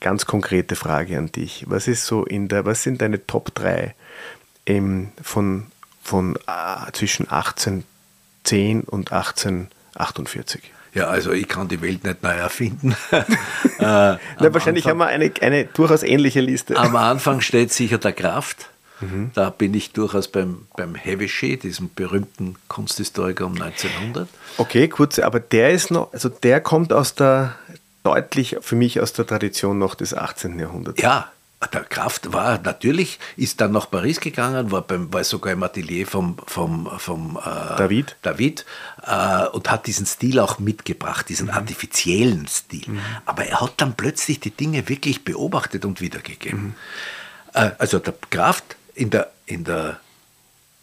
ganz 0.00 0.26
konkrete 0.26 0.76
Frage 0.76 1.18
an 1.18 1.32
dich. 1.32 1.64
Was 1.68 1.88
ist 1.88 2.06
so 2.06 2.24
in 2.24 2.48
der, 2.48 2.64
was 2.64 2.82
sind 2.82 3.02
deine 3.02 3.26
Top 3.26 3.54
3 3.54 3.94
im, 4.64 5.10
von, 5.22 5.66
von 6.02 6.36
äh, 6.46 6.92
zwischen 6.92 7.28
1810 7.28 8.82
und 8.82 9.12
1848? 9.12 10.72
Ja, 10.98 11.06
also 11.06 11.30
ich 11.30 11.46
kann 11.46 11.68
die 11.68 11.80
Welt 11.80 12.02
nicht 12.02 12.24
neu 12.24 12.30
erfinden. 12.30 12.96
äh, 13.12 13.24
Na, 13.78 14.18
wahrscheinlich 14.40 14.84
Anfang, 14.84 14.90
haben 14.90 14.98
wir 14.98 15.06
eine, 15.06 15.32
eine 15.40 15.64
durchaus 15.66 16.02
ähnliche 16.02 16.40
Liste. 16.40 16.76
Am 16.76 16.96
Anfang 16.96 17.40
steht 17.40 17.72
sicher 17.72 17.98
der 17.98 18.12
Kraft. 18.12 18.68
Mhm. 19.00 19.30
Da 19.32 19.50
bin 19.50 19.74
ich 19.74 19.92
durchaus 19.92 20.26
beim, 20.26 20.66
beim 20.76 20.96
Heavy 20.96 21.28
diesem 21.56 21.88
berühmten 21.94 22.56
Kunsthistoriker 22.66 23.46
um 23.46 23.52
1900. 23.52 24.28
Okay, 24.56 24.88
kurz, 24.88 25.20
aber 25.20 25.38
der 25.38 25.70
ist 25.70 25.92
noch, 25.92 26.12
also 26.12 26.28
der 26.28 26.60
kommt 26.60 26.92
aus 26.92 27.14
der, 27.14 27.54
deutlich 28.02 28.56
für 28.60 28.74
mich 28.74 29.00
aus 29.00 29.12
der 29.12 29.24
Tradition 29.24 29.78
noch 29.78 29.94
des 29.94 30.14
18. 30.14 30.58
Jahrhunderts. 30.58 31.00
Ja, 31.00 31.30
der 31.66 31.82
Kraft 31.82 32.32
war 32.32 32.60
natürlich, 32.62 33.18
ist 33.36 33.60
dann 33.60 33.72
nach 33.72 33.90
Paris 33.90 34.20
gegangen, 34.20 34.70
war, 34.70 34.82
beim, 34.82 35.12
war 35.12 35.24
sogar 35.24 35.52
im 35.52 35.62
Atelier 35.62 36.06
vom, 36.06 36.36
vom, 36.46 36.88
vom 36.98 37.36
äh, 37.36 37.76
David, 37.76 38.16
David 38.22 38.64
äh, 39.04 39.46
und 39.48 39.70
hat 39.70 39.86
diesen 39.86 40.06
Stil 40.06 40.38
auch 40.38 40.60
mitgebracht, 40.60 41.28
diesen 41.28 41.48
mhm. 41.48 41.54
artifiziellen 41.54 42.46
Stil. 42.46 42.84
Mhm. 42.86 43.00
Aber 43.26 43.44
er 43.44 43.60
hat 43.60 43.74
dann 43.78 43.94
plötzlich 43.94 44.38
die 44.38 44.52
Dinge 44.52 44.88
wirklich 44.88 45.24
beobachtet 45.24 45.84
und 45.84 46.00
wiedergegeben. 46.00 46.62
Mhm. 46.62 46.74
Äh, 47.54 47.70
also 47.78 47.98
der 47.98 48.14
Kraft 48.30 48.76
in 48.94 49.10
der, 49.10 49.30
in 49.46 49.64
der 49.64 49.98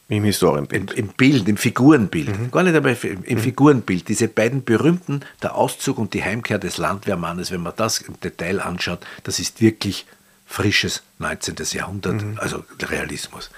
im 0.08 0.24
Historienbild. 0.24 0.92
Im, 0.92 0.98
Im, 0.98 1.08
Bild, 1.14 1.48
im 1.48 1.58
Figurenbild. 1.58 2.28
Mhm. 2.28 2.52
Gar 2.52 2.64
nicht 2.64 2.76
aber 2.76 2.92
im, 2.92 3.24
im 3.24 3.38
mhm. 3.38 3.42
Figurenbild. 3.42 4.08
Diese 4.08 4.28
beiden 4.28 4.64
berühmten, 4.64 5.22
der 5.42 5.56
Auszug 5.56 5.98
und 5.98 6.14
die 6.14 6.24
Heimkehr 6.24 6.60
des 6.60 6.78
Landwehrmannes, 6.78 7.50
wenn 7.52 7.62
man 7.62 7.74
das 7.76 8.00
im 8.00 8.20
Detail 8.20 8.60
anschaut, 8.60 9.00
das 9.24 9.40
ist 9.40 9.62
wirklich 9.62 10.06
frisches 10.46 11.04
19. 11.20 11.56
Jahrhundert, 11.72 12.22
mhm. 12.22 12.40
also 12.40 12.64
Realismus. 12.82 13.50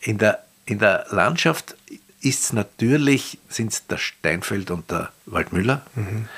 In 0.00 0.18
der, 0.18 0.44
in 0.66 0.78
der 0.78 1.06
Landschaft 1.10 1.76
ist 2.20 2.44
es 2.44 2.52
natürlich, 2.52 3.38
sind 3.48 3.72
es 3.72 3.86
der 3.86 3.98
Steinfeld 3.98 4.70
und 4.70 4.90
der 4.90 5.10
Waldmüller. 5.26 5.82
Mhm. 5.94 6.28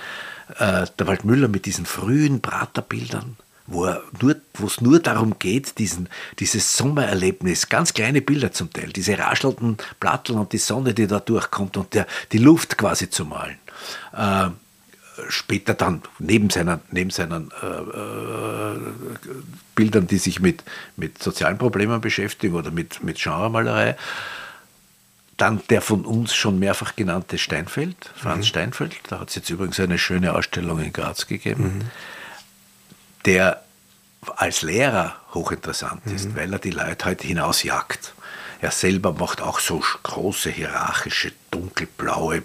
Äh, 0.58 0.86
der 0.98 1.06
Waldmüller 1.06 1.48
mit 1.48 1.66
diesen 1.66 1.86
frühen 1.86 2.40
Praterbildern, 2.40 3.36
wo 3.66 3.86
es 4.66 4.80
nur 4.80 5.00
darum 5.00 5.38
geht, 5.38 5.78
diesen, 5.78 6.08
dieses 6.38 6.76
Sommererlebnis, 6.76 7.68
ganz 7.68 7.92
kleine 7.92 8.22
Bilder 8.22 8.52
zum 8.52 8.72
Teil, 8.72 8.90
diese 8.92 9.18
raschelnden 9.18 9.76
Platteln 10.00 10.38
und 10.38 10.52
die 10.52 10.58
Sonne, 10.58 10.94
die 10.94 11.06
da 11.06 11.20
durchkommt 11.20 11.76
und 11.76 11.92
der, 11.94 12.06
die 12.32 12.38
Luft 12.38 12.78
quasi 12.78 13.10
zu 13.10 13.26
malen. 13.26 13.58
Äh, 14.14 14.50
später 15.28 15.74
dann 15.74 16.02
neben 16.18 16.50
seinen, 16.50 16.80
neben 16.90 17.10
seinen 17.10 17.50
äh, 17.62 17.66
äh, 17.66 18.78
Bildern, 19.74 20.06
die 20.06 20.18
sich 20.18 20.40
mit, 20.40 20.64
mit 20.96 21.22
sozialen 21.22 21.58
Problemen 21.58 22.00
beschäftigen 22.00 22.54
oder 22.54 22.70
mit, 22.70 23.02
mit 23.02 23.18
Genremalerei, 23.18 23.96
dann 25.36 25.62
der 25.70 25.82
von 25.82 26.04
uns 26.04 26.34
schon 26.34 26.58
mehrfach 26.58 26.96
genannte 26.96 27.38
Steinfeld, 27.38 28.10
Franz 28.16 28.46
mhm. 28.46 28.48
Steinfeld, 28.48 28.96
da 29.08 29.20
hat 29.20 29.28
es 29.28 29.36
jetzt 29.36 29.50
übrigens 29.50 29.78
eine 29.78 29.98
schöne 29.98 30.34
Ausstellung 30.34 30.80
in 30.80 30.92
Graz 30.92 31.26
gegeben, 31.26 31.62
mhm. 31.62 31.90
der 33.24 33.62
als 34.36 34.62
Lehrer 34.62 35.16
hochinteressant 35.34 36.06
mhm. 36.06 36.14
ist, 36.14 36.36
weil 36.36 36.52
er 36.52 36.58
die 36.58 36.70
Leute 36.70 37.04
halt 37.04 37.22
hinausjagt. 37.22 38.14
Er 38.60 38.72
selber 38.72 39.12
macht 39.12 39.40
auch 39.40 39.60
so 39.60 39.80
große, 40.02 40.50
hierarchische, 40.50 41.32
dunkelblaue 41.52 42.42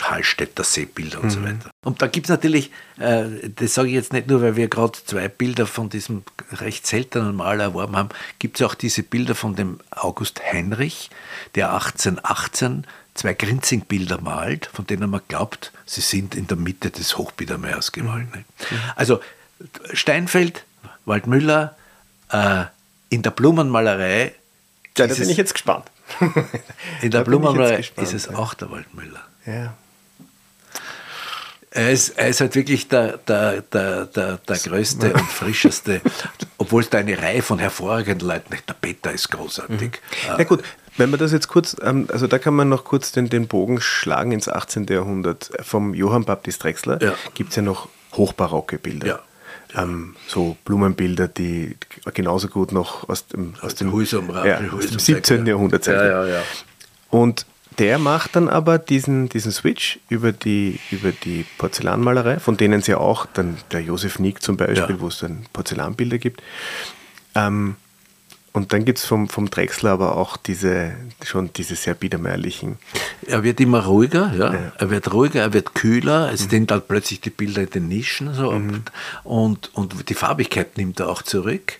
Hallstätter 0.00 0.64
Seebilder 0.64 1.18
und 1.20 1.26
mhm. 1.26 1.30
so 1.30 1.42
weiter. 1.42 1.70
Und 1.84 2.02
da 2.02 2.06
gibt 2.06 2.26
es 2.26 2.30
natürlich, 2.30 2.70
äh, 2.98 3.24
das 3.56 3.74
sage 3.74 3.88
ich 3.88 3.94
jetzt 3.94 4.12
nicht 4.12 4.28
nur, 4.28 4.42
weil 4.42 4.56
wir 4.56 4.68
gerade 4.68 4.92
zwei 5.04 5.28
Bilder 5.28 5.66
von 5.66 5.88
diesem 5.88 6.22
recht 6.52 6.86
seltenen 6.86 7.34
Maler 7.36 7.64
erworben 7.64 7.96
haben, 7.96 8.08
gibt 8.38 8.60
es 8.60 8.66
auch 8.66 8.74
diese 8.74 9.02
Bilder 9.02 9.34
von 9.34 9.56
dem 9.56 9.80
August 9.90 10.40
Heinrich, 10.42 11.10
der 11.54 11.72
1818 11.72 12.86
zwei 13.14 13.34
Grinzing-Bilder 13.34 14.20
malt, 14.20 14.70
von 14.72 14.86
denen 14.86 15.10
man 15.10 15.20
glaubt, 15.28 15.72
sie 15.84 16.00
sind 16.00 16.34
in 16.34 16.46
der 16.46 16.56
Mitte 16.56 16.90
des 16.90 17.18
Hochbiedermeiers 17.18 17.92
gemalt. 17.92 18.28
Mhm. 18.34 18.44
Also 18.96 19.20
Steinfeld, 19.92 20.64
Waldmüller, 21.04 21.76
äh, 22.30 22.64
in 23.10 23.22
der 23.22 23.30
Blumenmalerei. 23.30 24.34
Ja, 24.96 25.06
da 25.06 25.14
bin 25.14 25.28
ich 25.28 25.36
jetzt 25.36 25.52
gespannt. 25.52 25.90
in 27.02 27.10
der 27.10 27.24
Blumenmalerei 27.24 27.84
ist 27.96 28.14
es 28.14 28.28
auch 28.28 28.54
der 28.54 28.70
Waldmüller. 28.70 29.20
Ja. 29.46 29.74
Er 31.74 31.90
ist, 31.90 32.10
er 32.10 32.28
ist 32.28 32.40
halt 32.42 32.54
wirklich 32.54 32.88
der, 32.88 33.16
der, 33.16 33.62
der, 33.62 34.04
der, 34.04 34.36
der 34.36 34.56
größte 34.58 35.14
und 35.14 35.22
frischeste, 35.22 36.02
obwohl 36.58 36.82
es 36.82 36.90
da 36.90 36.98
eine 36.98 37.16
Reihe 37.16 37.40
von 37.40 37.58
hervorragenden 37.58 38.28
Leuten 38.28 38.54
Der 38.68 38.74
Peter 38.74 39.10
ist 39.10 39.30
großartig. 39.30 39.92
Mhm. 39.92 40.34
Na 40.36 40.44
gut, 40.44 40.62
wenn 40.98 41.08
man 41.08 41.18
das 41.18 41.32
jetzt 41.32 41.48
kurz, 41.48 41.74
ähm, 41.82 42.08
also 42.12 42.26
da 42.26 42.38
kann 42.38 42.54
man 42.54 42.68
noch 42.68 42.84
kurz 42.84 43.12
den, 43.12 43.30
den 43.30 43.48
Bogen 43.48 43.80
schlagen 43.80 44.32
ins 44.32 44.48
18. 44.48 44.86
Jahrhundert. 44.86 45.50
Vom 45.62 45.94
Johann 45.94 46.24
Baptist 46.24 46.62
Drexler 46.62 47.02
ja. 47.02 47.14
gibt 47.32 47.50
es 47.50 47.56
ja 47.56 47.62
noch 47.62 47.88
hochbarocke 48.12 48.78
Bilder. 48.78 49.06
Ja. 49.06 49.82
Ähm, 49.82 50.16
so 50.26 50.58
Blumenbilder, 50.66 51.28
die 51.28 51.78
genauso 52.12 52.48
gut 52.48 52.72
noch 52.72 53.08
aus 53.08 53.28
dem, 53.28 53.54
aus 53.62 53.74
dem, 53.76 53.88
ja, 54.44 54.60
aus 54.76 54.88
dem 54.88 54.98
17. 54.98 55.46
Jahrhundert 55.46 55.84
sind. 55.84 55.94
Ja, 55.94 56.04
ja, 56.06 56.26
ja. 56.26 56.42
Und 57.08 57.46
der 57.78 57.98
macht 57.98 58.36
dann 58.36 58.48
aber 58.48 58.78
diesen, 58.78 59.28
diesen 59.28 59.52
Switch 59.52 59.98
über 60.08 60.32
die, 60.32 60.80
über 60.90 61.12
die 61.12 61.44
Porzellanmalerei, 61.58 62.38
von 62.38 62.56
denen 62.56 62.80
es 62.80 62.86
ja 62.86 62.98
auch 62.98 63.26
dann 63.26 63.56
der 63.70 63.80
Josef 63.80 64.18
Nick 64.18 64.42
zum 64.42 64.56
Beispiel, 64.56 64.96
ja. 64.96 65.00
wo 65.00 65.08
es 65.08 65.18
dann 65.18 65.46
Porzellanbilder 65.52 66.18
gibt. 66.18 66.42
Ähm, 67.34 67.76
und 68.54 68.74
dann 68.74 68.84
gibt 68.84 68.98
es 68.98 69.06
vom, 69.06 69.30
vom 69.30 69.48
Drechsler 69.48 69.92
aber 69.92 70.16
auch 70.16 70.36
diese, 70.36 70.92
schon 71.24 71.50
diese 71.54 71.74
sehr 71.74 71.94
biedermeierlichen. 71.94 72.76
Er 73.26 73.42
wird 73.42 73.60
immer 73.60 73.86
ruhiger, 73.86 74.30
ja. 74.36 74.52
ja. 74.52 74.72
Er 74.76 74.90
wird 74.90 75.12
ruhiger, 75.12 75.40
er 75.40 75.52
wird 75.54 75.74
kühler, 75.74 76.30
es 76.30 76.44
mhm. 76.44 76.50
sind 76.50 76.70
dann 76.70 76.82
plötzlich 76.86 77.22
die 77.22 77.30
Bilder 77.30 77.62
in 77.62 77.70
den 77.70 77.88
Nischen 77.88 78.34
so 78.34 78.52
mhm. 78.52 78.82
und, 79.24 79.74
und 79.74 80.08
die 80.10 80.14
Farbigkeit 80.14 80.76
nimmt 80.76 81.00
er 81.00 81.08
auch 81.08 81.22
zurück. 81.22 81.78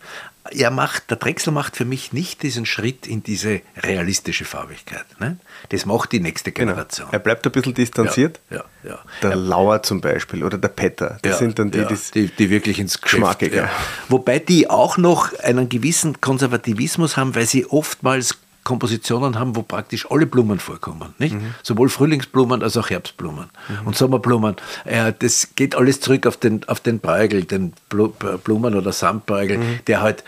Er 0.51 0.70
macht, 0.70 1.11
der 1.11 1.16
Drechsel 1.16 1.53
macht 1.53 1.76
für 1.76 1.84
mich 1.84 2.12
nicht 2.12 2.43
diesen 2.43 2.66
Schritt 2.66 3.07
in 3.07 3.22
diese 3.22 3.61
realistische 3.76 4.45
Farbigkeit. 4.45 5.05
Ne? 5.20 5.36
Das 5.68 5.86
macht 5.86 6.12
die 6.12 6.20
nächste 6.20 6.53
Genau. 6.53 6.72
Generation. 6.72 7.09
Er 7.12 7.18
bleibt 7.20 7.47
ein 7.47 7.53
bisschen 7.53 7.74
distanziert. 7.74 8.40
Ja, 8.51 8.64
ja. 8.82 8.90
ja. 8.90 8.99
Der 9.22 9.36
Lauer 9.36 9.82
zum 9.82 10.01
Beispiel 10.01 10.43
oder 10.43 10.59
der 10.59 10.68
Petter, 10.68 11.18
das 11.22 11.38
sind 11.38 11.59
dann 11.59 11.70
die, 11.70 11.86
die, 12.14 12.28
die 12.28 12.51
wirklich 12.51 12.78
ins 12.78 13.01
Geschäft, 13.01 13.22
Geschmackige. 13.22 13.68
Wobei 14.09 14.38
die 14.38 14.68
auch 14.68 14.97
noch 14.97 15.32
einen 15.38 15.68
gewissen 15.68 16.20
Konservativismus 16.20 17.16
haben, 17.16 17.34
weil 17.34 17.47
sie 17.47 17.66
oftmals 17.66 18.38
Kompositionen 18.64 19.38
haben, 19.38 19.56
wo 19.56 19.62
praktisch 19.62 20.10
alle 20.10 20.26
Blumen 20.26 20.58
vorkommen. 20.60 21.14
Nicht? 21.18 21.34
Mhm. 21.34 21.54
Sowohl 21.62 21.88
Frühlingsblumen 21.88 22.62
als 22.62 22.76
auch 22.76 22.90
Herbstblumen 22.90 23.50
und 23.84 23.96
Sommerblumen. 23.96 24.56
Äh, 24.84 25.12
das 25.18 25.54
geht 25.56 25.74
alles 25.74 26.00
zurück 26.00 26.26
auf 26.26 26.36
den, 26.36 26.66
auf 26.68 26.80
den 26.80 27.00
Beugel, 27.00 27.44
den 27.44 27.72
Blu- 27.90 28.12
Blumen- 28.44 28.74
oder 28.74 28.92
Samtbeugel, 28.92 29.58
Mhm. 29.58 29.80
der 29.86 30.00
halt 30.00 30.22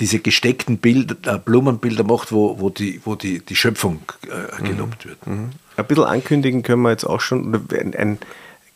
diese 0.00 0.18
gesteckten 0.18 0.78
Bilder, 0.78 1.16
äh, 1.24 1.38
Blumenbilder 1.38 2.04
macht, 2.04 2.30
wo, 2.30 2.60
wo, 2.60 2.68
die, 2.70 3.00
wo 3.04 3.14
die, 3.14 3.38
die 3.40 3.56
Schöpfung 3.56 4.00
äh, 4.22 4.62
gelobt 4.62 5.06
wird. 5.06 5.18
Ein 5.26 5.50
bisschen 5.86 6.04
ankündigen 6.04 6.62
können 6.62 6.82
wir 6.82 6.90
jetzt 6.90 7.04
auch 7.04 7.20
schon, 7.20 7.54
ein, 7.72 7.94
ein, 7.94 8.18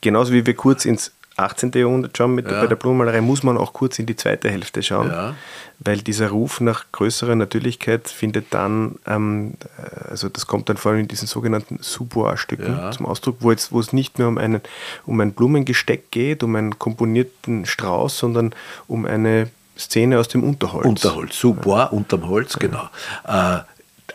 genauso 0.00 0.32
wie 0.32 0.46
wir 0.46 0.54
kurz 0.54 0.84
ins 0.84 1.12
18. 1.43 1.70
Jahrhundert 1.74 2.16
schauen 2.16 2.34
mit, 2.34 2.51
Ja. 2.51 2.61
bei 2.61 2.66
der 2.66 2.76
Blumenmalerei, 2.76 3.20
muss 3.20 3.43
man 3.43 3.57
auch 3.59 3.72
kurz 3.72 3.99
in 3.99 4.07
die 4.07 4.16
zweite 4.16 4.51
Hälfte 4.51 4.82
schauen, 4.82 5.11
Ja. 5.11 5.34
weil 5.78 5.99
dieser 5.99 6.28
Ruf 6.30 6.61
nach 6.61 6.84
größerer 6.93 7.34
Natürlichkeit 7.34 8.09
findet 8.09 8.47
dann, 8.55 8.97
ähm, 9.07 9.55
äh, 9.78 10.11
also 10.11 10.28
das 10.28 10.47
kommt 10.47 10.68
dann 10.68 10.76
vor 10.76 10.93
allem 10.93 11.01
in 11.01 11.09
diesen 11.09 11.26
sogenannten 11.28 11.78
Sous-Bois-Stücken 11.80 12.76
Ja. 12.76 12.90
zum 12.93 13.07
Ausdruck, 13.07 13.36
wo, 13.40 13.51
jetzt, 13.51 13.72
wo 13.72 13.80
es 13.80 13.93
nicht 13.93 14.18
nur 14.18 14.28
um, 14.28 14.38
einen, 14.38 14.61
um 15.07 15.20
ein 15.20 15.32
Blumengesteck 15.32 16.11
geht, 16.11 16.43
um 16.43 16.55
einen 16.57 16.78
komponierten 16.78 17.66
Strauß, 17.66 18.18
sondern 18.18 18.55
um 18.86 19.05
eine 19.07 19.51
Szene 19.78 20.18
aus 20.18 20.28
dem 20.28 20.45
Unterholz. 20.45 20.86
Unterholz, 20.86 21.38
sous 21.38 21.57
bois, 21.57 21.86
unterm 21.90 22.28
Holz, 22.28 22.59
genau. 22.59 22.88
Äh, 23.26 23.59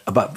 aber 0.05 0.33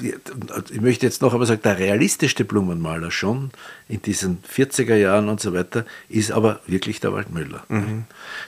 ich 0.70 0.80
möchte 0.80 1.07
jetzt 1.07 1.22
noch 1.22 1.32
einmal 1.32 1.46
sagen, 1.46 1.62
der 1.62 1.78
realistischste 1.78 2.44
Blumenmaler 2.44 3.11
schon 3.11 3.51
in 3.88 4.03
diesen 4.03 4.42
40er 4.42 4.96
Jahren 4.96 5.28
und 5.28 5.40
so 5.40 5.55
weiter 5.55 5.84
ist 6.09 6.32
aber 6.32 6.61
wirklich 6.66 7.01
der 7.01 7.12
Waldmüller. 7.12 7.64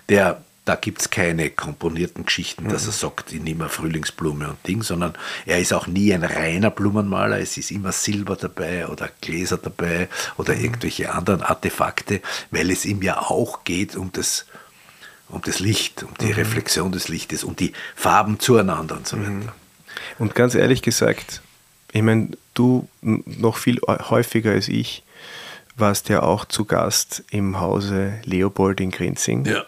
Der, 0.09 0.43
da 0.65 0.75
gibt 0.75 1.01
es 1.01 1.11
keine 1.11 1.51
komponierten 1.51 2.25
Geschichten, 2.25 2.69
dass 2.69 2.87
er 2.87 2.93
sagt, 2.93 3.33
ich 3.33 3.41
nehme 3.41 3.69
Frühlingsblume 3.69 4.49
und 4.49 4.67
Ding, 4.67 4.83
sondern 4.83 5.15
er 5.47 5.59
ist 5.59 5.73
auch 5.73 5.87
nie 5.87 6.13
ein 6.13 6.25
reiner 6.25 6.71
Blumenmaler. 6.71 7.39
Es 7.41 7.57
ist 7.57 7.71
immer 7.71 7.93
Silber 7.93 8.37
dabei 8.37 8.89
oder 8.89 9.09
Gläser 9.21 9.59
dabei 9.59 10.09
oder 10.39 10.55
irgendwelche 10.57 11.13
anderen 11.13 11.43
Artefakte, 11.43 12.21
weil 12.51 12.71
es 12.71 12.85
ihm 12.85 13.03
ja 13.03 13.19
auch 13.19 13.65
geht 13.65 13.97
um 13.97 14.11
das 14.13 14.47
um 15.29 15.41
das 15.41 15.61
Licht, 15.61 16.03
um 16.03 16.11
die 16.21 16.31
Reflexion 16.31 16.93
des 16.93 17.09
Lichtes, 17.09 17.43
um 17.43 17.57
die 17.57 17.73
Farben 17.97 18.39
zueinander 18.39 18.97
und 18.97 19.09
so 19.09 19.17
weiter. 19.19 19.55
Und 20.19 20.35
ganz 20.35 20.55
ehrlich 20.55 20.83
gesagt, 20.83 21.43
ich 21.93 22.03
meine, 22.03 22.31
du 22.55 22.89
noch 23.01 23.57
viel 23.57 23.81
häufiger 23.87 24.53
als 24.53 24.69
ich 24.69 25.05
warst 25.77 26.09
ja 26.09 26.23
auch 26.23 26.45
zu 26.45 26.65
Gast 26.65 27.25
im 27.31 27.61
Hause 27.61 28.21
Leopold 28.25 28.81
in 28.81 28.91
Grenzing. 28.91 29.45
Ja. 29.45 29.65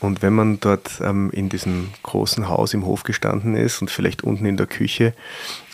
Und 0.00 0.22
wenn 0.22 0.32
man 0.32 0.60
dort 0.60 1.00
ähm, 1.02 1.30
in 1.30 1.50
diesem 1.50 1.90
großen 2.02 2.48
Haus 2.48 2.72
im 2.72 2.86
Hof 2.86 3.02
gestanden 3.02 3.54
ist 3.54 3.82
und 3.82 3.90
vielleicht 3.90 4.24
unten 4.24 4.46
in 4.46 4.56
der 4.56 4.66
Küche 4.66 5.14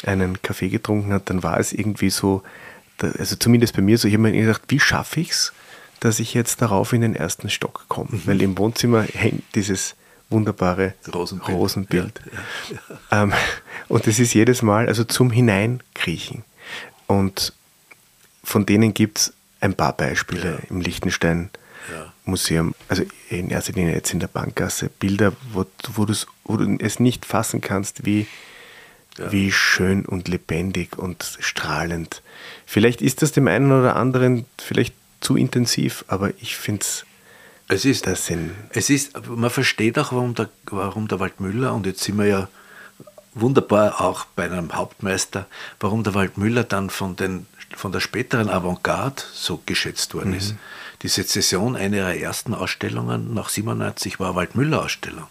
einen 0.04 0.42
Kaffee 0.42 0.68
getrunken 0.68 1.12
hat, 1.12 1.30
dann 1.30 1.42
war 1.42 1.60
es 1.60 1.72
irgendwie 1.72 2.10
so, 2.10 2.42
also 3.00 3.36
zumindest 3.36 3.76
bei 3.76 3.82
mir 3.82 3.98
so, 3.98 4.08
ich 4.08 4.14
habe 4.14 4.22
mir 4.22 4.32
gedacht, 4.32 4.62
wie 4.68 4.80
schaffe 4.80 5.20
ich 5.20 5.30
es, 5.30 5.52
dass 6.00 6.18
ich 6.18 6.34
jetzt 6.34 6.60
darauf 6.60 6.92
in 6.92 7.02
den 7.02 7.14
ersten 7.14 7.48
Stock 7.50 7.84
komme? 7.88 8.08
Mhm. 8.10 8.22
Weil 8.24 8.42
im 8.42 8.58
Wohnzimmer 8.58 9.02
hängt 9.02 9.44
dieses 9.54 9.94
wunderbare 10.30 10.94
Rosenbild. 11.12 11.56
Rosenbild. 11.56 12.20
Ähm, 13.10 13.32
und 13.88 14.06
es 14.06 14.18
ist 14.18 14.34
jedes 14.34 14.62
Mal 14.62 14.88
also 14.88 15.04
zum 15.04 15.30
Hineinkriechen. 15.30 16.44
Und 17.06 17.52
von 18.42 18.66
denen 18.66 18.94
gibt 18.94 19.18
es 19.18 19.32
ein 19.60 19.74
paar 19.74 19.92
Beispiele 19.92 20.58
im 20.70 20.80
Liechtenstein 20.80 21.50
Ja. 21.90 22.12
Museum, 22.24 22.74
also 22.88 23.04
in 23.30 23.50
erster 23.50 23.72
Linie 23.72 23.94
jetzt 23.94 24.12
in 24.12 24.18
der 24.18 24.26
Bankgasse, 24.26 24.88
Bilder, 24.88 25.32
wo, 25.52 25.64
wo, 25.92 26.06
wo 26.44 26.56
du 26.56 26.76
es 26.80 26.98
nicht 26.98 27.24
fassen 27.24 27.60
kannst, 27.60 28.04
wie, 28.04 28.26
wie 29.16 29.52
schön 29.52 30.04
und 30.04 30.26
lebendig 30.26 30.98
und 30.98 31.38
strahlend. 31.38 32.22
Vielleicht 32.66 33.00
ist 33.02 33.22
das 33.22 33.30
dem 33.30 33.46
einen 33.46 33.70
oder 33.70 33.94
anderen 33.94 34.46
vielleicht 34.58 34.94
zu 35.20 35.36
intensiv, 35.36 36.04
aber 36.08 36.30
ich 36.40 36.56
finde 36.56 36.82
es, 36.82 37.04
Es 37.68 37.84
ist, 37.84 38.06
das 38.06 38.26
sind 38.26 38.52
es 38.70 38.90
ist, 38.90 39.26
man 39.28 39.50
versteht 39.50 39.98
auch, 39.98 40.12
warum 40.12 40.34
der, 40.34 40.48
warum 40.70 41.08
der 41.08 41.18
Waldmüller, 41.18 41.74
und 41.74 41.86
jetzt 41.86 42.04
sind 42.04 42.18
wir 42.18 42.26
ja 42.26 42.48
wunderbar 43.34 44.00
auch 44.00 44.24
bei 44.36 44.44
einem 44.44 44.72
Hauptmeister, 44.72 45.46
warum 45.80 46.02
der 46.02 46.14
Waldmüller 46.14 46.64
dann 46.64 46.90
von, 46.90 47.16
den, 47.16 47.46
von 47.74 47.92
der 47.92 48.00
späteren 48.00 48.48
Avantgarde 48.48 49.22
so 49.32 49.60
geschätzt 49.66 50.14
worden 50.14 50.34
ist. 50.34 50.54
Die 51.02 51.08
Sezession 51.08 51.76
einer 51.76 51.98
ihrer 51.98 52.16
ersten 52.16 52.54
Ausstellungen 52.54 53.34
nach 53.34 53.50
97 53.50 54.18
war 54.18 54.28
eine 54.28 54.36
Waldmüller-Ausstellung. 54.36 55.26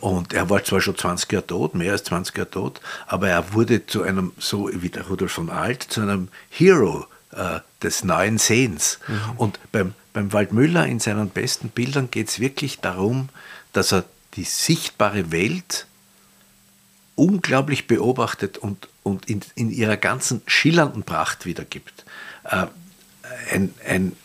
Und 0.00 0.32
er 0.32 0.48
war 0.48 0.62
zwar 0.62 0.80
schon 0.80 0.96
20 0.96 1.32
Jahre 1.32 1.46
tot, 1.46 1.74
mehr 1.74 1.92
als 1.92 2.04
20 2.04 2.36
Jahre 2.36 2.50
tot, 2.50 2.80
aber 3.08 3.28
er 3.28 3.52
wurde 3.52 3.86
zu 3.86 4.02
einem, 4.02 4.32
so 4.38 4.70
wie 4.72 4.88
der 4.88 5.08
Rudolf 5.08 5.32
von 5.32 5.50
Alt, 5.50 5.82
zu 5.82 6.02
einem 6.02 6.28
Hero 6.48 7.06
äh, 7.32 7.60
des 7.82 8.04
neuen 8.04 8.38
Sehens. 8.38 8.98
Und 9.36 9.58
beim, 9.72 9.94
beim 10.12 10.32
Waldmüller 10.32 10.86
in 10.86 11.00
seinen 11.00 11.30
besten 11.30 11.68
Bildern 11.68 12.10
geht 12.10 12.28
es 12.28 12.40
wirklich 12.40 12.80
darum, 12.80 13.28
dass 13.72 13.92
er 13.92 14.04
die 14.34 14.44
sichtbare 14.44 15.32
Welt 15.32 15.86
unglaublich 17.14 17.86
beobachtet 17.86 18.58
und, 18.58 18.88
und 19.02 19.28
in, 19.28 19.42
in 19.54 19.70
ihrer 19.70 19.96
ganzen 19.96 20.42
schillernden 20.46 21.02
Pracht 21.02 21.44
wiedergibt. 21.44 22.04
Äh, 22.44 22.66
ein, 23.52 23.74
ein, 23.86 24.16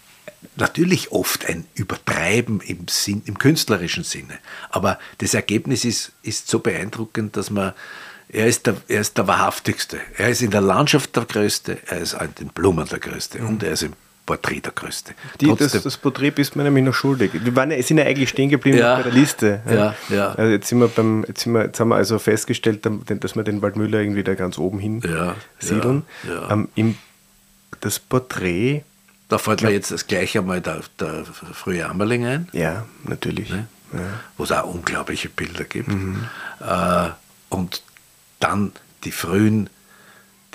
natürlich 0.56 1.12
oft 1.12 1.46
ein 1.46 1.66
Übertreiben 1.74 2.62
im, 2.62 2.88
Sinn, 2.88 3.22
im 3.26 3.38
künstlerischen 3.38 4.04
Sinne, 4.04 4.38
aber 4.70 5.00
das 5.18 5.34
Ergebnis 5.34 5.84
ist, 5.86 6.14
ist 6.24 6.48
so 6.48 6.60
beeindruckend, 6.60 7.36
dass 7.36 7.50
man, 7.50 7.74
er 8.30 8.48
ist, 8.48 8.66
der, 8.68 8.76
er 8.88 9.02
ist 9.02 9.18
der 9.18 9.28
Wahrhaftigste. 9.28 10.00
Er 10.18 10.30
ist 10.30 10.42
in 10.42 10.52
der 10.52 10.62
Landschaft 10.62 11.16
der 11.16 11.26
Größte, 11.26 11.78
er 11.88 12.00
ist 12.00 12.14
in 12.14 12.36
den 12.36 12.48
Blumen 12.50 12.88
der 12.88 13.00
Größte 13.00 13.40
und 13.40 13.64
er 13.64 13.72
ist 13.74 13.84
im 13.84 13.94
Porträt 14.26 14.62
der 14.62 14.72
Größte. 14.72 15.14
Die, 15.40 15.46
das, 15.48 15.58
Trotzdem- 15.60 15.84
das 15.84 15.98
Porträt 15.98 16.32
bist 16.32 16.56
mir 16.56 16.64
nämlich 16.64 16.84
noch 16.84 16.96
schuldig. 16.96 17.30
Wir 17.34 17.56
waren, 17.56 17.70
sind 17.84 18.00
ja 18.00 18.06
eigentlich 18.06 18.30
stehen 18.30 18.50
geblieben 18.50 18.80
Ja. 18.80 18.96
bei 18.96 19.04
der 19.04 19.12
Liste. 19.12 19.62
Ja, 19.70 19.96
ja. 20.10 20.30
Also 20.30 20.52
jetzt, 20.52 20.68
sind 20.68 20.80
wir 20.80 20.88
beim, 20.88 21.24
jetzt, 21.28 21.42
sind 21.42 21.54
wir, 21.54 21.66
jetzt 21.66 21.80
haben 21.80 21.90
wir 21.90 21.96
also 21.98 22.18
festgestellt, 22.18 22.84
dass 22.86 23.36
wir 23.36 23.44
den 23.44 23.62
Waldmüller 23.62 24.00
irgendwie 24.00 24.24
da 24.24 24.34
ganz 24.34 24.58
oben 24.58 24.80
hin 24.80 25.02
Ja, 25.08 25.36
siedeln. 25.60 26.04
ja. 26.28 26.50
Ähm, 26.52 26.70
im, 26.74 26.98
das 27.82 28.00
Porträt, 28.00 28.82
Da 29.30 29.38
fällt 29.38 29.62
mir 29.62 29.70
jetzt 29.72 29.92
das 29.92 30.08
gleich 30.08 30.36
einmal 30.36 30.60
der, 30.60 30.82
der 31.00 31.24
frühe 31.54 31.88
Ammerling 31.88 32.26
ein. 32.26 32.48
ja, 32.52 32.86
natürlich. 33.04 33.52
Ne? 33.52 33.68
Wo 34.38 34.44
es 34.44 34.52
auch 34.52 34.66
unglaubliche 34.74 35.30
Bilder 35.30 35.64
gibt. 35.66 35.90
Äh, 35.90 37.10
und 37.50 37.84
dann 38.40 38.72
die 39.04 39.12
frühen, 39.12 39.70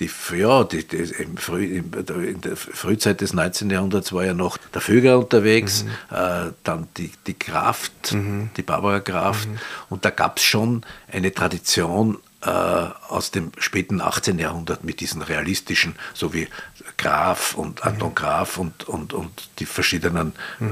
die, 0.01 0.11
ja, 0.35 0.65
die, 0.65 0.87
die, 0.87 0.97
im 0.97 1.37
Früh, 1.37 1.77
in 1.77 2.41
der 2.41 2.57
Frühzeit 2.57 3.21
des 3.21 3.35
19. 3.35 3.71
Jahrhunderts 3.71 4.13
war 4.13 4.25
ja 4.25 4.35
noch 4.35 4.57
der 4.73 4.81
Vöger 4.81 5.19
unterwegs, 5.19 5.85
äh, 6.11 6.51
dann 6.65 6.89
die, 6.97 7.13
die 7.27 7.35
Kraft, 7.35 8.15
die 8.57 8.63
Barbara 8.63 9.01
Kraft. 9.01 9.49
Und 9.91 10.05
da 10.05 10.11
gab 10.11 10.39
es 10.39 10.45
schon 10.45 10.85
eine 11.13 11.33
Tradition 11.35 12.19
äh, 12.43 12.49
aus 12.49 13.31
dem 13.31 13.53
späten 13.59 14.01
18. 14.01 14.39
Jahrhundert 14.39 14.85
mit 14.85 15.01
diesen 15.01 15.21
realistischen, 15.21 15.95
so 16.15 16.33
wie 16.33 16.49
Graf 16.97 17.55
und 17.55 17.85
Anton 17.85 18.15
Graf 18.15 18.57
und, 18.57 18.89
und, 18.89 19.13
und 19.13 19.51
die 19.59 19.67
verschiedenen 19.67 20.33
äh, 20.61 20.65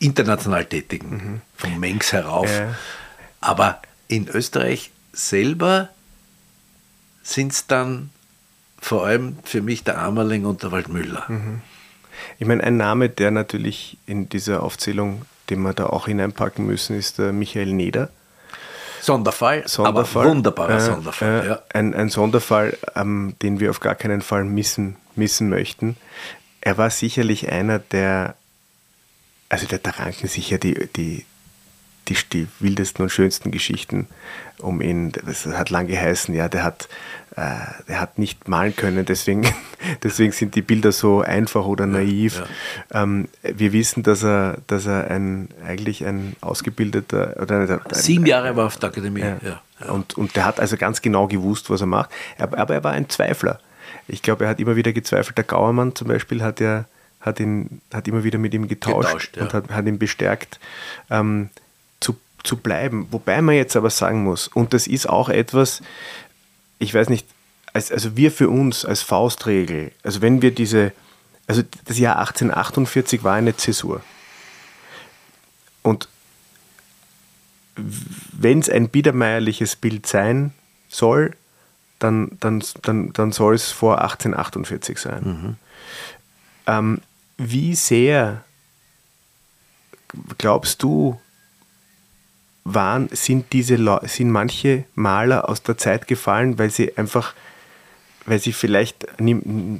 international 0.00 0.64
Tätigen, 0.64 1.42
vom 1.56 1.78
Mengs 1.78 2.12
herauf. 2.12 2.50
Aber 3.40 3.80
in 4.08 4.28
Österreich 4.28 4.90
selber 5.12 5.90
sind 7.22 7.52
es 7.52 7.66
dann 7.66 8.10
vor 8.80 9.04
allem 9.06 9.36
für 9.44 9.62
mich 9.62 9.84
der 9.84 9.98
Amerling 9.98 10.44
und 10.44 10.62
der 10.62 10.72
Waldmüller. 10.72 11.26
Ich 12.38 12.46
meine, 12.46 12.64
ein 12.64 12.76
Name, 12.76 13.08
der 13.08 13.30
natürlich 13.30 13.96
in 14.06 14.28
dieser 14.28 14.62
Aufzählung, 14.62 15.22
den 15.50 15.60
wir 15.62 15.72
da 15.72 15.86
auch 15.86 16.06
hineinpacken 16.06 16.66
müssen, 16.66 16.96
ist 16.98 17.18
der 17.18 17.32
Michael 17.32 17.72
Neder. 17.72 18.10
Sonderfall, 19.00 19.66
Sonderfall. 19.66 20.22
aber 20.22 20.30
wunderbarer 20.30 20.76
Äh, 20.76 20.80
Sonderfall. 20.80 21.40
äh, 21.44 21.48
ja. 21.48 21.62
ein, 21.74 21.94
ein 21.94 22.08
Sonderfall, 22.08 22.76
ähm, 22.94 23.34
den 23.42 23.58
wir 23.58 23.70
auf 23.70 23.80
gar 23.80 23.96
keinen 23.96 24.22
Fall 24.22 24.44
missen, 24.44 24.96
missen 25.16 25.48
möchten. 25.48 25.96
Er 26.60 26.78
war 26.78 26.90
sicherlich 26.90 27.50
einer 27.50 27.80
der, 27.80 28.36
also 29.48 29.66
da, 29.66 29.78
da 29.78 29.90
ranken 29.90 30.28
sich 30.28 30.50
ja 30.50 30.58
die, 30.58 30.88
die, 30.94 31.24
die, 32.08 32.16
die 32.32 32.48
wildesten 32.60 33.02
und 33.02 33.10
schönsten 33.10 33.50
Geschichten 33.50 34.06
um 34.58 34.80
ihn. 34.80 35.12
Das 35.12 35.46
hat 35.46 35.70
lang 35.70 35.86
geheißen, 35.86 36.34
ja, 36.34 36.48
der 36.48 36.64
hat, 36.64 36.88
äh, 37.36 37.50
der 37.88 38.00
hat 38.00 38.18
nicht 38.18 38.48
malen 38.48 38.74
können, 38.74 39.04
deswegen, 39.04 39.46
deswegen 40.02 40.32
sind 40.32 40.54
die 40.54 40.62
Bilder 40.62 40.92
so 40.92 41.20
einfach 41.20 41.64
oder 41.64 41.86
naiv. 41.86 42.36
Ja, 42.36 42.46
ja. 42.94 43.02
Ähm, 43.02 43.28
wir 43.42 43.72
wissen, 43.72 44.02
dass 44.02 44.22
er, 44.22 44.58
dass 44.66 44.86
er 44.86 45.10
ein, 45.10 45.48
eigentlich 45.66 46.04
ein 46.04 46.36
ausgebildeter 46.40 47.36
oder 47.40 47.60
ein, 47.60 47.80
sieben 47.92 48.26
Jahre 48.26 48.56
war 48.56 48.66
auf 48.66 48.76
der 48.76 48.90
Akademie. 48.90 49.20
Ja, 49.20 49.60
und, 49.88 50.16
und 50.16 50.36
der 50.36 50.44
hat 50.44 50.60
also 50.60 50.76
ganz 50.76 51.02
genau 51.02 51.26
gewusst, 51.26 51.70
was 51.70 51.80
er 51.80 51.86
macht. 51.86 52.10
Aber, 52.38 52.58
aber 52.58 52.74
er 52.74 52.84
war 52.84 52.92
ein 52.92 53.08
Zweifler. 53.08 53.60
Ich 54.08 54.22
glaube, 54.22 54.44
er 54.44 54.50
hat 54.50 54.60
immer 54.60 54.76
wieder 54.76 54.92
gezweifelt. 54.92 55.36
Der 55.36 55.44
Gauermann 55.44 55.94
zum 55.94 56.08
Beispiel 56.08 56.42
hat 56.42 56.60
ja 56.60 56.84
hat 57.22 57.38
ihn 57.38 57.80
hat 57.92 58.08
immer 58.08 58.24
wieder 58.24 58.38
mit 58.38 58.52
ihm 58.52 58.68
getauscht, 58.68 59.32
getauscht 59.32 59.38
und 59.38 59.54
hat, 59.54 59.70
hat 59.70 59.86
ihn 59.86 59.98
bestärkt. 59.98 60.58
Ähm, 61.08 61.50
zu 62.42 62.56
bleiben. 62.56 63.08
Wobei 63.10 63.40
man 63.42 63.54
jetzt 63.54 63.76
aber 63.76 63.90
sagen 63.90 64.24
muss, 64.24 64.48
und 64.48 64.72
das 64.74 64.86
ist 64.86 65.08
auch 65.08 65.28
etwas, 65.28 65.82
ich 66.78 66.92
weiß 66.94 67.08
nicht, 67.08 67.26
als, 67.72 67.90
also 67.90 68.16
wir 68.16 68.30
für 68.32 68.48
uns 68.48 68.84
als 68.84 69.02
Faustregel, 69.02 69.92
also 70.02 70.20
wenn 70.20 70.42
wir 70.42 70.50
diese, 70.52 70.92
also 71.46 71.62
das 71.84 71.98
Jahr 71.98 72.18
1848 72.18 73.24
war 73.24 73.34
eine 73.34 73.56
Zäsur. 73.56 74.02
Und 75.82 76.08
wenn 77.76 78.58
es 78.58 78.68
ein 78.68 78.88
biedermeierliches 78.88 79.76
Bild 79.76 80.06
sein 80.06 80.52
soll, 80.88 81.34
dann, 81.98 82.36
dann, 82.40 82.62
dann, 82.82 83.12
dann 83.12 83.32
soll 83.32 83.54
es 83.54 83.70
vor 83.70 84.02
1848 84.02 84.98
sein. 84.98 85.22
Mhm. 85.24 85.56
Ähm, 86.66 87.00
wie 87.38 87.74
sehr 87.74 88.44
glaubst 90.38 90.82
du, 90.82 91.20
waren, 92.64 93.08
sind 93.12 93.52
diese 93.52 93.76
sind 94.02 94.30
manche 94.30 94.84
Maler 94.94 95.48
aus 95.48 95.62
der 95.62 95.76
Zeit 95.78 96.06
gefallen, 96.06 96.58
weil 96.58 96.70
sie 96.70 96.96
einfach, 96.96 97.34
weil 98.24 98.38
sie 98.38 98.52
vielleicht 98.52 99.06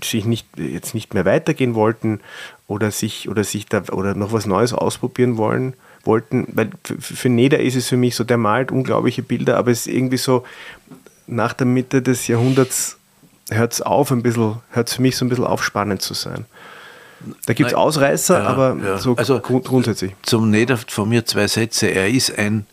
sich 0.02 0.24
nicht, 0.24 0.46
jetzt 0.56 0.94
nicht 0.94 1.14
mehr 1.14 1.24
weitergehen 1.24 1.74
wollten 1.74 2.20
oder 2.66 2.90
sich 2.90 3.28
oder 3.28 3.44
sich 3.44 3.66
da 3.66 3.82
oder 3.92 4.14
noch 4.14 4.32
was 4.32 4.46
Neues 4.46 4.72
ausprobieren 4.72 5.36
wollen 5.36 5.74
wollten, 6.04 6.48
weil 6.52 6.70
für, 6.84 7.00
für 7.00 7.28
Neder 7.28 7.60
ist 7.60 7.76
es 7.76 7.88
für 7.88 7.96
mich 7.96 8.16
so, 8.16 8.24
der 8.24 8.38
malt 8.38 8.72
unglaubliche 8.72 9.22
Bilder, 9.22 9.56
aber 9.56 9.70
es 9.70 9.86
ist 9.86 9.94
irgendwie 9.94 10.16
so, 10.16 10.44
nach 11.28 11.52
der 11.52 11.66
Mitte 11.66 12.02
des 12.02 12.26
Jahrhunderts 12.26 12.98
hört 13.50 13.72
es 13.72 13.82
auf, 13.82 14.10
ein 14.10 14.22
bisschen, 14.22 14.56
hört 14.70 14.88
es 14.88 14.94
für 14.94 15.02
mich 15.02 15.16
so 15.16 15.24
ein 15.24 15.28
bisschen 15.28 15.44
auf, 15.44 15.62
spannend 15.62 16.02
zu 16.02 16.14
sein. 16.14 16.46
Da 17.46 17.54
gibt 17.54 17.70
es 17.70 17.74
Ausreißer, 17.74 18.42
ja, 18.42 18.46
aber 18.46 18.76
ja. 18.84 18.98
so 18.98 19.14
also, 19.14 19.38
grundsätzlich. 19.38 20.12
Zum 20.22 20.50
Neder 20.50 20.76
von 20.76 21.08
mir 21.08 21.24
zwei 21.24 21.46
Sätze. 21.46 21.86
Er 21.86 22.08
ist 22.08 22.36
ein 22.36 22.66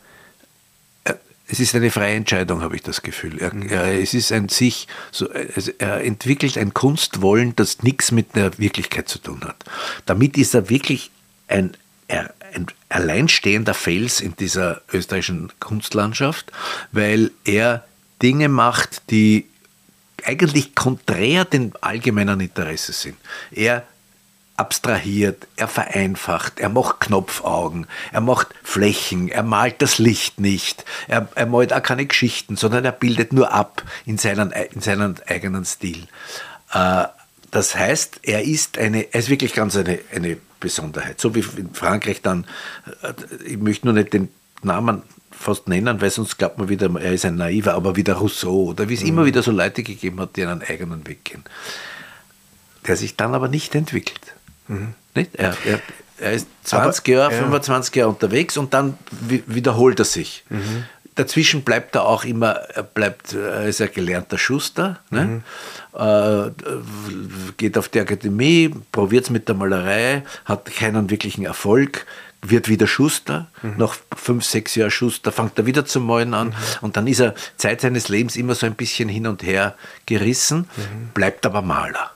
es 1.51 1.59
ist 1.59 1.75
eine 1.75 1.89
freie 1.89 2.15
Entscheidung, 2.15 2.61
habe 2.61 2.75
ich 2.75 2.83
das 2.83 3.01
Gefühl. 3.01 3.39
Er, 3.39 3.53
mhm. 3.53 3.69
er, 3.69 3.99
es 3.99 4.13
ist 4.13 4.31
ein 4.31 4.49
sich, 4.49 4.87
so, 5.11 5.27
er 5.29 6.03
entwickelt 6.03 6.57
ein 6.57 6.73
Kunstwollen, 6.73 7.55
das 7.55 7.81
nichts 7.81 8.11
mit 8.11 8.35
der 8.35 8.57
Wirklichkeit 8.59 9.09
zu 9.09 9.19
tun 9.19 9.41
hat. 9.43 9.57
Damit 10.05 10.37
ist 10.37 10.53
er 10.53 10.69
wirklich 10.69 11.09
ein, 11.47 11.75
ein 12.07 12.67
alleinstehender 12.89 13.73
Fels 13.73 14.21
in 14.21 14.35
dieser 14.35 14.81
österreichischen 14.93 15.51
Kunstlandschaft, 15.59 16.51
weil 16.91 17.31
er 17.45 17.83
Dinge 18.21 18.47
macht, 18.47 19.09
die 19.09 19.47
eigentlich 20.25 20.75
konträr 20.75 21.45
dem 21.45 21.73
allgemeinen 21.81 22.41
Interesse 22.41 22.93
sind. 22.93 23.17
Er 23.51 23.87
abstrahiert, 24.59 25.47
er 25.55 25.67
vereinfacht, 25.67 26.59
er 26.59 26.69
macht 26.69 26.99
Knopfaugen, 26.99 27.87
er 28.11 28.21
macht 28.21 28.47
Flächen, 28.63 29.29
er 29.29 29.43
malt 29.43 29.81
das 29.81 29.97
Licht 29.97 30.39
nicht, 30.39 30.85
er, 31.07 31.29
er 31.35 31.45
malt 31.45 31.73
auch 31.73 31.81
keine 31.81 32.05
Geschichten, 32.05 32.55
sondern 32.55 32.85
er 32.85 32.91
bildet 32.91 33.33
nur 33.33 33.51
ab 33.51 33.83
in 34.05 34.17
seinen, 34.17 34.51
in 34.51 34.81
seinen 34.81 35.15
eigenen 35.27 35.65
Stil. 35.65 36.07
Äh, 36.73 37.05
das 37.51 37.75
heißt, 37.75 38.19
er 38.23 38.43
ist 38.43 38.77
eine, 38.77 39.13
er 39.13 39.19
ist 39.19 39.29
wirklich 39.29 39.53
ganz 39.53 39.75
eine, 39.75 39.99
eine 40.13 40.37
Besonderheit. 40.59 41.19
So 41.19 41.33
wie 41.35 41.43
in 41.57 41.73
Frankreich 41.73 42.21
dann, 42.21 42.45
äh, 43.01 43.13
ich 43.45 43.57
möchte 43.57 43.87
nur 43.87 43.93
nicht 43.93 44.13
den 44.13 44.29
Namen 44.61 45.03
fast 45.31 45.67
nennen, 45.67 46.01
weil 46.01 46.09
sonst 46.09 46.37
glaubt 46.37 46.57
man 46.57 46.69
wieder, 46.69 46.89
er 46.99 47.13
ist 47.13 47.25
ein 47.25 47.35
Naiver, 47.35 47.73
aber 47.73 47.95
wie 47.95 48.03
der 48.03 48.15
Rousseau 48.15 48.65
oder 48.65 48.89
wie 48.89 48.93
es 48.93 49.01
mhm. 49.01 49.07
immer 49.07 49.25
wieder 49.25 49.41
so 49.41 49.51
Leute 49.51 49.83
gegeben 49.83 50.19
hat, 50.19 50.35
die 50.35 50.43
einen 50.43 50.61
eigenen 50.61 51.07
Weg 51.07 51.23
gehen. 51.23 51.43
Der 52.85 52.97
sich 52.97 53.15
dann 53.15 53.33
aber 53.33 53.47
nicht 53.47 53.73
entwickelt. 53.75 54.35
Mhm. 54.69 54.93
Nicht? 55.15 55.35
Er, 55.35 55.55
er, 55.65 55.81
er, 56.19 56.33
ist 56.33 56.47
20 56.63 57.03
Aber, 57.03 57.11
Jahre, 57.11 57.33
ja. 57.33 57.39
25 57.39 57.95
Jahre 57.95 58.09
unterwegs 58.09 58.57
und 58.57 58.73
dann 58.73 58.97
wiederholt 59.19 59.99
er 59.99 60.05
sich. 60.05 60.45
Mhm. 60.49 60.85
Dazwischen 61.15 61.63
bleibt 61.63 61.95
er 61.95 62.05
auch 62.05 62.23
immer, 62.23 62.51
er 62.51 62.83
bleibt, 62.83 63.33
er 63.33 63.65
ist 63.65 63.81
ein 63.81 63.91
gelernter 63.93 64.37
Schuster, 64.37 64.99
ne? 65.09 65.25
mhm. 65.25 65.43
äh, 65.99 66.51
geht 67.57 67.77
auf 67.77 67.89
die 67.89 67.99
Akademie, 67.99 68.73
probiert 68.93 69.25
es 69.25 69.29
mit 69.29 69.49
der 69.49 69.55
Malerei, 69.55 70.23
hat 70.45 70.73
keinen 70.73 71.09
wirklichen 71.09 71.43
Erfolg, 71.43 72.05
wird 72.41 72.69
wieder 72.69 72.87
Schuster, 72.87 73.47
mhm. 73.61 73.73
nach 73.77 73.97
fünf, 74.15 74.45
sechs 74.45 74.75
Jahren 74.75 74.91
Schuster, 74.91 75.33
fängt 75.33 75.57
er 75.57 75.65
wieder 75.65 75.85
zu 75.85 75.99
malen 75.99 76.33
an 76.33 76.49
mhm. 76.49 76.55
und 76.81 76.95
dann 76.95 77.05
ist 77.07 77.19
er 77.19 77.35
Zeit 77.57 77.81
seines 77.81 78.07
Lebens 78.07 78.37
immer 78.37 78.55
so 78.55 78.65
ein 78.65 78.75
bisschen 78.75 79.09
hin 79.09 79.27
und 79.27 79.43
her 79.43 79.75
gerissen, 80.05 80.69
mhm. 80.77 81.09
bleibt 81.13 81.45
aber 81.45 81.61
Maler. 81.61 82.11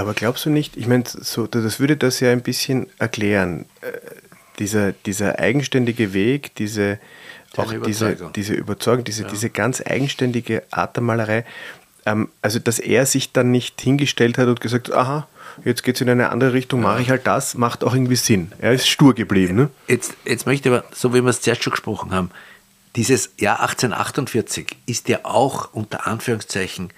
Aber 0.00 0.14
glaubst 0.14 0.46
du 0.46 0.50
nicht, 0.50 0.78
ich 0.78 0.86
meine, 0.86 1.04
so, 1.06 1.46
das 1.46 1.78
würde 1.78 1.94
das 1.94 2.20
ja 2.20 2.32
ein 2.32 2.40
bisschen 2.40 2.86
erklären, 2.98 3.66
äh, 3.82 3.92
dieser, 4.58 4.92
dieser 4.92 5.38
eigenständige 5.38 6.14
Weg, 6.14 6.54
diese, 6.54 6.98
auch 7.54 7.70
diese, 7.84 8.16
diese 8.34 8.54
Überzeugung, 8.54 9.04
diese, 9.04 9.24
ja. 9.24 9.28
diese 9.28 9.50
ganz 9.50 9.82
eigenständige 9.84 10.62
Art 10.70 10.96
der 10.96 11.02
Malerei, 11.02 11.44
ähm, 12.06 12.30
also 12.40 12.58
dass 12.58 12.78
er 12.78 13.04
sich 13.04 13.32
dann 13.32 13.50
nicht 13.50 13.78
hingestellt 13.78 14.38
hat 14.38 14.48
und 14.48 14.62
gesagt, 14.62 14.90
aha, 14.90 15.28
jetzt 15.66 15.82
geht 15.82 15.96
es 15.96 16.00
in 16.00 16.08
eine 16.08 16.30
andere 16.30 16.54
Richtung, 16.54 16.80
mache 16.80 17.02
ich 17.02 17.10
halt 17.10 17.26
das, 17.26 17.54
macht 17.54 17.84
auch 17.84 17.92
irgendwie 17.92 18.16
Sinn. 18.16 18.52
Er 18.58 18.72
ist 18.72 18.88
stur 18.88 19.14
geblieben. 19.14 19.54
Ne? 19.54 19.70
Jetzt, 19.86 20.14
jetzt 20.24 20.46
möchte 20.46 20.70
ich 20.70 20.74
aber, 20.74 20.84
so 20.94 21.12
wie 21.12 21.20
wir 21.20 21.28
es 21.28 21.42
zuerst 21.42 21.62
schon 21.62 21.72
gesprochen 21.72 22.10
haben, 22.12 22.30
dieses 22.96 23.32
Jahr 23.38 23.60
1848 23.60 24.78
ist 24.86 25.10
ja 25.10 25.18
auch 25.24 25.74
unter 25.74 26.06
Anführungszeichen 26.06 26.90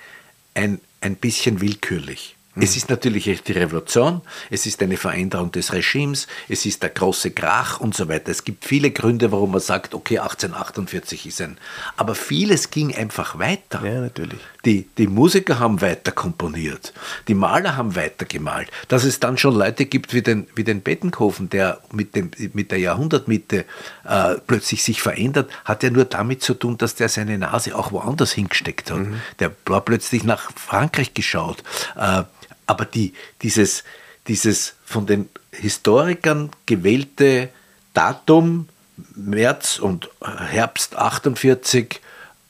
ein, 0.55 0.81
ein 1.01 1.17
bisschen 1.17 1.61
willkürlich. 1.61 2.37
Es 2.55 2.77
ist 2.77 2.91
natürlich 2.91 3.43
die 3.45 3.53
Revolution, 3.53 4.21
es 4.51 4.67
ist 4.67 4.83
eine 4.83 4.99
Veränderung 4.99 5.51
des 5.53 5.73
Regimes, 5.73 6.27
es 6.51 6.67
ist 6.67 6.83
der 6.83 6.91
große 6.91 7.31
Krach 7.31 7.81
und 7.81 7.97
so 7.97 8.09
weiter. 8.09 8.31
Es 8.31 8.45
gibt 8.45 8.67
viele 8.67 8.91
Gründe, 8.91 9.33
warum 9.33 9.53
man 9.53 9.61
sagt, 9.61 9.95
okay, 9.95 10.19
1848 10.19 11.27
ist 11.27 11.41
ein. 11.41 11.57
Aber 11.97 12.15
vieles 12.15 12.71
ging 12.71 12.95
einfach 12.95 13.39
weiter. 13.39 13.83
Ja, 13.83 14.03
natürlich. 14.03 14.39
Die, 14.67 14.87
die 14.99 15.07
Musiker 15.07 15.59
haben 15.59 15.81
weiter 15.81 16.13
komponiert, 16.13 16.93
die 17.27 17.35
Maler 17.35 17.77
haben 17.77 17.97
weiter 17.97 18.27
gemalt. 18.27 18.71
Dass 18.89 19.05
es 19.05 19.19
dann 19.19 19.39
schon 19.39 19.55
Leute 19.55 19.87
gibt 19.87 20.13
wie 20.13 20.21
den, 20.21 20.47
wie 20.55 20.63
den 20.63 20.83
Bettenkofen, 20.83 21.49
der 21.49 21.81
mit, 21.91 22.15
dem, 22.15 22.31
mit 22.53 22.71
der 22.71 22.79
Jahrhundertmitte 22.79 23.65
äh, 24.05 24.35
plötzlich 24.47 24.83
sich 24.83 25.01
verändert, 25.01 25.51
hat 25.65 25.83
ja 25.83 25.89
nur 25.89 26.05
damit 26.05 26.43
zu 26.43 26.53
tun, 26.53 26.77
dass 26.77 26.97
der 26.97 27.09
seine 27.09 27.39
Nase 27.39 27.75
auch 27.75 27.93
woanders 27.93 28.33
hingesteckt 28.33 28.91
hat. 28.91 28.99
Mhm. 28.99 29.21
Der 29.39 29.53
war 29.65 29.81
plötzlich 29.81 30.23
nach 30.23 30.51
Frankreich 30.55 31.15
geschaut. 31.15 31.65
Äh, 31.97 32.25
aber 32.67 32.85
die, 32.85 33.13
dieses, 33.43 33.85
dieses 34.29 34.75
von 34.85 35.07
den 35.07 35.29
Historikern 35.53 36.51
gewählte 36.67 37.51
Datum, 37.95 38.69
März 39.15 39.79
und 39.79 40.09
Herbst 40.21 40.97
48, 40.97 42.01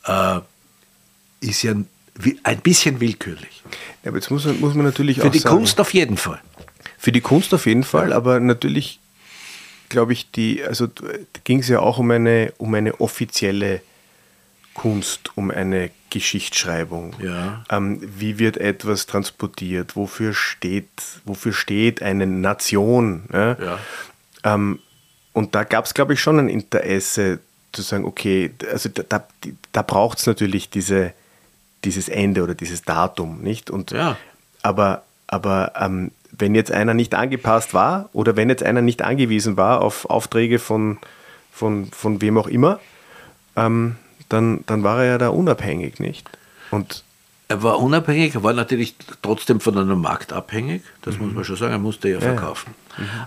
äh, 0.04 0.40
ist 1.40 1.62
ja 1.62 1.72
ein 1.72 2.60
bisschen 2.60 3.00
willkürlich. 3.00 3.62
Ja, 4.02 4.10
aber 4.10 4.18
jetzt 4.18 4.30
muss 4.30 4.44
man, 4.44 4.60
muss 4.60 4.74
man 4.74 4.84
natürlich 4.84 5.20
Für 5.20 5.28
auch 5.28 5.32
die 5.32 5.38
sagen, 5.38 5.56
Kunst 5.56 5.80
auf 5.80 5.94
jeden 5.94 6.16
Fall. 6.16 6.40
Für 6.98 7.12
die 7.12 7.20
Kunst 7.20 7.52
auf 7.54 7.66
jeden 7.66 7.84
Fall, 7.84 8.12
aber 8.12 8.38
natürlich 8.38 9.00
glaube 9.92 10.14
ich, 10.14 10.30
die, 10.30 10.64
also 10.64 10.88
ging 11.44 11.60
es 11.60 11.68
ja 11.68 11.80
auch 11.80 11.98
um 11.98 12.10
eine, 12.10 12.52
um 12.58 12.74
eine 12.74 13.00
offizielle 13.00 13.82
Kunst, 14.74 15.30
um 15.36 15.50
eine 15.50 15.90
Geschichtsschreibung. 16.10 17.14
Ja. 17.22 17.64
Ähm, 17.70 18.00
wie 18.00 18.38
wird 18.38 18.56
etwas 18.56 19.06
transportiert? 19.06 19.96
Wofür 19.96 20.34
steht, 20.34 20.88
wofür 21.24 21.52
steht 21.52 22.02
eine 22.02 22.26
Nation? 22.26 23.24
Ja? 23.32 23.56
ja. 23.58 23.78
Ähm, 24.44 24.78
und 25.32 25.54
da 25.54 25.64
gab 25.64 25.86
es, 25.86 25.94
glaube 25.94 26.14
ich, 26.14 26.20
schon 26.20 26.38
ein 26.38 26.48
Interesse 26.48 27.40
zu 27.72 27.82
sagen, 27.82 28.04
okay, 28.04 28.52
also 28.70 28.88
da, 28.90 29.02
da, 29.08 29.26
da 29.72 29.82
braucht 29.82 30.18
es 30.18 30.26
natürlich 30.26 30.68
diese, 30.68 31.12
dieses 31.84 32.08
Ende 32.08 32.42
oder 32.42 32.54
dieses 32.54 32.82
Datum, 32.82 33.40
nicht? 33.40 33.70
Und, 33.70 33.90
ja. 33.92 34.16
Aber, 34.62 35.02
aber 35.26 35.72
ähm, 35.80 36.10
wenn 36.30 36.54
jetzt 36.54 36.70
einer 36.70 36.94
nicht 36.94 37.14
angepasst 37.14 37.72
war 37.72 38.10
oder 38.12 38.36
wenn 38.36 38.48
jetzt 38.48 38.62
einer 38.62 38.82
nicht 38.82 39.02
angewiesen 39.02 39.56
war 39.56 39.80
auf 39.80 40.08
Aufträge 40.08 40.58
von, 40.58 40.98
von, 41.50 41.86
von 41.86 42.20
wem 42.20 42.36
auch 42.36 42.48
immer, 42.48 42.80
ähm, 43.56 43.96
dann, 44.32 44.64
dann 44.66 44.82
war 44.82 45.02
er 45.02 45.04
ja 45.04 45.18
da 45.18 45.28
unabhängig, 45.28 46.00
nicht? 46.00 46.28
Und 46.70 47.04
Er 47.48 47.62
war 47.62 47.80
unabhängig, 47.80 48.34
er 48.34 48.42
war 48.42 48.54
natürlich 48.54 48.94
trotzdem 49.20 49.60
von 49.60 49.76
einem 49.76 50.00
Markt 50.00 50.32
abhängig, 50.32 50.82
das 51.02 51.16
mhm. 51.16 51.26
muss 51.26 51.34
man 51.34 51.44
schon 51.44 51.56
sagen, 51.56 51.72
er 51.72 51.78
musste 51.78 52.08
ja 52.08 52.20
verkaufen. 52.20 52.74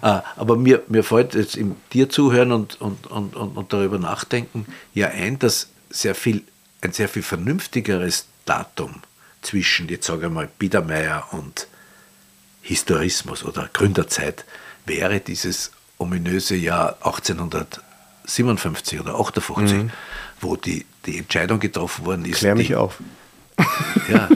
Ja. 0.02 0.18
Mhm. 0.18 0.22
Aber 0.36 0.58
mir, 0.58 0.82
mir 0.88 1.04
fällt 1.04 1.36
jetzt 1.36 1.56
im 1.56 1.76
dir 1.94 2.10
zuhören 2.10 2.52
und, 2.52 2.82
und, 2.82 3.08
und, 3.08 3.36
und, 3.36 3.58
und 3.58 3.74
darüber 3.74 4.00
nachdenken 4.00 4.66
ja 4.94 5.10
ein, 5.10 5.38
dass 5.38 5.70
sehr 5.90 6.16
viel, 6.16 6.44
ein 6.82 6.92
sehr 6.92 7.08
viel 7.08 7.24
vernünftigeres 7.24 8.26
Datum 8.46 9.02
zwischen, 9.42 9.88
jetzt 9.90 10.08
sage 10.08 10.26
ich 10.28 10.32
mal, 10.32 10.50
Biedermeier 10.58 11.28
und 11.32 11.68
Historismus 12.62 13.44
oder 13.44 13.70
Gründerzeit 13.72 14.44
wäre 14.86 15.20
dieses 15.20 15.72
ominöse 16.00 16.56
Jahr 16.56 16.98
1857 17.04 19.00
oder 19.00 19.20
58, 19.20 19.78
mhm. 19.78 19.92
wo 20.42 20.56
die, 20.56 20.86
die 21.06 21.18
Entscheidung 21.18 21.60
getroffen 21.60 22.06
worden 22.06 22.26
ist. 22.26 22.40
Klär 22.40 22.56
mich 22.56 22.68
die, 22.68 22.76
auf. 22.76 23.00
Ja, 24.08 24.30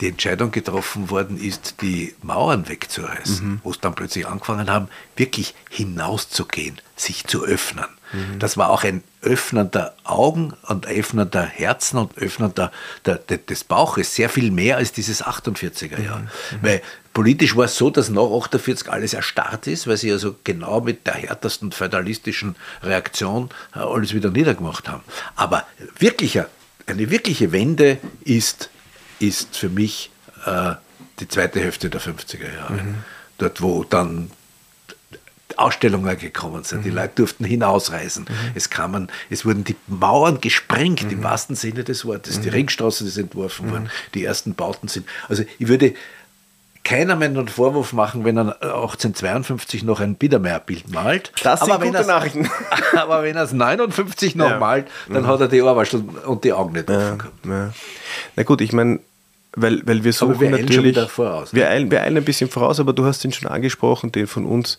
die 0.00 0.08
Entscheidung 0.08 0.50
getroffen 0.50 1.10
worden 1.10 1.40
ist, 1.40 1.76
die 1.80 2.14
Mauern 2.22 2.68
wegzureißen, 2.68 3.46
mhm. 3.46 3.60
wo 3.62 3.70
es 3.70 3.78
dann 3.78 3.94
plötzlich 3.94 4.26
angefangen 4.26 4.68
haben, 4.68 4.88
wirklich 5.16 5.54
hinauszugehen, 5.70 6.80
sich 6.96 7.24
zu 7.26 7.44
öffnen. 7.44 7.86
Mhm. 8.12 8.40
Das 8.40 8.56
war 8.56 8.70
auch 8.70 8.82
ein 8.82 9.04
Öffnen 9.20 9.70
der 9.70 9.94
Augen 10.02 10.54
und 10.66 10.86
Öffnen 10.86 11.30
der 11.30 11.44
Herzen 11.44 11.98
und 11.98 12.18
Öffnen 12.18 12.52
der, 12.54 12.72
der, 13.06 13.18
des 13.18 13.62
Bauches, 13.62 14.14
sehr 14.16 14.28
viel 14.28 14.50
mehr 14.50 14.76
als 14.76 14.90
dieses 14.92 15.24
48er 15.24 16.02
Jahr. 16.02 16.18
Mhm. 16.18 16.28
Weil 16.62 16.82
politisch 17.12 17.56
war 17.56 17.66
es 17.66 17.76
so, 17.76 17.90
dass 17.90 18.08
nach 18.08 18.22
48 18.22 18.90
alles 18.90 19.14
erstarrt 19.14 19.66
ist, 19.66 19.86
weil 19.86 19.96
sie 19.96 20.12
also 20.12 20.36
genau 20.44 20.80
mit 20.80 21.06
der 21.06 21.14
härtesten 21.14 21.72
feudalistischen 21.72 22.56
Reaktion 22.82 23.50
äh, 23.74 23.80
alles 23.80 24.14
wieder 24.14 24.30
niedergemacht 24.30 24.88
haben. 24.88 25.02
Aber 25.36 25.66
wirklicher, 25.98 26.48
eine 26.86 27.10
wirkliche 27.10 27.52
Wende 27.52 27.98
ist 28.24 28.70
ist 29.22 29.56
für 29.56 29.68
mich 29.68 30.10
äh, 30.44 30.72
die 31.20 31.28
zweite 31.28 31.60
Hälfte 31.60 31.88
der 31.88 32.00
50er 32.00 32.52
Jahre. 32.54 32.74
Mhm. 32.74 32.94
Dort, 33.38 33.62
wo 33.62 33.84
dann 33.84 34.30
Ausstellungen 35.56 36.18
gekommen 36.18 36.64
sind. 36.64 36.80
Mhm. 36.80 36.84
Die 36.84 36.90
Leute 36.90 37.12
durften 37.16 37.44
hinausreisen. 37.44 38.24
Mhm. 38.24 38.52
Es 38.54 38.70
kamen, 38.70 39.08
es 39.30 39.44
wurden 39.44 39.64
die 39.64 39.76
Mauern 39.86 40.40
gesprengt, 40.40 41.02
im 41.02 41.18
mhm. 41.18 41.24
wahrsten 41.24 41.56
Sinne 41.56 41.84
des 41.84 42.04
Wortes. 42.04 42.40
Die 42.40 42.48
mhm. 42.48 42.54
Ringstraße 42.54 43.06
ist 43.06 43.18
entworfen 43.18 43.70
worden, 43.70 43.84
mhm. 43.84 44.12
die 44.14 44.24
ersten 44.24 44.54
Bauten 44.54 44.88
sind. 44.88 45.06
Also 45.28 45.44
ich 45.58 45.68
würde 45.68 45.94
keiner 46.84 47.14
mehr 47.16 47.28
einen 47.28 47.48
Vorwurf 47.48 47.92
machen, 47.92 48.24
wenn 48.24 48.36
er 48.36 48.60
1852 48.60 49.84
noch 49.84 50.00
ein 50.00 50.16
Biedermeierbild 50.16 50.90
malt. 50.90 51.32
Das 51.42 51.60
sind 51.60 51.70
aber 51.70 51.86
gute 51.86 52.04
Nachrichten. 52.04 52.50
aber 52.96 53.22
wenn 53.22 53.36
er 53.36 53.44
es 53.44 53.52
59 53.52 54.34
noch 54.34 54.50
ja. 54.50 54.58
malt, 54.58 54.88
dann 55.08 55.26
hat 55.26 55.40
er 55.40 55.48
die 55.48 55.62
Arbeit 55.62 55.94
und 55.94 56.44
die 56.44 56.52
Augen 56.52 56.72
nicht 56.72 56.90
offen 56.90 57.18
gehabt. 57.18 57.34
Ja. 57.44 57.72
Na 58.36 58.42
gut, 58.42 58.60
ich 58.60 58.72
meine, 58.72 58.98
weil, 59.54 59.86
weil 59.86 60.02
wir 60.02 60.12
suchen 60.12 60.40
wir 60.40 60.50
natürlich. 60.50 60.98
Voraus, 61.08 61.52
ne? 61.52 61.60
wir, 61.60 61.68
eilen, 61.68 61.90
wir 61.90 62.02
eilen 62.02 62.16
ein 62.16 62.24
bisschen 62.24 62.50
voraus, 62.50 62.80
aber 62.80 62.92
du 62.92 63.04
hast 63.04 63.24
ihn 63.24 63.32
schon 63.32 63.48
angesprochen, 63.48 64.10
den 64.10 64.26
von 64.26 64.46
uns 64.46 64.78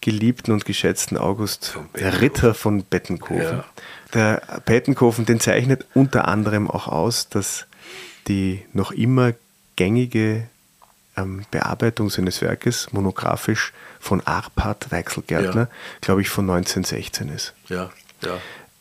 geliebten 0.00 0.52
und 0.52 0.64
geschätzten 0.64 1.16
August, 1.16 1.78
der 1.98 2.20
Ritter 2.20 2.54
von 2.54 2.84
Bettenkofen. 2.84 3.58
Ja. 3.58 3.64
Der 4.14 4.42
Bettenkofen, 4.64 5.26
den 5.26 5.40
zeichnet 5.40 5.86
unter 5.94 6.26
anderem 6.26 6.70
auch 6.70 6.88
aus, 6.88 7.28
dass 7.28 7.66
die 8.26 8.62
noch 8.72 8.92
immer 8.92 9.32
gängige 9.76 10.48
Bearbeitung 11.50 12.08
seines 12.08 12.40
Werkes 12.40 12.92
monografisch 12.92 13.72
von 13.98 14.20
Arpad 14.26 14.90
Weichselgärtner, 14.90 15.62
ja. 15.62 15.68
glaube 16.00 16.22
ich, 16.22 16.28
von 16.30 16.48
1916 16.48 17.28
ist. 17.28 17.54
Ja, 17.68 17.90
ja. 18.22 18.38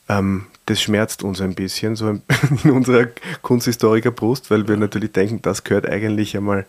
Ähm, 0.08 0.48
das 0.66 0.82
schmerzt 0.82 1.24
uns 1.24 1.42
ein 1.42 1.56
bisschen, 1.56 1.96
so 1.96 2.10
in 2.64 2.72
unserer 2.72 3.08
Kunsthistoriker-Brust, 3.42 4.52
weil 4.52 4.68
wir 4.68 4.78
natürlich 4.78 5.12
denken, 5.12 5.42
das 5.42 5.64
gehört 5.64 5.88
eigentlich 5.88 6.36
einmal 6.38 6.66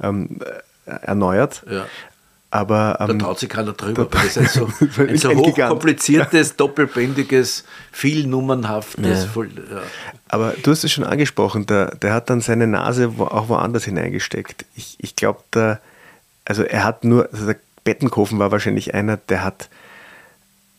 ähm, 0.00 0.40
erneuert. 0.86 1.64
Ja. 1.70 1.86
Aber, 2.54 2.98
ähm, 3.00 3.18
da 3.18 3.24
traut 3.24 3.40
sich 3.40 3.48
keiner 3.48 3.72
drüber, 3.72 4.06
weil 4.12 4.26
das 4.28 4.36
ist 4.36 4.54
so, 4.54 4.68
ein 5.02 5.16
so 5.16 5.34
hochkompliziertes, 5.34 6.54
doppelbändiges, 6.54 7.64
vielnummernhaftes. 7.90 9.24
Ja. 9.24 9.28
Voll, 9.28 9.50
ja. 9.56 9.82
Aber 10.28 10.54
du 10.62 10.70
hast 10.70 10.84
es 10.84 10.92
schon 10.92 11.02
angesprochen, 11.02 11.66
der, 11.66 11.96
der 11.96 12.14
hat 12.14 12.30
dann 12.30 12.40
seine 12.40 12.68
Nase 12.68 13.12
auch 13.18 13.48
woanders 13.48 13.86
hineingesteckt. 13.86 14.66
Ich, 14.76 14.96
ich 15.00 15.16
glaube, 15.16 15.80
also 16.44 16.62
er 16.62 16.84
hat 16.84 17.02
nur, 17.02 17.28
also 17.32 17.46
der 17.46 17.56
Bettenkofen 17.82 18.38
war 18.38 18.52
wahrscheinlich 18.52 18.94
einer, 18.94 19.16
der 19.16 19.42
hat 19.42 19.68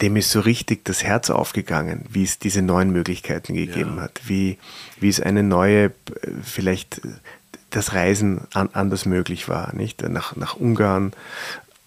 dem 0.01 0.15
ist 0.15 0.31
so 0.31 0.39
richtig 0.39 0.85
das 0.85 1.03
Herz 1.03 1.29
aufgegangen, 1.29 2.05
wie 2.09 2.23
es 2.23 2.39
diese 2.39 2.61
neuen 2.61 2.91
Möglichkeiten 2.91 3.53
gegeben 3.53 3.95
ja. 3.97 4.03
hat, 4.03 4.21
wie, 4.25 4.57
wie 4.99 5.09
es 5.09 5.19
eine 5.19 5.43
neue, 5.43 5.91
vielleicht 6.41 7.01
das 7.69 7.93
Reisen 7.93 8.41
an, 8.53 8.69
anders 8.71 9.05
möglich 9.05 9.49
war, 9.49 9.75
nicht? 9.75 10.01
Nach, 10.07 10.35
nach 10.35 10.55
Ungarn 10.55 11.11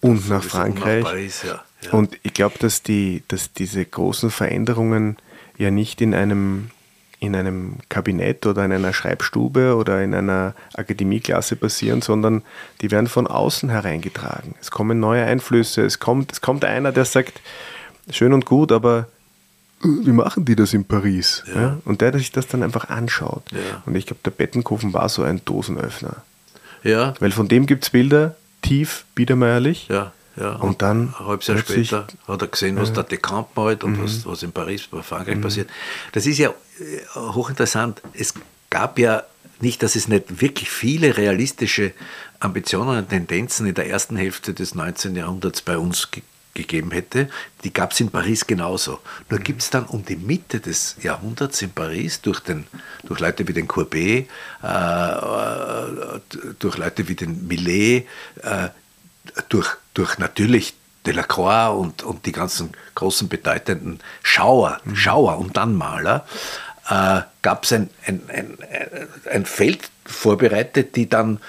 und 0.01 0.29
nach 0.29 0.43
Frankreich. 0.43 1.03
Nach 1.03 1.11
Paris, 1.11 1.43
ja. 1.45 1.63
Ja. 1.81 1.91
Und 1.91 2.17
ich 2.23 2.33
glaube, 2.33 2.55
dass, 2.59 2.83
die, 2.83 3.23
dass 3.27 3.53
diese 3.53 3.85
großen 3.85 4.31
Veränderungen 4.31 5.17
ja 5.57 5.71
nicht 5.71 6.01
in 6.01 6.13
einem, 6.13 6.71
in 7.19 7.35
einem 7.35 7.77
Kabinett 7.87 8.45
oder 8.45 8.65
in 8.65 8.71
einer 8.71 8.93
Schreibstube 8.93 9.75
oder 9.75 10.03
in 10.03 10.13
einer 10.13 10.55
Akademieklasse 10.73 11.55
passieren, 11.55 12.01
sondern 12.01 12.43
die 12.81 12.91
werden 12.91 13.07
von 13.07 13.27
außen 13.27 13.69
hereingetragen. 13.69 14.55
Es 14.59 14.71
kommen 14.71 14.99
neue 14.99 15.23
Einflüsse, 15.23 15.83
es 15.83 15.99
kommt, 15.99 16.33
es 16.33 16.41
kommt 16.41 16.65
einer, 16.65 16.91
der 16.91 17.05
sagt, 17.05 17.39
schön 18.09 18.33
und 18.33 18.45
gut, 18.45 18.71
aber 18.71 19.07
wie 19.81 20.11
machen 20.11 20.43
die 20.43 20.57
das 20.57 20.73
in 20.73 20.83
Paris? 20.83 21.43
Ja. 21.47 21.61
Ja? 21.61 21.77
Und 21.85 22.01
der, 22.01 22.11
der 22.11 22.19
sich 22.19 22.33
das 22.33 22.47
dann 22.47 22.63
einfach 22.63 22.89
anschaut. 22.89 23.43
Und 23.85 23.95
ich 23.95 24.05
glaube, 24.05 24.19
der 24.25 24.31
Bettenkofen 24.31 24.93
war 24.93 25.07
so 25.07 25.23
ein 25.23 25.41
Dosenöffner. 25.45 26.17
Ja. 26.83 27.13
Weil 27.19 27.31
von 27.31 27.47
dem 27.47 27.65
gibt 27.65 27.85
es 27.85 27.89
Bilder, 27.89 28.35
tief, 28.61 29.05
biedermeierlich. 29.15 29.87
Ja. 29.89 30.11
Ja, 30.39 30.53
und, 30.53 30.61
und 30.61 30.81
dann 30.81 31.13
ein 31.19 31.27
halbes 31.27 31.47
Jahr 31.47 31.57
später 31.57 32.07
hat 32.25 32.41
er 32.41 32.47
gesehen, 32.47 32.77
was 32.77 32.93
der 32.93 33.03
Dekamp 33.03 33.57
malt 33.57 33.83
und 33.83 33.97
mhm. 33.97 34.03
was, 34.03 34.25
was 34.25 34.41
in 34.41 34.53
Paris, 34.53 34.87
bei 34.87 35.01
Frankreich 35.01 35.35
mhm. 35.35 35.41
passiert. 35.41 35.69
Das 36.13 36.25
ist 36.25 36.37
ja 36.37 36.49
äh, 36.49 36.53
hochinteressant. 37.13 38.01
Es 38.13 38.33
gab 38.69 38.99
ja 38.99 39.23
nicht, 39.59 39.83
dass 39.83 39.95
es 39.95 40.07
nicht 40.07 40.41
wirklich 40.41 40.69
viele 40.69 41.17
realistische 41.17 41.91
Ambitionen 42.39 42.99
und 42.99 43.09
Tendenzen 43.09 43.67
in 43.67 43.73
der 43.73 43.89
ersten 43.89 44.15
Hälfte 44.15 44.53
des 44.53 44.75
19. 44.75 45.15
Jahrhunderts 45.15 45.61
bei 45.61 45.77
uns 45.77 46.09
gegeben 46.61 46.91
hätte, 46.91 47.29
die 47.63 47.73
gab 47.73 47.91
es 47.91 47.99
in 47.99 48.09
Paris 48.09 48.45
genauso. 48.45 48.99
Nur 49.29 49.39
gibt 49.39 49.61
es 49.61 49.69
dann 49.69 49.85
um 49.85 50.03
die 50.03 50.15
Mitte 50.15 50.59
des 50.59 50.95
Jahrhunderts 51.01 51.61
in 51.61 51.71
Paris 51.71 52.21
durch, 52.21 52.39
den, 52.39 52.65
durch 53.03 53.19
Leute 53.19 53.47
wie 53.47 53.53
den 53.53 53.67
Courbet, 53.67 54.27
äh, 54.63 55.13
durch 56.59 56.77
Leute 56.77 57.07
wie 57.07 57.15
den 57.15 57.47
Millet, 57.47 58.07
äh, 58.43 58.69
durch, 59.49 59.69
durch 59.93 60.17
natürlich 60.17 60.73
Delacroix 61.05 61.77
und, 61.77 62.03
und 62.03 62.25
die 62.25 62.31
ganzen 62.31 62.71
großen 62.95 63.29
bedeutenden 63.29 63.99
Schauer, 64.21 64.81
mhm. 64.83 64.95
Schauer 64.95 65.37
und 65.37 65.55
dann 65.57 65.75
Maler, 65.75 66.25
äh, 66.89 67.21
gab 67.41 67.63
es 67.63 67.73
ein, 67.73 67.89
ein, 68.05 68.21
ein, 68.29 68.57
ein 69.31 69.45
Feld 69.45 69.89
vorbereitet, 70.05 70.95
die 70.95 71.07
dann 71.07 71.39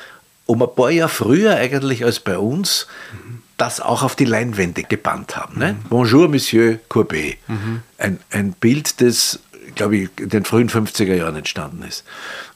um 0.46 0.62
ein 0.62 0.74
paar 0.74 0.90
Jahre 0.90 1.08
früher 1.08 1.56
eigentlich 1.56 2.04
als 2.04 2.20
bei 2.20 2.38
uns 2.38 2.86
mhm 3.12 3.39
das 3.60 3.80
auch 3.80 4.02
auf 4.02 4.16
die 4.16 4.24
Leinwände 4.24 4.82
gebannt 4.84 5.36
haben. 5.36 5.58
Ne? 5.58 5.74
Mhm. 5.74 5.88
Bonjour, 5.90 6.28
Monsieur 6.28 6.78
Courbet. 6.88 7.36
Mhm. 7.46 7.82
Ein, 7.98 8.18
ein 8.30 8.52
Bild, 8.52 9.00
das, 9.02 9.40
glaube 9.74 9.96
ich, 9.96 10.10
in 10.18 10.30
den 10.30 10.44
frühen 10.44 10.70
50er 10.70 11.14
Jahren 11.14 11.36
entstanden 11.36 11.82
ist. 11.82 12.04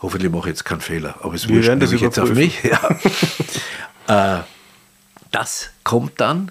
Hoffentlich 0.01 0.33
mache 0.33 0.49
ich 0.49 0.55
jetzt 0.55 0.65
keinen 0.65 0.81
Fehler, 0.81 1.17
aber 1.21 1.35
es 1.35 1.49
wurscht 1.49 1.71
das 1.79 1.93
jetzt 1.93 2.19
auf 2.19 2.33
mich. 2.33 2.63
Ja. 4.07 4.39
äh, 4.39 4.43
das 5.31 5.71
kommt 5.83 6.21
dann 6.21 6.51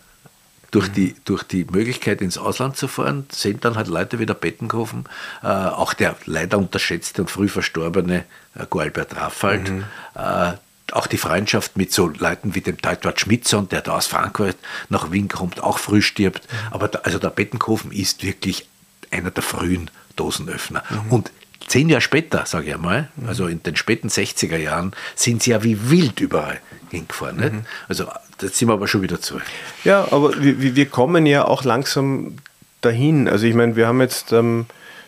durch 0.69 0.89
mhm. 0.89 0.93
die, 0.93 1.15
durch 1.25 1.43
die 1.43 1.65
Möglichkeit 1.65 2.21
ins 2.21 2.37
Ausland 2.37 2.77
zu 2.77 2.87
fahren, 2.87 3.25
sind 3.31 3.65
dann 3.65 3.75
halt 3.75 3.87
Leute 3.87 4.19
wie 4.19 4.25
der 4.25 4.33
Bettenkofen, 4.33 5.05
äh, 5.41 5.47
auch 5.47 5.93
der 5.93 6.15
leider 6.25 6.57
unterschätzte 6.57 7.21
und 7.23 7.31
früh 7.31 7.47
verstorbene 7.47 8.25
äh, 8.55 8.65
Gualbert 8.69 9.15
Raffald, 9.15 9.69
mhm. 9.69 9.83
äh, 10.15 10.53
auch 10.95 11.07
die 11.07 11.17
Freundschaft 11.17 11.77
mit 11.77 11.91
so 11.91 12.07
Leuten 12.07 12.55
wie 12.55 12.61
dem 12.61 12.81
Teutwart 12.81 13.19
Schmidson, 13.19 13.69
der 13.69 13.81
da 13.81 13.97
aus 13.97 14.07
Frankreich 14.07 14.55
nach 14.89 15.11
Wien 15.11 15.27
kommt, 15.27 15.61
auch 15.61 15.77
früh 15.77 16.01
stirbt. 16.01 16.47
Aber 16.71 16.87
da, 16.87 16.99
also 16.99 17.19
der 17.19 17.29
Bettenkofen 17.29 17.91
ist 17.91 18.23
wirklich 18.23 18.67
einer 19.11 19.31
der 19.31 19.43
frühen 19.43 19.89
Dosenöffner. 20.15 20.83
Mhm. 20.89 21.11
Und 21.11 21.31
zehn 21.67 21.89
Jahre 21.89 22.01
später, 22.01 22.45
sage 22.45 22.67
ich 22.67 22.73
einmal, 22.73 23.09
mhm. 23.15 23.27
also 23.27 23.47
in 23.47 23.63
den 23.63 23.75
späten 23.75 24.09
60er 24.09 24.57
Jahren, 24.57 24.93
sind 25.15 25.43
sie 25.43 25.51
ja 25.51 25.63
wie 25.63 25.89
wild 25.89 26.19
überall 26.19 26.59
hingefahren. 26.89 27.37
Mhm. 27.37 27.65
Also 27.87 28.05
da 28.37 28.47
sind 28.47 28.67
wir 28.67 28.73
aber 28.73 28.87
schon 28.87 29.01
wieder 29.01 29.21
zurück. 29.21 29.43
Ja, 29.83 30.07
aber 30.11 30.41
wir, 30.41 30.75
wir 30.75 30.85
kommen 30.87 31.25
ja 31.25 31.45
auch 31.45 31.63
langsam 31.63 32.37
dahin. 32.81 33.27
Also 33.27 33.45
ich 33.45 33.55
meine, 33.55 33.75
wir 33.75 33.87
haben 33.87 34.01
jetzt... 34.01 34.31
Ähm 34.31 34.65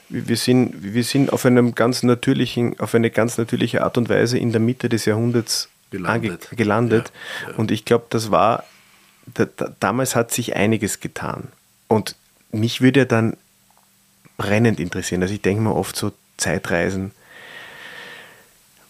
wir 0.08 0.38
sind, 0.38 0.94
wir 0.94 1.04
sind 1.04 1.34
auf 1.34 1.48
einem 1.48 1.74
ganz 1.74 2.04
natürlichen, 2.04 2.80
auf 2.80 2.94
eine 2.94 3.10
ganz 3.10 3.40
natürliche 3.40 3.84
Art 3.84 3.98
und 3.98 4.08
Weise 4.08 4.38
in 4.38 4.52
der 4.52 4.62
Mitte 4.62 4.88
des 4.88 5.06
Jahrhunderts 5.06 5.68
gelandet. 5.98 6.50
gelandet. 6.52 7.12
Ja, 7.44 7.52
ja. 7.52 7.58
Und 7.58 7.72
ich 7.72 7.86
glaube, 7.86 8.06
das 8.10 8.32
war, 8.32 8.64
da, 9.34 9.46
da, 9.46 9.72
damals 9.80 10.16
hat 10.16 10.32
sich 10.32 10.56
einiges 10.56 11.00
getan. 11.00 11.48
Und 11.88 12.16
mich 12.52 12.82
würde 12.82 13.02
ja 13.02 13.06
dann 13.06 13.38
brennend 14.38 14.80
interessieren. 14.80 15.22
Also 15.22 15.34
ich 15.34 15.42
denke 15.42 15.62
mir 15.64 15.74
oft 15.76 15.96
so 15.96 16.12
Zeitreisen. 16.38 17.12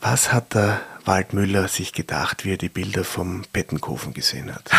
was 0.01 0.31
hat 0.33 0.53
der 0.53 0.81
Waldmüller 1.05 1.67
sich 1.67 1.93
gedacht, 1.93 2.45
wie 2.45 2.53
er 2.53 2.57
die 2.57 2.69
Bilder 2.69 3.03
vom 3.03 3.43
Pettenkofen 3.53 4.13
gesehen 4.13 4.53
hat? 4.53 4.69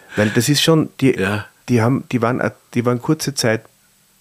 Weil 0.16 0.30
das 0.30 0.48
ist 0.48 0.62
schon, 0.62 0.90
die, 1.00 1.14
Ja. 1.18 1.46
die, 1.68 1.82
haben, 1.82 2.04
die, 2.12 2.22
waren, 2.22 2.42
die 2.74 2.84
waren 2.86 3.00
kurze 3.02 3.34
Zeit, 3.34 3.64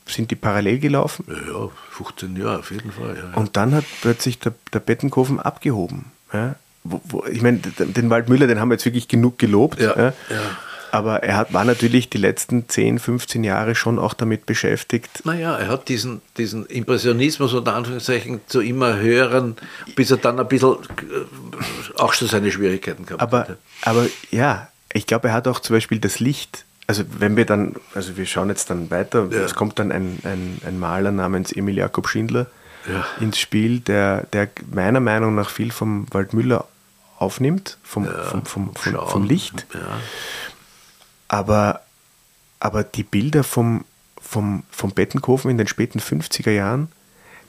sind 0.05 0.31
die 0.31 0.35
parallel 0.35 0.79
gelaufen 0.79 1.23
Ja, 1.29 1.69
15 1.91 2.35
Jahre 2.35 2.59
auf 2.59 2.71
jeden 2.71 2.91
Fall. 2.91 3.15
Ja, 3.17 3.29
ja. 3.29 3.33
und 3.35 3.55
dann 3.55 3.73
hat 3.73 3.85
plötzlich 4.01 4.37
der, 4.39 4.53
der 4.73 4.79
Pettenkofen 4.79 5.39
abgehoben. 5.39 6.11
Ja? 6.33 6.55
Wo, 6.83 7.01
wo, 7.05 7.25
ich 7.25 7.41
meine, 7.41 7.59
den 7.59 8.09
Waldmüller, 8.09 8.47
den 8.47 8.59
haben 8.59 8.69
wir 8.69 8.75
jetzt 8.75 8.85
wirklich 8.85 9.07
genug 9.07 9.37
gelobt. 9.39 9.79
Ja, 9.79 9.95
Ja? 9.97 10.05
ja. 10.07 10.13
Aber 10.91 11.23
er 11.23 11.37
hat, 11.37 11.53
war 11.53 11.65
natürlich 11.65 12.09
die 12.11 12.19
letzten 12.19 12.69
10, 12.69 12.99
15 12.99 13.43
Jahre 13.43 13.73
schon 13.73 13.97
auch 13.97 14.13
damit 14.13 14.45
beschäftigt, 14.45 15.25
Naja, 15.25 15.55
er 15.57 15.67
hat 15.69 15.89
diesen, 15.89 16.21
diesen 16.37 16.67
Impressionismus 16.67 17.53
unter 17.55 17.73
Anführungszeichen 17.73 18.41
zu 18.45 18.61
immer 18.61 18.97
höheren, 18.97 19.55
bis 19.95 20.11
er 20.11 20.17
dann 20.17 20.39
ein 20.39 20.47
bisschen 20.47 20.73
äh, 20.73 21.99
auch 21.99 22.13
schon 22.13 22.27
seine 22.27 22.51
Schwierigkeiten 22.51 23.07
gehabt 23.07 23.23
Aber, 23.23 23.39
hatte. 23.39 23.57
aber 23.81 24.05
ja, 24.29 24.67
ich 24.93 25.07
glaube, 25.07 25.29
er 25.29 25.33
hat 25.33 25.47
auch 25.47 25.59
zum 25.61 25.75
Beispiel 25.75 25.97
das 25.99 26.19
Licht. 26.19 26.63
Also 26.85 27.03
wenn 27.17 27.37
wir 27.37 27.45
dann, 27.45 27.75
also 27.95 28.15
wir 28.15 28.27
schauen 28.27 28.49
jetzt 28.49 28.69
dann 28.69 28.91
weiter, 28.91 29.27
Ja. 29.31 29.39
es 29.39 29.55
kommt 29.55 29.79
dann 29.79 29.91
ein, 29.91 30.19
ein, 30.25 30.59
ein 30.63 30.77
Maler 30.79 31.11
namens 31.11 31.51
Emil 31.53 31.75
Jakob 31.77 32.07
Schindler 32.07 32.45
Ja. 32.87 33.03
ins 33.19 33.39
Spiel, 33.39 33.79
der, 33.79 34.27
der 34.33 34.47
meiner 34.71 34.99
Meinung 34.99 35.33
nach 35.33 35.49
viel 35.49 35.71
vom 35.71 36.05
Waldmüller 36.11 36.67
aufnimmt, 37.23 37.77
vom, 37.83 38.05
vom, 38.05 38.45
vom, 38.45 38.75
vom, 38.75 38.93
Schauen. 38.93 39.09
vom 39.09 39.23
Licht. 39.23 39.65
Ja. 39.73 39.79
Aber, 41.27 41.81
aber 42.59 42.83
die 42.83 43.03
Bilder 43.03 43.43
vom, 43.43 43.85
vom, 44.21 44.63
vom 44.69 44.91
Bettenkofen 44.91 45.49
in 45.51 45.57
den 45.57 45.67
späten 45.67 45.99
50er 45.99 46.51
Jahren, 46.51 46.89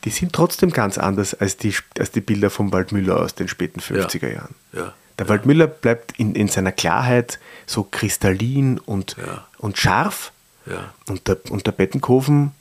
die 0.05 0.11
sind 0.11 0.33
trotzdem 0.33 0.71
ganz 0.71 0.99
anders 0.99 1.35
als 1.35 1.57
die, 1.57 1.75
als 1.99 2.11
die 2.11 2.21
Bilder 2.21 2.51
vom 2.51 2.73
Waldmüller 2.73 3.21
aus 3.21 3.35
den 3.35 3.49
späten 3.49 3.81
50er 3.81 4.31
Jahren. 4.33 4.55
Ja. 4.73 4.93
Der 5.19 5.29
Waldmüller 5.29 5.67
bleibt 5.67 6.19
in, 6.19 6.35
in 6.35 6.49
seiner 6.49 6.73
Klarheit 6.73 7.39
so 7.67 7.85
kristallin 7.85 8.79
und, 8.79 9.17
Ja. 9.19 9.47
und 9.59 9.79
scharf. 9.79 10.33
Ja. 10.67 10.93
Und 11.09 11.29
der, 11.29 11.39
und 11.51 11.67
der 11.67 11.73
Bettenkofen 11.73 12.53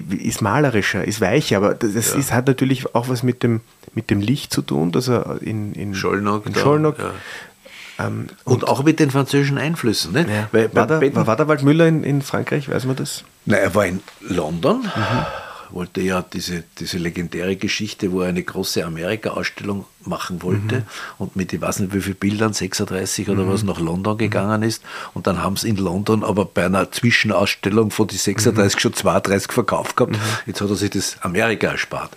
ist 0.00 0.42
malerischer, 0.42 1.04
ist 1.04 1.20
weicher, 1.20 1.56
aber 1.58 1.74
das 1.74 2.12
Ja. 2.12 2.18
ist, 2.18 2.32
hat 2.32 2.46
natürlich 2.46 2.94
auch 2.94 3.08
was 3.08 3.22
mit 3.22 3.42
dem, 3.42 3.60
mit 3.94 4.10
dem 4.10 4.20
Licht 4.20 4.52
zu 4.52 4.62
tun, 4.62 4.92
dass 4.92 5.08
er 5.08 5.38
in, 5.42 5.72
in 5.74 5.94
Schollnock 5.94 6.46
in 6.46 6.52
da, 6.52 6.60
Schollnock 6.60 6.98
ja. 6.98 8.06
ähm, 8.06 8.26
Und, 8.44 8.66
auch 8.68 8.82
mit 8.84 8.98
den 9.00 9.10
französischen 9.10 9.58
Einflüssen. 9.58 10.12
Ne? 10.12 10.26
ja. 10.28 10.48
Weil 10.52 10.74
war, 10.74 10.86
der, 10.86 11.26
war 11.26 11.36
der 11.36 11.48
Waldmüller 11.48 11.86
in, 11.86 12.02
in 12.04 12.22
Frankreich, 12.22 12.68
weiß 12.68 12.84
man 12.86 12.96
das? 12.96 13.24
Na, 13.46 13.56
er 13.56 13.74
war 13.74 13.86
in 13.86 14.00
London, 14.20 14.82
Mhm. 14.82 15.26
Wollte 15.70 16.00
ja 16.00 16.22
diese, 16.22 16.64
diese 16.78 16.98
legendäre 16.98 17.56
Geschichte, 17.56 18.12
wo 18.12 18.20
er 18.22 18.28
eine 18.28 18.42
große 18.42 18.84
Amerika-Ausstellung 18.84 19.84
machen 20.04 20.42
wollte 20.42 20.76
Mhm. 20.80 20.84
und 21.18 21.36
mit, 21.36 21.52
ich 21.52 21.60
weiß 21.60 21.80
nicht 21.80 21.94
wie 21.94 22.00
viel 22.00 22.14
Bildern, 22.14 22.52
36 22.52 23.28
oder 23.30 23.48
was, 23.48 23.62
nach 23.62 23.80
London 23.80 24.18
gegangen 24.18 24.62
ist. 24.62 24.82
Und 25.14 25.26
dann 25.26 25.42
haben 25.42 25.56
sie 25.56 25.68
in 25.68 25.76
London 25.76 26.22
aber 26.24 26.44
bei 26.44 26.66
einer 26.66 26.90
Zwischenausstellung 26.92 27.90
von 27.90 28.06
die 28.06 28.16
36 28.16 28.80
schon 28.80 28.92
32 28.94 29.52
verkauft 29.52 29.96
gehabt. 29.96 30.16
Jetzt 30.46 30.60
hat 30.60 30.68
er 30.70 30.76
sich 30.76 30.90
das 30.90 31.16
Amerika 31.22 31.68
erspart. 31.68 32.12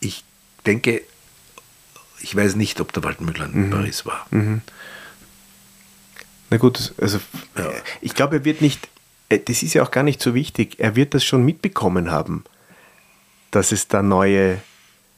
Ich 0.00 0.24
denke, 0.66 1.02
ich 2.20 2.34
weiß 2.36 2.54
nicht, 2.56 2.80
ob 2.80 2.92
der 2.92 3.02
Waldmüller 3.04 3.46
in 3.46 3.70
Paris 3.70 4.06
war. 4.06 4.26
Na 6.50 6.56
gut, 6.56 6.94
also 7.00 7.18
Ja. 7.56 7.70
ich 8.00 8.14
glaube, 8.14 8.36
er 8.36 8.44
wird 8.44 8.60
nicht, 8.62 8.88
äh, 9.28 9.38
das 9.38 9.62
ist 9.62 9.74
ja 9.74 9.82
auch 9.82 9.90
gar 9.90 10.02
nicht 10.02 10.22
so 10.22 10.34
wichtig, 10.34 10.76
er 10.78 10.96
wird 10.96 11.14
das 11.14 11.24
schon 11.24 11.44
mitbekommen 11.44 12.10
haben, 12.10 12.44
dass 13.50 13.72
es 13.72 13.88
da 13.88 14.02
neue, 14.02 14.58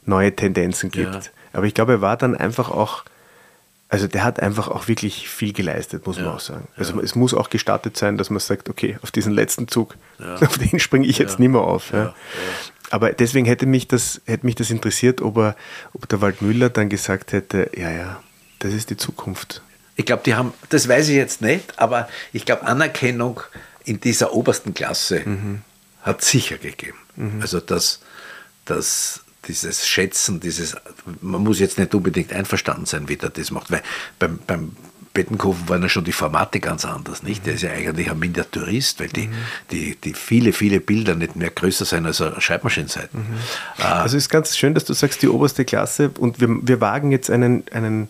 neue 0.05 0.35
Tendenzen 0.35 0.91
gibt. 0.91 1.15
Ja. 1.15 1.21
Aber 1.53 1.67
ich 1.67 1.75
glaube, 1.75 1.93
er 1.93 2.01
war 2.01 2.17
dann 2.17 2.37
einfach 2.37 2.71
auch, 2.71 3.05
also 3.89 4.07
der 4.07 4.23
hat 4.23 4.41
einfach 4.41 4.69
auch 4.69 4.87
wirklich 4.89 5.29
viel 5.29 5.53
geleistet, 5.53 6.07
muss 6.07 6.17
man 6.17 6.27
Ja. 6.27 6.35
auch 6.35 6.41
sagen. 6.41 6.69
Also 6.77 7.01
es 7.01 7.15
muss 7.17 7.35
auch 7.35 7.51
gestattet 7.51 7.97
sein, 7.97 8.17
dass 8.19 8.31
man 8.31 8.39
sagt, 8.39 8.69
okay, 8.69 8.99
auf 9.03 9.11
diesen 9.11 9.33
letzten 9.33 9.67
Zug, 9.69 9.97
Ja. 10.19 10.37
auf 10.43 10.59
den 10.59 10.79
springe 10.79 11.07
ich 11.07 11.19
jetzt 11.19 11.35
Ja. 11.35 11.41
nicht 11.41 11.49
mehr 11.51 11.61
auf. 11.63 11.91
Ja. 11.93 11.99
Ja, 11.99 12.05
ja. 12.05 12.13
Aber 12.93 13.13
deswegen 13.13 13.47
hätte 13.47 13.67
mich 13.67 13.87
das, 13.89 14.21
hätte 14.27 14.47
mich 14.47 14.55
das 14.57 14.71
interessiert, 14.71 15.21
ob, 15.23 15.37
er, 15.39 15.57
ob 15.93 16.09
der 16.09 16.21
Waldmüller 16.21 16.71
dann 16.71 16.89
gesagt 16.89 17.33
hätte, 17.33 17.71
ja, 17.77 17.91
ja, 17.91 18.21
das 18.61 18.73
ist 18.73 18.91
die 18.91 18.97
Zukunft. 18.97 19.63
Ich 19.97 20.07
glaube, 20.07 20.23
die 20.25 20.35
haben, 20.35 20.55
das 20.71 20.89
weiß 20.89 21.09
ich 21.09 21.15
jetzt 21.17 21.41
nicht, 21.41 21.79
aber 21.79 22.09
ich 22.33 22.45
glaube, 22.47 22.63
Anerkennung 22.67 23.41
in 23.85 24.01
dieser 24.01 24.33
obersten 24.33 24.73
Klasse 24.75 25.23
hat 26.03 26.23
sicher 26.23 26.59
gegeben. 26.59 26.97
Also 27.41 27.61
dass, 27.61 28.01
dass 28.71 29.23
dieses 29.49 29.87
Schätzen, 29.87 30.41
dieses, 30.41 30.77
man 31.21 31.43
muss 31.43 31.59
jetzt 31.59 31.79
nicht 31.79 31.95
unbedingt 31.95 32.33
einverstanden 32.33 32.87
sein, 32.87 33.09
wie 33.09 33.17
der 33.17 33.31
das 33.31 33.51
macht, 33.51 33.71
weil 33.71 33.83
beim, 34.19 34.39
beim 34.47 34.77
Bettenkofen 35.13 35.69
waren 35.69 35.83
ja 35.83 35.89
schon 35.89 36.05
die 36.05 36.13
Formate 36.13 36.61
ganz 36.61 36.85
anders, 36.85 37.25
nicht? 37.25 37.45
Der 37.45 37.55
ist 37.55 37.63
ja 37.63 37.71
eigentlich 37.73 38.11
ein 38.11 38.19
Miniaturist, 38.19 39.01
weil 39.01 39.09
die, 39.09 39.29
die, 39.73 39.97
die 39.97 40.15
viele, 40.15 40.53
viele 40.53 40.79
Bilder 40.79 41.17
nicht 41.17 41.35
mehr 41.35 41.51
größer 41.51 41.85
sein 41.85 42.07
als 42.07 42.21
eine 42.21 42.41
Schreibmaschinenseite. 42.41 43.11
Ah, 43.79 44.03
Also 44.03 44.17
es 44.17 44.25
ist 44.25 44.31
ganz 44.31 44.57
schön, 44.57 44.75
dass 44.75 44.85
du 44.85 44.93
sagst, 44.93 45.23
die 45.23 45.29
oberste 45.29 45.65
Klasse 45.65 46.11
und 46.19 46.41
wir, 46.41 46.49
wir 46.49 46.81
wagen 46.81 47.11
jetzt 47.11 47.29
einen, 47.29 47.65
einen, 47.73 48.09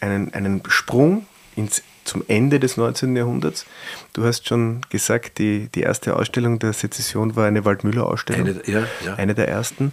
einen, 0.00 0.34
einen 0.34 0.62
Sprung 0.68 1.26
ins, 1.54 1.82
zum 2.04 2.24
Ende 2.28 2.58
des 2.60 2.76
19. 2.76 3.14
Jahrhunderts. 3.16 3.64
Du 4.12 4.24
hast 4.24 4.48
schon 4.48 4.80
gesagt, 4.90 5.38
die, 5.38 5.68
die 5.74 5.80
erste 5.82 6.16
Ausstellung 6.16 6.58
der 6.58 6.72
Sezession 6.72 7.36
war 7.36 7.46
eine 7.46 7.64
Waldmüller-Ausstellung. 7.64 8.48
Eine- 8.48 8.62
ja, 8.66 8.84
ja. 9.04 9.14
Eine 9.14 9.34
der 9.34 9.48
ersten. 9.48 9.92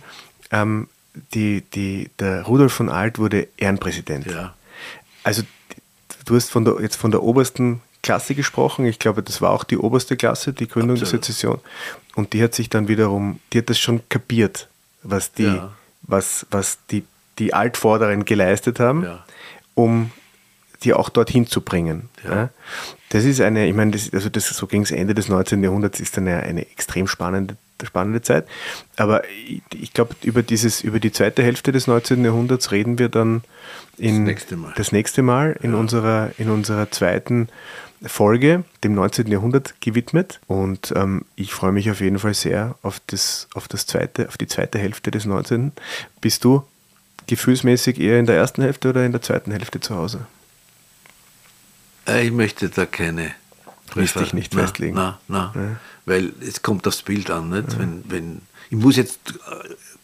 Ähm, 0.52 0.88
die, 1.34 1.62
die, 1.74 2.10
der 2.20 2.44
Rudolf 2.44 2.74
von 2.74 2.90
Alt 2.90 3.20
wurde 3.20 3.48
Ehrenpräsident. 3.58 4.26
Ja. 4.28 4.54
Also 5.24 5.44
du 6.26 6.36
hast 6.36 6.50
von 6.50 6.66
der, 6.66 6.76
jetzt 6.82 6.96
von 6.96 7.12
der 7.12 7.24
obersten 7.24 7.82
Klasse 8.02 8.36
gesprochen. 8.36 8.86
Ich 8.86 9.00
glaube, 9.00 9.22
das 9.24 9.42
war 9.42 9.52
auch 9.52 9.64
die 9.64 9.78
oberste 9.78 10.16
Klasse, 10.16 10.54
die 10.54 10.68
Gründung 10.68 10.96
Absolut. 10.98 11.14
der 11.14 11.28
Sezession. 11.28 11.60
Und 12.16 12.34
die 12.34 12.42
hat 12.42 12.56
sich 12.56 12.70
dann 12.70 12.88
wiederum, 12.88 13.40
die 13.54 13.58
hat 13.60 13.70
das 13.70 13.80
schon 13.80 14.02
kapiert, 14.10 14.68
was 15.04 15.32
die, 15.34 15.44
Ja. 15.44 15.72
was, 16.04 16.46
was 16.52 16.78
die, 16.92 17.04
die 17.40 17.54
Altvorderen 17.54 18.24
geleistet 18.26 18.80
haben, 18.80 19.04
Ja. 19.04 19.26
um 19.76 20.12
die 20.84 20.94
auch 20.94 21.10
dorthin 21.10 21.48
zu 21.48 21.62
bringen. 21.62 22.10
Ja. 22.24 22.36
Ja. 22.36 22.50
Das 23.10 23.26
ist 23.26 23.42
eine, 23.42 23.68
ich 23.68 23.76
meine, 23.76 23.92
das, 23.92 24.14
also 24.14 24.30
das, 24.30 24.48
so 24.48 24.68
gegen 24.68 24.84
das 24.84 24.92
Ende 24.92 25.14
des 25.16 25.30
19. 25.30 25.64
Jahrhunderts 25.64 26.00
ist 26.00 26.18
eine, 26.18 26.38
eine 26.44 26.62
extrem 26.70 27.08
spannende, 27.08 27.58
spannende 27.84 28.22
Zeit. 28.22 28.48
Aber 28.98 29.24
ich, 29.48 29.62
ich 29.74 29.94
glaube, 29.94 30.16
über, 30.24 30.44
dieses, 30.44 30.82
über 30.82 31.00
die 31.00 31.12
zweite 31.12 31.44
Hälfte 31.44 31.72
des 31.72 31.88
19. 31.88 32.24
Jahrhunderts 32.24 32.72
reden 32.72 33.00
wir 33.00 33.10
dann 33.10 33.42
in, 33.98 34.26
Das 34.26 34.28
nächste 34.28 34.58
Mal. 34.58 34.74
das 34.76 34.92
nächste 34.92 35.22
Mal 35.24 35.58
in, 35.62 35.74
unserer, 35.74 36.32
in 36.38 36.50
unserer 36.50 36.92
zweiten 36.92 37.50
Folge, 38.06 38.64
dem 38.84 38.94
19. 38.94 39.28
Jahrhundert 39.28 39.82
gewidmet. 39.82 40.40
Und 40.48 40.94
ähm, 40.96 41.26
ich 41.36 41.54
freue 41.54 41.72
mich 41.72 41.90
auf 41.92 42.00
jeden 42.02 42.20
Fall 42.20 42.34
sehr 42.34 42.76
auf, 42.84 43.02
das, 43.08 43.48
auf, 43.56 43.68
das 43.68 43.88
zweite, 43.88 44.28
auf 44.28 44.38
die 44.38 44.48
zweite 44.48 44.78
Hälfte 44.78 45.12
des 45.12 45.26
19. 45.26 45.72
Bist 46.22 46.44
du 46.46 46.64
gefühlsmäßig 47.28 48.00
eher 48.00 48.20
in 48.20 48.26
der 48.26 48.36
ersten 48.36 48.62
Hälfte 48.62 48.90
oder 48.90 49.06
in 49.06 49.12
der 49.12 49.22
zweiten 49.22 49.52
Hälfte 49.52 49.80
zu 49.80 49.96
Hause? 49.96 50.28
Äh, 52.10 52.26
Ich 52.28 52.32
möchte 52.32 52.70
da 52.70 52.86
keine. 52.86 53.32
Willst 53.96 54.20
dich 54.20 54.34
nicht 54.34 54.54
na, 54.54 54.62
festlegen? 54.62 54.96
Na, 54.96 55.20
na, 55.28 55.52
Ja. 55.56 55.62
Weil 56.06 56.32
es 56.48 56.62
kommt 56.62 56.88
aufs 56.88 57.02
Bild 57.02 57.30
an. 57.32 57.50
Nicht? 57.50 57.78
Wenn, 57.80 58.04
wenn, 58.08 58.42
ich 58.70 58.78
muss 58.78 58.96
jetzt 58.98 59.20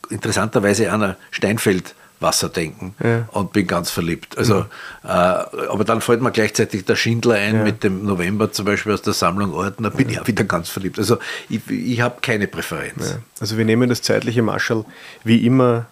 äh, 0.09 0.13
interessanterweise 0.13 0.91
an 0.91 1.03
ein 1.03 1.15
Steinfeldwasser 1.31 2.49
denken 2.49 2.95
Ja. 3.03 3.27
und 3.31 3.53
bin 3.53 3.67
ganz 3.67 3.91
verliebt. 3.91 4.37
Also, 4.37 4.65
äh, 5.03 5.07
aber 5.07 5.83
dann 5.83 6.01
fällt 6.01 6.21
mir 6.21 6.31
gleichzeitig 6.31 6.85
der 6.85 6.95
Schindler 6.95 7.35
ein 7.35 7.55
Ja. 7.57 7.63
mit 7.63 7.83
dem 7.83 8.05
November 8.05 8.51
zum 8.51 8.65
Beispiel 8.65 8.93
aus 8.93 9.01
der 9.03 9.13
Sammlung 9.13 9.53
Ordner, 9.53 9.89
bin 9.91 10.09
ich 10.09 10.19
auch 10.19 10.27
wieder 10.27 10.43
ganz 10.43 10.69
verliebt. 10.69 10.97
Also 10.99 11.17
ich, 11.49 11.67
ich 11.69 12.01
habe 12.01 12.21
keine 12.21 12.47
Präferenz. 12.47 13.09
Ja. 13.11 13.17
Also 13.39 13.57
wir 13.57 13.65
nehmen 13.65 13.89
das 13.89 14.01
zeitliche 14.01 14.41
Marschall 14.41 14.85
wie 15.23 15.45
immer 15.45 15.85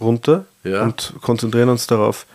runter 0.00 0.44
Ja. 0.64 0.82
und 0.82 1.14
konzentrieren 1.22 1.68
uns 1.68 1.86
darauf, 1.88 2.26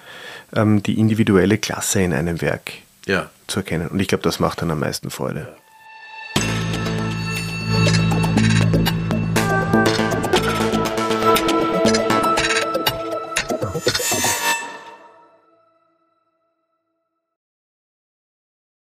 ähm, 0.55 0.82
die 0.84 0.99
individuelle 0.99 1.57
Klasse 1.57 2.01
in 2.01 2.13
einem 2.13 2.39
Werk 2.41 2.71
Ja. 3.07 3.29
zu 3.47 3.59
erkennen. 3.59 3.87
Und 3.87 3.99
ich 3.99 4.07
glaube, 4.07 4.23
das 4.23 4.39
macht 4.39 4.61
dann 4.61 4.69
am 4.71 4.79
meisten 4.79 5.09
Freude. 5.09 5.55